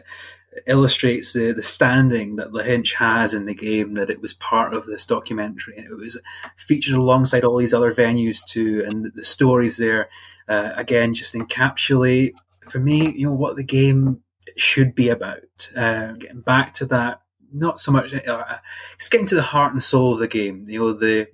illustrates 0.68 1.34
the, 1.34 1.52
the 1.52 1.64
standing 1.64 2.36
that 2.38 2.52
Lahinch 2.52 2.94
has 2.94 3.34
in 3.34 3.46
the 3.46 3.56
game, 3.56 3.94
that 3.94 4.10
it 4.10 4.22
was 4.22 4.34
part 4.34 4.74
of 4.74 4.86
this 4.86 5.06
documentary. 5.06 5.78
It 5.78 5.96
was 5.98 6.20
featured 6.56 6.96
alongside 6.96 7.44
all 7.44 7.58
these 7.58 7.74
other 7.74 7.94
venues 7.94 8.44
too, 8.46 8.84
and 8.86 9.12
the 9.14 9.24
stories 9.24 9.78
there, 9.78 10.10
uh, 10.48 10.72
again, 10.76 11.14
just 11.14 11.36
encapsulate, 11.36 12.34
for 12.70 12.80
me, 12.80 13.12
you 13.12 13.28
know, 13.28 13.34
what 13.34 13.56
the 13.56 13.64
game 13.64 14.22
should 14.58 14.96
be 14.96 15.10
about. 15.10 15.72
Uh, 15.76 16.14
getting 16.14 16.42
back 16.42 16.74
to 16.76 16.86
that, 16.88 17.22
not 17.54 17.80
so 17.80 17.92
much, 17.92 18.14
uh, 18.14 18.58
it's 18.94 19.10
getting 19.10 19.28
to 19.28 19.36
the 19.36 19.42
heart 19.42 19.74
and 19.74 19.84
soul 19.84 20.14
of 20.14 20.20
the 20.20 20.28
game, 20.28 20.66
you 20.68 20.80
know, 20.80 20.94
the, 20.94 21.28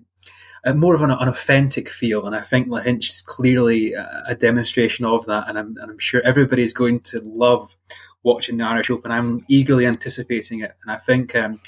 uh, 0.63 0.73
more 0.73 0.93
of 0.93 1.01
an, 1.01 1.09
an, 1.09 1.27
authentic 1.27 1.89
feel, 1.89 2.25
and 2.25 2.35
I 2.35 2.41
think 2.41 2.67
Lahinch 2.67 3.09
is 3.09 3.23
clearly 3.23 3.93
a, 3.93 4.23
a 4.27 4.35
demonstration 4.35 5.05
of 5.05 5.25
that. 5.25 5.49
And 5.49 5.57
I'm, 5.57 5.75
and 5.77 5.89
I'm 5.89 5.99
sure 5.99 6.21
everybody 6.23 6.63
is 6.63 6.73
going 6.73 6.99
to 7.01 7.19
love 7.21 7.75
watching 8.23 8.57
the 8.57 8.65
Irish 8.65 8.89
Open. 8.89 9.11
I'm 9.11 9.41
eagerly 9.47 9.85
anticipating 9.85 10.61
it, 10.61 10.73
and 10.81 10.91
I 10.91 10.97
think 10.97 11.35
um, 11.35 11.59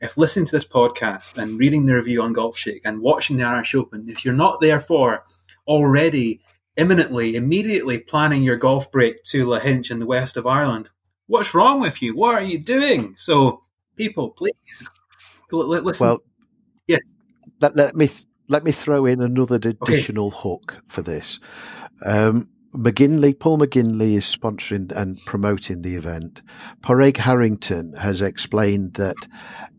if 0.00 0.16
listening 0.16 0.46
to 0.46 0.52
this 0.52 0.66
podcast 0.66 1.36
and 1.36 1.58
reading 1.58 1.86
the 1.86 1.94
review 1.94 2.22
on 2.22 2.32
Golf 2.32 2.56
Shake 2.56 2.82
and 2.84 3.00
watching 3.00 3.36
the 3.36 3.44
Irish 3.44 3.74
Open, 3.74 4.08
if 4.08 4.24
you're 4.24 4.34
not 4.34 4.60
there 4.60 4.80
for 4.80 5.24
already 5.66 6.40
imminently, 6.76 7.36
immediately 7.36 7.98
planning 7.98 8.42
your 8.42 8.56
golf 8.56 8.90
break 8.90 9.22
to 9.24 9.46
Lahinch 9.46 9.90
in 9.90 9.98
the 9.98 10.06
west 10.06 10.36
of 10.36 10.46
Ireland, 10.46 10.90
what's 11.26 11.54
wrong 11.54 11.80
with 11.80 12.00
you? 12.00 12.16
What 12.16 12.34
are 12.34 12.42
you 12.42 12.58
doing? 12.58 13.14
So, 13.16 13.62
people, 13.96 14.30
please 14.30 14.84
listen. 15.52 16.06
Well, 16.06 16.22
yes. 16.86 17.00
Let, 17.60 17.76
let 17.76 17.94
me 17.94 18.08
let 18.48 18.64
me 18.64 18.72
throw 18.72 19.06
in 19.06 19.22
another 19.22 19.56
additional 19.56 20.28
okay. 20.28 20.36
hook 20.38 20.82
for 20.88 21.02
this. 21.02 21.38
Um, 22.04 22.48
McGinley, 22.72 23.36
Paul 23.36 23.58
McGinley 23.58 24.14
is 24.16 24.24
sponsoring 24.24 24.92
and 24.92 25.18
promoting 25.24 25.82
the 25.82 25.96
event. 25.96 26.40
Padraig 26.82 27.16
Harrington 27.16 27.94
has 27.96 28.22
explained 28.22 28.94
that 28.94 29.16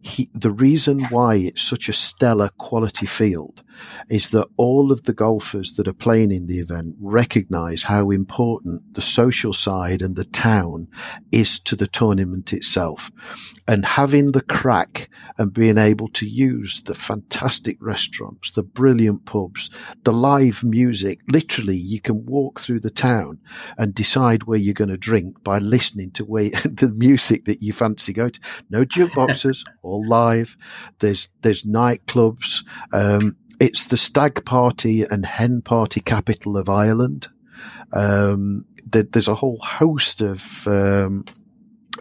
he, 0.03 0.29
the 0.33 0.51
reason 0.51 1.03
why 1.05 1.35
it's 1.35 1.61
such 1.61 1.87
a 1.87 1.93
stellar 1.93 2.49
quality 2.57 3.05
field 3.05 3.63
is 4.09 4.29
that 4.29 4.47
all 4.57 4.91
of 4.91 5.03
the 5.03 5.13
golfers 5.13 5.73
that 5.73 5.87
are 5.87 5.93
playing 5.93 6.31
in 6.31 6.47
the 6.47 6.59
event 6.59 6.95
recognize 6.99 7.83
how 7.83 8.11
important 8.11 8.93
the 8.93 9.01
social 9.01 9.53
side 9.53 10.01
and 10.01 10.15
the 10.15 10.25
town 10.25 10.87
is 11.31 11.59
to 11.59 11.75
the 11.75 11.87
tournament 11.87 12.53
itself. 12.53 13.11
And 13.67 13.85
having 13.85 14.31
the 14.31 14.41
crack 14.41 15.09
and 15.37 15.53
being 15.53 15.77
able 15.77 16.09
to 16.09 16.27
use 16.27 16.81
the 16.83 16.93
fantastic 16.93 17.77
restaurants, 17.79 18.51
the 18.51 18.63
brilliant 18.63 19.25
pubs, 19.25 19.69
the 20.03 20.11
live 20.11 20.63
music, 20.63 21.19
literally 21.31 21.77
you 21.77 22.01
can 22.01 22.25
walk 22.25 22.59
through 22.59 22.81
the 22.81 22.89
town 22.89 23.39
and 23.77 23.93
decide 23.93 24.43
where 24.43 24.57
you're 24.57 24.73
going 24.73 24.89
to 24.89 24.97
drink 24.97 25.43
by 25.43 25.59
listening 25.59 26.11
to 26.11 26.25
where 26.25 26.49
the 26.63 26.91
music 26.95 27.45
that 27.45 27.61
you 27.61 27.71
fancy 27.71 28.13
go 28.13 28.29
to. 28.29 28.39
No 28.69 28.83
jukeboxes, 28.85 29.63
all 29.91 30.07
live. 30.07 30.57
There's, 30.99 31.29
there's 31.41 31.63
nightclubs. 31.63 32.63
Um, 32.93 33.35
it's 33.59 33.85
the 33.85 33.97
stag 33.97 34.43
party 34.45 35.03
and 35.03 35.25
hen 35.25 35.61
party 35.61 36.01
capital 36.01 36.57
of 36.57 36.69
Ireland. 36.69 37.27
Um, 37.93 38.65
there's 38.85 39.27
a 39.27 39.35
whole 39.35 39.59
host 39.59 40.21
of 40.21 40.67
um, 40.67 41.25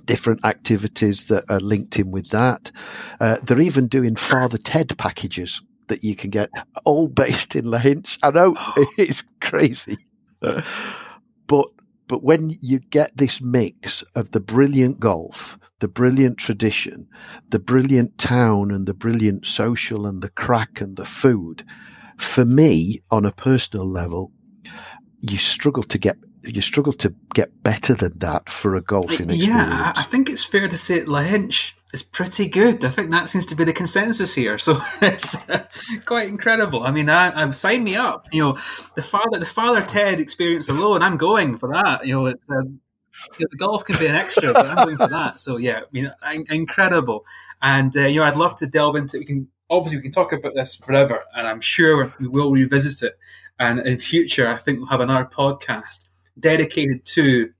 different 0.07 0.45
activities 0.45 1.24
that 1.24 1.45
are 1.51 1.61
linked 1.61 1.99
in 1.99 2.11
with 2.11 2.30
that. 2.30 2.72
Uh, 3.20 3.36
they're 3.43 3.61
even 3.61 3.88
doing 3.88 4.16
Father 4.16 4.59
Ted 4.59 4.97
packages 4.99 5.61
that 5.88 6.03
you 6.03 6.16
can 6.16 6.30
get, 6.30 6.51
all 6.84 7.09
based 7.09 7.55
in 7.55 7.66
Lahinch. 7.66 8.18
I 8.22 8.30
know 8.30 8.57
it's 8.99 9.22
crazy. 9.41 9.99
but 10.41 11.68
but 12.09 12.24
when 12.24 12.59
you 12.61 12.80
get 12.80 13.16
this 13.16 13.41
mix 13.41 14.03
of 14.16 14.32
the 14.32 14.41
brilliant 14.41 14.99
golf, 14.99 15.59
the 15.81 15.89
brilliant 15.89 16.39
tradition, 16.39 17.09
the 17.49 17.59
brilliant 17.59 18.18
town 18.18 18.70
and 18.70 18.87
the 18.87 18.95
brilliant 18.95 19.47
social 19.47 20.07
and 20.07 20.22
the 20.22 20.31
crack 20.31 20.81
and 20.81 20.97
the 20.97 21.05
food, 21.05 21.64
for 22.16 22.45
me, 22.45 23.01
on 23.11 23.24
a 23.24 23.33
personal 23.33 23.87
level, 23.87 24.33
you 25.20 25.39
struggle 25.39 25.83
to 25.83 25.99
get 25.99 26.16
you 26.43 26.62
struggle 26.62 26.95
to 26.95 27.14
get 27.35 27.62
better 27.62 27.95
than 27.95 28.18
that 28.18 28.49
for 28.49 28.74
a 28.74 28.81
golfing 28.81 29.31
experience. 29.31 29.47
Yeah, 29.47 29.93
I 29.95 30.03
think 30.03 30.31
it's 30.31 30.45
fair 30.45 30.68
to 30.68 30.76
say 30.76 31.03
Lahinch 31.03 31.72
is 31.93 32.03
pretty 32.03 32.49
good. 32.49 32.83
I 32.83 32.89
think 32.89 33.11
that 33.11 33.28
seems 33.28 33.45
to 33.47 33.55
be 33.55 33.64
the 33.64 33.74
consensus 33.74 34.35
here. 34.35 34.59
So 34.59 34.81
it's 35.03 35.35
uh, 35.35 35.66
quite 36.07 36.28
incredible. 36.28 36.83
I 36.83 36.93
mean, 36.93 37.11
I, 37.11 37.43
am 37.43 37.53
sign 37.53 37.85
me 37.85 37.97
up. 37.97 38.26
You 38.33 38.43
know, 38.43 38.59
the 38.97 39.03
father 39.03 39.39
the 39.39 39.47
father 39.47 39.83
Ted 39.83 40.20
experience 40.20 40.68
alone. 40.68 41.03
I'm 41.03 41.18
going 41.18 41.59
for 41.59 41.70
that. 41.74 42.07
You 42.07 42.14
know, 42.14 42.26
it's. 42.26 42.43
Um, 42.49 42.81
the 43.39 43.57
golf 43.57 43.85
can 43.85 43.99
be 43.99 44.07
an 44.07 44.14
extra, 44.14 44.57
I'm 44.57 44.77
going 44.77 44.97
for 44.97 45.09
that. 45.09 45.41
So 45.41 45.57
yeah, 45.57 45.81
I 46.23 46.39
mean, 46.39 46.47
incredible. 46.49 47.25
And 47.62 47.97
uh, 47.97 48.07
you 48.07 48.21
know, 48.21 48.27
I'd 48.27 48.37
love 48.37 48.57
to 48.57 48.66
delve 48.66 48.97
into. 48.97 49.18
We 49.18 49.25
can 49.25 49.49
obviously 49.68 49.99
we 49.99 50.03
can 50.03 50.12
talk 50.12 50.33
about 50.33 50.55
this 50.55 50.77
forever, 50.77 51.25
and 51.35 51.47
I'm 51.47 51.61
sure 51.61 52.12
we 52.18 52.27
will 52.27 52.53
revisit 52.53 53.07
it. 53.07 53.18
And 53.59 53.81
in 53.81 53.99
future, 53.99 54.49
I 54.49 54.57
think 54.57 54.79
we'll 54.79 54.89
have 54.89 55.01
another 55.01 55.27
podcast 55.27 56.09
dedicated 56.39 57.05
to 57.05 57.51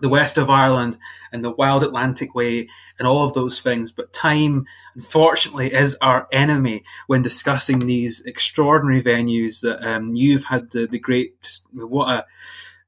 the 0.00 0.08
west 0.08 0.38
of 0.38 0.50
Ireland 0.50 0.98
and 1.32 1.44
the 1.44 1.50
wild 1.50 1.82
Atlantic 1.82 2.34
way 2.34 2.68
and 2.98 3.06
all 3.06 3.24
of 3.24 3.32
those 3.32 3.60
things. 3.60 3.92
But 3.92 4.12
time, 4.12 4.66
unfortunately, 4.94 5.72
is 5.72 5.96
our 6.00 6.26
enemy 6.32 6.84
when 7.06 7.22
discussing 7.22 7.80
these 7.80 8.20
extraordinary 8.22 9.02
venues 9.02 9.60
that 9.62 9.84
um, 9.86 10.14
you've 10.14 10.44
had 10.44 10.70
the, 10.70 10.86
the 10.86 10.98
great, 10.98 11.60
what 11.72 12.08
a 12.08 12.26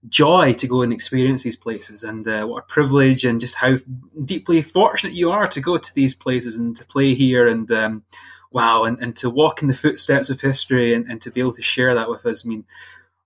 joy 0.08 0.52
to 0.54 0.66
go 0.66 0.82
and 0.82 0.92
experience 0.92 1.42
these 1.42 1.56
places 1.56 2.02
and 2.02 2.26
uh, 2.28 2.44
what 2.44 2.64
a 2.64 2.66
privilege 2.66 3.24
and 3.24 3.40
just 3.40 3.56
how 3.56 3.76
deeply 4.24 4.62
fortunate 4.62 5.12
you 5.12 5.30
are 5.30 5.48
to 5.48 5.60
go 5.60 5.76
to 5.76 5.94
these 5.94 6.14
places 6.14 6.56
and 6.56 6.76
to 6.76 6.84
play 6.84 7.14
here 7.14 7.46
and 7.48 7.70
um, 7.72 8.04
wow 8.50 8.84
and, 8.84 8.98
and 9.00 9.16
to 9.16 9.28
walk 9.28 9.62
in 9.62 9.68
the 9.68 9.74
footsteps 9.74 10.30
of 10.30 10.40
history 10.40 10.94
and, 10.94 11.06
and 11.06 11.20
to 11.22 11.30
be 11.30 11.40
able 11.40 11.52
to 11.52 11.62
share 11.62 11.94
that 11.94 12.08
with 12.08 12.24
us. 12.26 12.44
I 12.44 12.48
mean, 12.48 12.64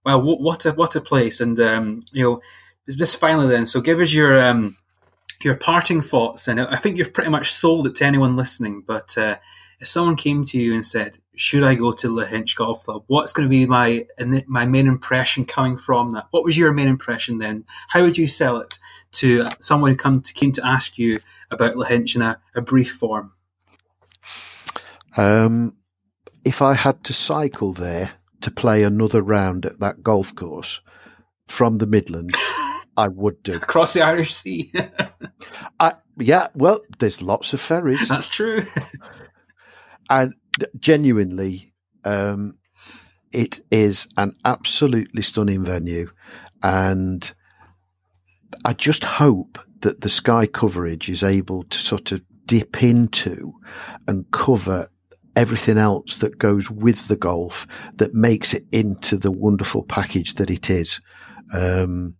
wow, 0.05 0.18
what 0.18 0.66
a 0.66 0.72
what 0.72 0.97
a 0.97 1.01
place! 1.01 1.41
And 1.41 1.59
um, 1.61 2.05
you 2.12 2.24
know, 2.24 2.43
just 2.89 3.18
finally 3.18 3.49
then, 3.49 3.66
so 3.66 3.81
give 3.81 4.01
us 4.01 4.12
your 4.12 4.41
um, 4.41 4.76
your 5.43 5.57
parting 5.57 6.01
thoughts. 6.01 6.49
And 6.49 6.61
I 6.61 6.76
think 6.76 6.97
you've 6.97 7.12
pretty 7.12 7.31
much 7.31 7.53
sold 7.53 7.87
it 7.87 7.95
to 7.97 8.05
anyone 8.05 8.37
listening. 8.37 8.83
But 8.87 9.16
uh, 9.16 9.37
if 9.81 9.89
someone 9.89 10.16
came 10.16 10.45
to 10.45 10.59
you 10.59 10.74
and 10.74 10.85
said, 10.85 11.18
"Should 11.37 11.64
I 11.64 11.74
go 11.74 11.93
to 11.93 12.09
Lahinch 12.09 12.55
Golf 12.57 12.85
Club?" 12.85 13.05
What's 13.07 13.33
going 13.33 13.49
to 13.49 13.51
be 13.51 13.66
my 13.66 14.07
my 14.47 14.66
main 14.66 14.87
impression 14.87 15.45
coming 15.45 15.76
from 15.76 16.12
that? 16.12 16.26
What 16.31 16.45
was 16.45 16.59
your 16.59 16.72
main 16.72 16.89
impression 16.89 17.39
then? 17.39 17.64
How 17.89 18.03
would 18.03 18.18
you 18.18 18.26
sell 18.26 18.59
it 18.59 18.78
to 19.12 19.49
someone 19.61 19.91
who 19.91 19.97
come 19.97 20.20
to, 20.20 20.33
came 20.33 20.53
to 20.53 20.66
ask 20.66 20.99
you 20.99 21.18
about 21.51 21.74
Lahinch 21.74 22.14
in 22.14 22.22
a, 22.22 22.41
a 22.55 22.61
brief 22.61 22.93
form? 22.93 23.33
Um, 25.16 25.76
if 26.45 26.62
I 26.62 26.74
had 26.74 27.03
to 27.05 27.12
cycle 27.12 27.72
there, 27.72 28.12
to 28.41 28.51
play 28.51 28.83
another 28.83 29.22
round 29.22 29.66
at 29.66 29.81
that 29.81 30.03
golf 30.03 30.35
course 30.35 30.81
from 31.47 31.76
the 31.76 31.87
Midlands, 31.87 32.35
I 32.97 33.09
would 33.09 33.43
do. 33.43 33.55
Across 33.57 33.95
the 33.95 34.03
Irish 34.03 34.35
Sea. 34.35 34.72
I, 35.81 35.95
yeah, 36.18 36.49
well, 36.55 36.81
there's 36.99 37.22
lots 37.22 37.53
of 37.53 37.61
ferries. 37.61 38.09
That's 38.09 38.28
true. 38.28 38.62
and 40.11 40.34
genuinely, 40.78 41.72
um, 42.04 42.58
it 43.32 43.61
is 43.70 44.08
an 44.16 44.34
absolutely 44.44 45.22
stunning 45.22 45.64
venue. 45.64 46.08
And 46.62 47.32
I 48.64 48.72
just 48.72 49.04
hope 49.04 49.58
that 49.80 50.02
the 50.02 50.11
Sky 50.11 50.46
coverage 50.46 51.08
is 51.08 51.22
able 51.22 51.62
to 51.62 51.78
sort 51.78 52.12
of 52.12 52.22
dip 52.44 52.82
into 52.82 53.54
and 54.08 54.30
cover 54.32 54.90
everything 55.36 55.78
else 55.78 56.16
that 56.16 56.38
goes 56.38 56.70
with 56.70 57.08
the 57.08 57.16
golf 57.16 57.66
that 57.94 58.12
makes 58.12 58.52
it 58.52 58.66
into 58.72 59.16
the 59.16 59.30
wonderful 59.30 59.84
package 59.84 60.34
that 60.34 60.50
it 60.50 60.68
is. 60.68 61.00
Um, 61.54 62.16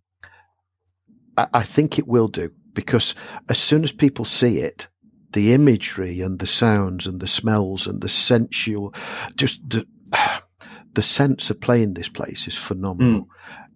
I, 1.37 1.47
I 1.55 1.63
think 1.63 1.99
it 1.99 2.07
will 2.07 2.29
do 2.29 2.51
because 2.73 3.13
as 3.49 3.59
soon 3.59 3.83
as 3.83 3.91
people 3.91 4.25
see 4.25 4.59
it, 4.59 4.87
the 5.33 5.53
imagery 5.53 6.21
and 6.21 6.39
the 6.39 6.45
sounds 6.45 7.07
and 7.07 7.19
the 7.19 7.27
smells 7.27 7.87
and 7.87 8.01
the 8.01 8.09
sensual, 8.09 8.93
just 9.35 9.67
the, 9.69 9.87
the 10.93 11.01
sense 11.01 11.49
of 11.49 11.61
playing 11.61 11.93
this 11.93 12.09
place 12.09 12.47
is 12.47 12.57
phenomenal. 12.57 13.21
Mm. 13.21 13.27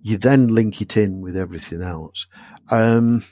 You 0.01 0.17
then 0.17 0.47
link 0.47 0.81
it 0.81 0.97
in 0.97 1.21
with 1.21 1.35
everything 1.35 1.81
else. 1.81 2.27
Um, 2.69 3.23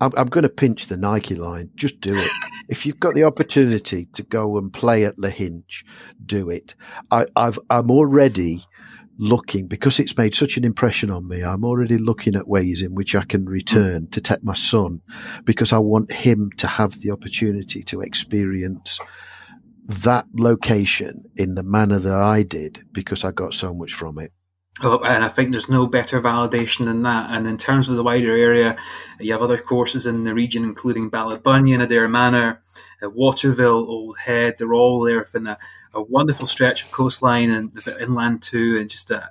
I'm, 0.00 0.12
I'm 0.16 0.28
going 0.28 0.42
to 0.42 0.48
pinch 0.48 0.86
the 0.86 0.96
Nike 0.96 1.34
line. 1.34 1.70
Just 1.74 2.00
do 2.00 2.16
it. 2.16 2.30
if 2.68 2.86
you've 2.86 3.00
got 3.00 3.14
the 3.14 3.24
opportunity 3.24 4.06
to 4.14 4.22
go 4.22 4.56
and 4.58 4.72
play 4.72 5.04
at 5.04 5.16
Lahinch, 5.16 5.84
do 6.24 6.48
it. 6.50 6.74
I, 7.10 7.26
I've, 7.36 7.58
I'm 7.68 7.90
already 7.90 8.60
looking 9.20 9.68
because 9.68 10.00
it's 10.00 10.16
made 10.16 10.34
such 10.34 10.56
an 10.56 10.64
impression 10.64 11.10
on 11.10 11.28
me. 11.28 11.42
I'm 11.42 11.64
already 11.64 11.98
looking 11.98 12.34
at 12.34 12.48
ways 12.48 12.80
in 12.80 12.94
which 12.94 13.14
I 13.14 13.24
can 13.24 13.44
return 13.44 14.08
to 14.08 14.20
take 14.20 14.42
my 14.42 14.54
son 14.54 15.02
because 15.44 15.72
I 15.72 15.78
want 15.78 16.10
him 16.10 16.50
to 16.56 16.66
have 16.66 17.00
the 17.00 17.10
opportunity 17.10 17.82
to 17.84 18.00
experience 18.00 18.98
that 19.84 20.24
location 20.34 21.24
in 21.36 21.54
the 21.54 21.62
manner 21.62 21.98
that 21.98 22.14
I 22.14 22.42
did 22.42 22.82
because 22.92 23.22
I 23.22 23.30
got 23.30 23.52
so 23.52 23.74
much 23.74 23.92
from 23.92 24.18
it. 24.18 24.32
Oh, 24.82 24.98
and 25.04 25.22
I 25.22 25.28
think 25.28 25.50
there's 25.50 25.68
no 25.68 25.86
better 25.86 26.22
validation 26.22 26.86
than 26.86 27.02
that. 27.02 27.28
And 27.30 27.46
in 27.46 27.58
terms 27.58 27.90
of 27.90 27.96
the 27.96 28.02
wider 28.02 28.34
area, 28.34 28.76
you 29.18 29.32
have 29.32 29.42
other 29.42 29.58
courses 29.58 30.06
in 30.06 30.24
the 30.24 30.32
region, 30.32 30.64
including 30.64 31.10
Ballybunion, 31.10 31.86
Adare 31.86 32.10
Manor, 32.10 32.62
uh, 33.02 33.10
Waterville, 33.10 33.84
Old 33.86 34.16
Head. 34.20 34.54
They're 34.56 34.72
all 34.72 35.02
there 35.02 35.18
within 35.18 35.46
a, 35.46 35.58
a 35.94 36.02
wonderful 36.02 36.46
stretch 36.46 36.82
of 36.82 36.90
coastline 36.90 37.50
and 37.50 37.72
the 37.74 37.82
bit 37.82 38.00
inland 38.00 38.42
too, 38.42 38.78
and 38.78 38.88
just 38.88 39.10
a, 39.10 39.28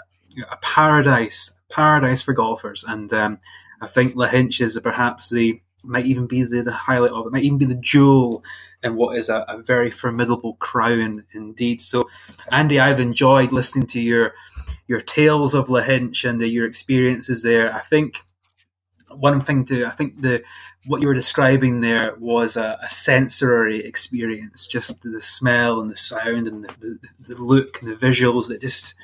a 0.51 0.57
paradise, 0.57 1.51
paradise 1.69 2.21
for 2.21 2.33
golfers. 2.33 2.83
And 2.87 3.11
um, 3.13 3.39
I 3.81 3.87
think 3.87 4.15
Lahinch 4.15 4.61
is 4.61 4.79
perhaps 4.81 5.29
the 5.29 5.61
might 5.83 6.05
even 6.05 6.27
be 6.27 6.43
the, 6.43 6.61
the 6.61 6.73
highlight 6.73 7.11
of 7.11 7.25
it, 7.25 7.31
might 7.31 7.43
even 7.43 7.57
be 7.57 7.65
the 7.65 7.75
jewel 7.75 8.43
in 8.83 8.95
what 8.95 9.17
is 9.17 9.29
a, 9.29 9.45
a 9.47 9.61
very 9.61 9.89
formidable 9.89 10.55
crown 10.55 11.25
indeed. 11.31 11.81
So, 11.81 12.09
Andy, 12.51 12.79
I've 12.79 12.99
enjoyed 12.99 13.51
listening 13.51 13.87
to 13.87 14.01
your 14.01 14.33
your 14.87 14.99
tales 14.99 15.53
of 15.53 15.67
Lahinch 15.67 16.27
and 16.27 16.41
the, 16.41 16.47
your 16.47 16.65
experiences 16.65 17.43
there. 17.43 17.73
I 17.73 17.79
think 17.79 18.23
one 19.11 19.41
thing 19.41 19.65
to 19.65 19.85
I 19.85 19.91
think 19.91 20.21
the 20.21 20.43
what 20.85 21.01
you 21.01 21.07
were 21.07 21.13
describing 21.13 21.81
there 21.81 22.15
was 22.19 22.57
a, 22.57 22.77
a 22.81 22.89
sensory 22.89 23.83
experience, 23.85 24.67
just 24.67 25.01
the 25.03 25.21
smell 25.21 25.81
and 25.81 25.89
the 25.89 25.97
sound 25.97 26.47
and 26.47 26.63
the, 26.63 26.73
the, 26.79 27.35
the, 27.35 27.41
look 27.41 27.81
and 27.81 27.91
the 27.91 27.95
visuals 27.95 28.47
that 28.47 28.61
just 28.61 28.95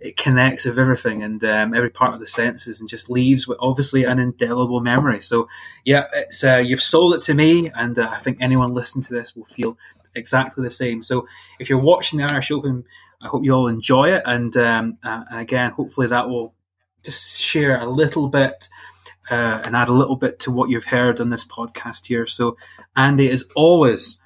it 0.00 0.16
connects 0.16 0.64
with 0.64 0.78
everything 0.78 1.22
and 1.22 1.44
um, 1.44 1.74
every 1.74 1.90
part 1.90 2.12
of 2.12 2.20
the 2.20 2.26
senses 2.26 2.80
and 2.80 2.88
just 2.88 3.08
leaves 3.08 3.46
with 3.46 3.58
obviously 3.60 4.02
an 4.02 4.18
indelible 4.18 4.80
memory. 4.80 5.20
So 5.20 5.48
yeah, 5.84 6.06
it's 6.12 6.42
uh, 6.42 6.62
you've 6.64 6.82
sold 6.82 7.14
it 7.14 7.20
to 7.22 7.34
me, 7.34 7.70
and 7.74 7.98
uh, 7.98 8.08
I 8.10 8.18
think 8.18 8.38
anyone 8.40 8.74
listening 8.74 9.04
to 9.04 9.14
this 9.14 9.36
will 9.36 9.44
feel 9.44 9.78
exactly 10.14 10.64
the 10.64 10.70
same. 10.70 11.02
So 11.02 11.26
if 11.58 11.70
you're 11.70 11.78
watching 11.78 12.18
the 12.18 12.24
Irish 12.24 12.50
Open 12.50 12.84
I 13.22 13.28
hope 13.28 13.44
you 13.44 13.52
all 13.52 13.68
enjoy 13.68 14.12
it, 14.14 14.22
and 14.26 14.56
um, 14.56 14.98
uh, 15.02 15.22
and 15.30 15.40
again, 15.40 15.70
hopefully 15.70 16.08
that 16.08 16.28
will 16.28 16.54
just 17.04 17.40
share 17.40 17.80
a 17.80 17.88
little 17.88 18.28
bit 18.28 18.68
uh, 19.30 19.62
and 19.64 19.76
add 19.76 19.88
a 19.88 19.94
little 19.94 20.16
bit 20.16 20.38
to 20.40 20.50
what 20.50 20.70
you've 20.70 20.84
heard 20.84 21.20
on 21.20 21.30
this 21.30 21.44
podcast 21.44 22.06
here. 22.06 22.26
So, 22.26 22.56
Andy, 22.96 23.30
as 23.30 23.44
always, 23.54 24.18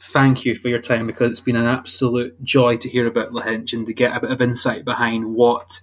thank 0.00 0.44
you 0.44 0.54
for 0.54 0.68
your 0.68 0.80
time 0.80 1.06
because 1.06 1.30
it's 1.30 1.40
been 1.40 1.56
an 1.56 1.66
absolute 1.66 2.42
joy 2.42 2.76
to 2.78 2.88
hear 2.88 3.06
about 3.06 3.32
Lahinch 3.32 3.72
and 3.72 3.86
to 3.86 3.94
get 3.94 4.16
a 4.16 4.20
bit 4.20 4.30
of 4.30 4.40
insight 4.42 4.84
behind 4.84 5.34
what 5.34 5.80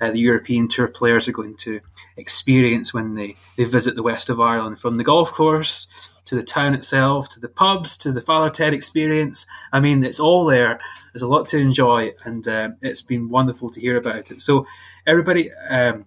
uh, 0.00 0.10
the 0.10 0.18
European 0.18 0.68
Tour 0.68 0.88
players 0.88 1.26
are 1.26 1.32
going 1.32 1.56
to 1.56 1.80
experience 2.16 2.92
when 2.92 3.14
they, 3.14 3.36
they 3.56 3.64
visit 3.64 3.96
the 3.96 4.02
west 4.02 4.28
of 4.28 4.40
Ireland 4.40 4.78
from 4.78 4.96
the 4.96 5.04
golf 5.04 5.32
course 5.32 5.88
to 6.26 6.34
the 6.34 6.42
town 6.42 6.74
itself, 6.74 7.28
to 7.30 7.40
the 7.40 7.48
pubs, 7.48 7.96
to 7.98 8.12
the 8.12 8.20
Father 8.20 8.50
Ted 8.50 8.74
experience. 8.74 9.46
I 9.72 9.80
mean, 9.80 10.04
it's 10.04 10.20
all 10.20 10.44
there. 10.44 10.80
There's 11.12 11.22
a 11.22 11.28
lot 11.28 11.46
to 11.48 11.58
enjoy, 11.58 12.12
and 12.24 12.46
uh, 12.46 12.70
it's 12.82 13.02
been 13.02 13.28
wonderful 13.28 13.70
to 13.70 13.80
hear 13.80 13.96
about 13.96 14.30
it. 14.30 14.40
So, 14.40 14.66
everybody, 15.06 15.52
um, 15.70 16.04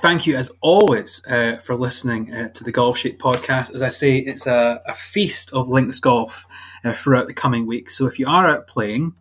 thank 0.00 0.26
you 0.26 0.36
as 0.36 0.50
always 0.60 1.24
uh, 1.26 1.56
for 1.56 1.74
listening 1.74 2.32
uh, 2.32 2.48
to 2.50 2.64
the 2.64 2.72
Golf 2.72 2.98
Shake 2.98 3.18
podcast. 3.18 3.74
As 3.74 3.82
I 3.82 3.88
say, 3.88 4.18
it's 4.18 4.46
a, 4.46 4.80
a 4.86 4.94
feast 4.94 5.52
of 5.52 5.68
links 5.68 6.00
golf 6.00 6.46
uh, 6.84 6.92
throughout 6.92 7.26
the 7.26 7.34
coming 7.34 7.66
weeks. 7.66 7.96
So, 7.96 8.06
if 8.06 8.18
you 8.18 8.26
are 8.26 8.48
out 8.48 8.66
playing 8.66 9.14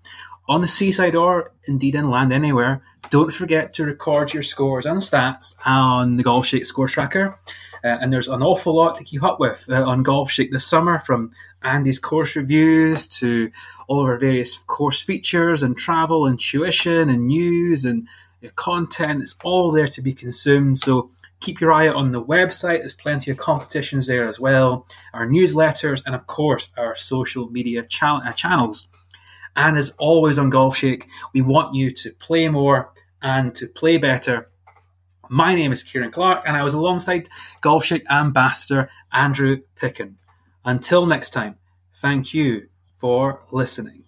on 0.47 0.61
the 0.61 0.67
seaside 0.67 1.15
or 1.15 1.51
indeed 1.65 1.95
inland 1.95 2.31
anywhere, 2.31 2.81
don't 3.09 3.33
forget 3.33 3.73
to 3.75 3.85
record 3.85 4.33
your 4.33 4.43
scores 4.43 4.85
and 4.85 5.01
stats 5.01 5.55
on 5.65 6.17
the 6.17 6.23
Golf 6.23 6.45
Shake 6.45 6.65
score 6.65 6.87
tracker. 6.87 7.39
Uh, 7.83 7.97
and 8.01 8.11
there's 8.11 8.27
an 8.27 8.41
awful 8.41 8.75
lot 8.75 8.97
to 8.97 9.03
keep 9.03 9.23
up 9.23 9.39
with 9.39 9.65
uh, 9.69 9.83
on 9.87 10.03
Golf 10.03 10.31
Shake 10.31 10.51
this 10.51 10.67
summer, 10.67 10.99
from 10.99 11.31
Andy's 11.63 11.99
course 11.99 12.35
reviews 12.35 13.07
to 13.07 13.51
all 13.87 14.01
of 14.01 14.07
our 14.07 14.17
various 14.17 14.57
course 14.57 15.01
features 15.01 15.63
and 15.63 15.77
travel 15.77 16.25
and 16.25 16.39
tuition 16.39 17.09
and 17.09 17.27
news 17.27 17.85
and 17.85 18.07
the 18.41 18.49
content 18.49 19.23
is 19.23 19.35
all 19.43 19.71
there 19.71 19.87
to 19.87 20.01
be 20.01 20.13
consumed. 20.13 20.77
So 20.77 21.11
keep 21.39 21.59
your 21.59 21.71
eye 21.71 21.87
out 21.87 21.95
on 21.95 22.11
the 22.11 22.23
website. 22.23 22.79
There's 22.79 22.93
plenty 22.93 23.31
of 23.31 23.37
competitions 23.37 24.07
there 24.07 24.27
as 24.27 24.39
well, 24.39 24.85
our 25.13 25.27
newsletters, 25.27 26.03
and 26.05 26.13
of 26.15 26.27
course, 26.27 26.71
our 26.77 26.95
social 26.95 27.49
media 27.49 27.83
cha- 27.83 28.21
uh, 28.25 28.33
channels. 28.33 28.87
And 29.55 29.77
as 29.77 29.89
always 29.97 30.37
on 30.37 30.51
Golf 30.51 30.77
Shake, 30.77 31.07
we 31.33 31.41
want 31.41 31.73
you 31.73 31.89
to 31.91 32.11
play 32.11 32.47
more 32.47 32.91
and 33.21 33.55
to 33.55 33.67
play 33.67 33.97
better. 33.97 34.49
My 35.29 35.55
name 35.55 35.71
is 35.71 35.83
Kieran 35.83 36.11
Clark, 36.11 36.43
and 36.45 36.55
I 36.55 36.63
was 36.63 36.73
alongside 36.73 37.27
Golf 37.61 37.83
Shake 37.83 38.09
ambassador 38.09 38.89
Andrew 39.11 39.61
Picken. 39.75 40.15
Until 40.63 41.05
next 41.05 41.31
time, 41.31 41.57
thank 41.95 42.33
you 42.33 42.69
for 42.93 43.43
listening. 43.51 44.06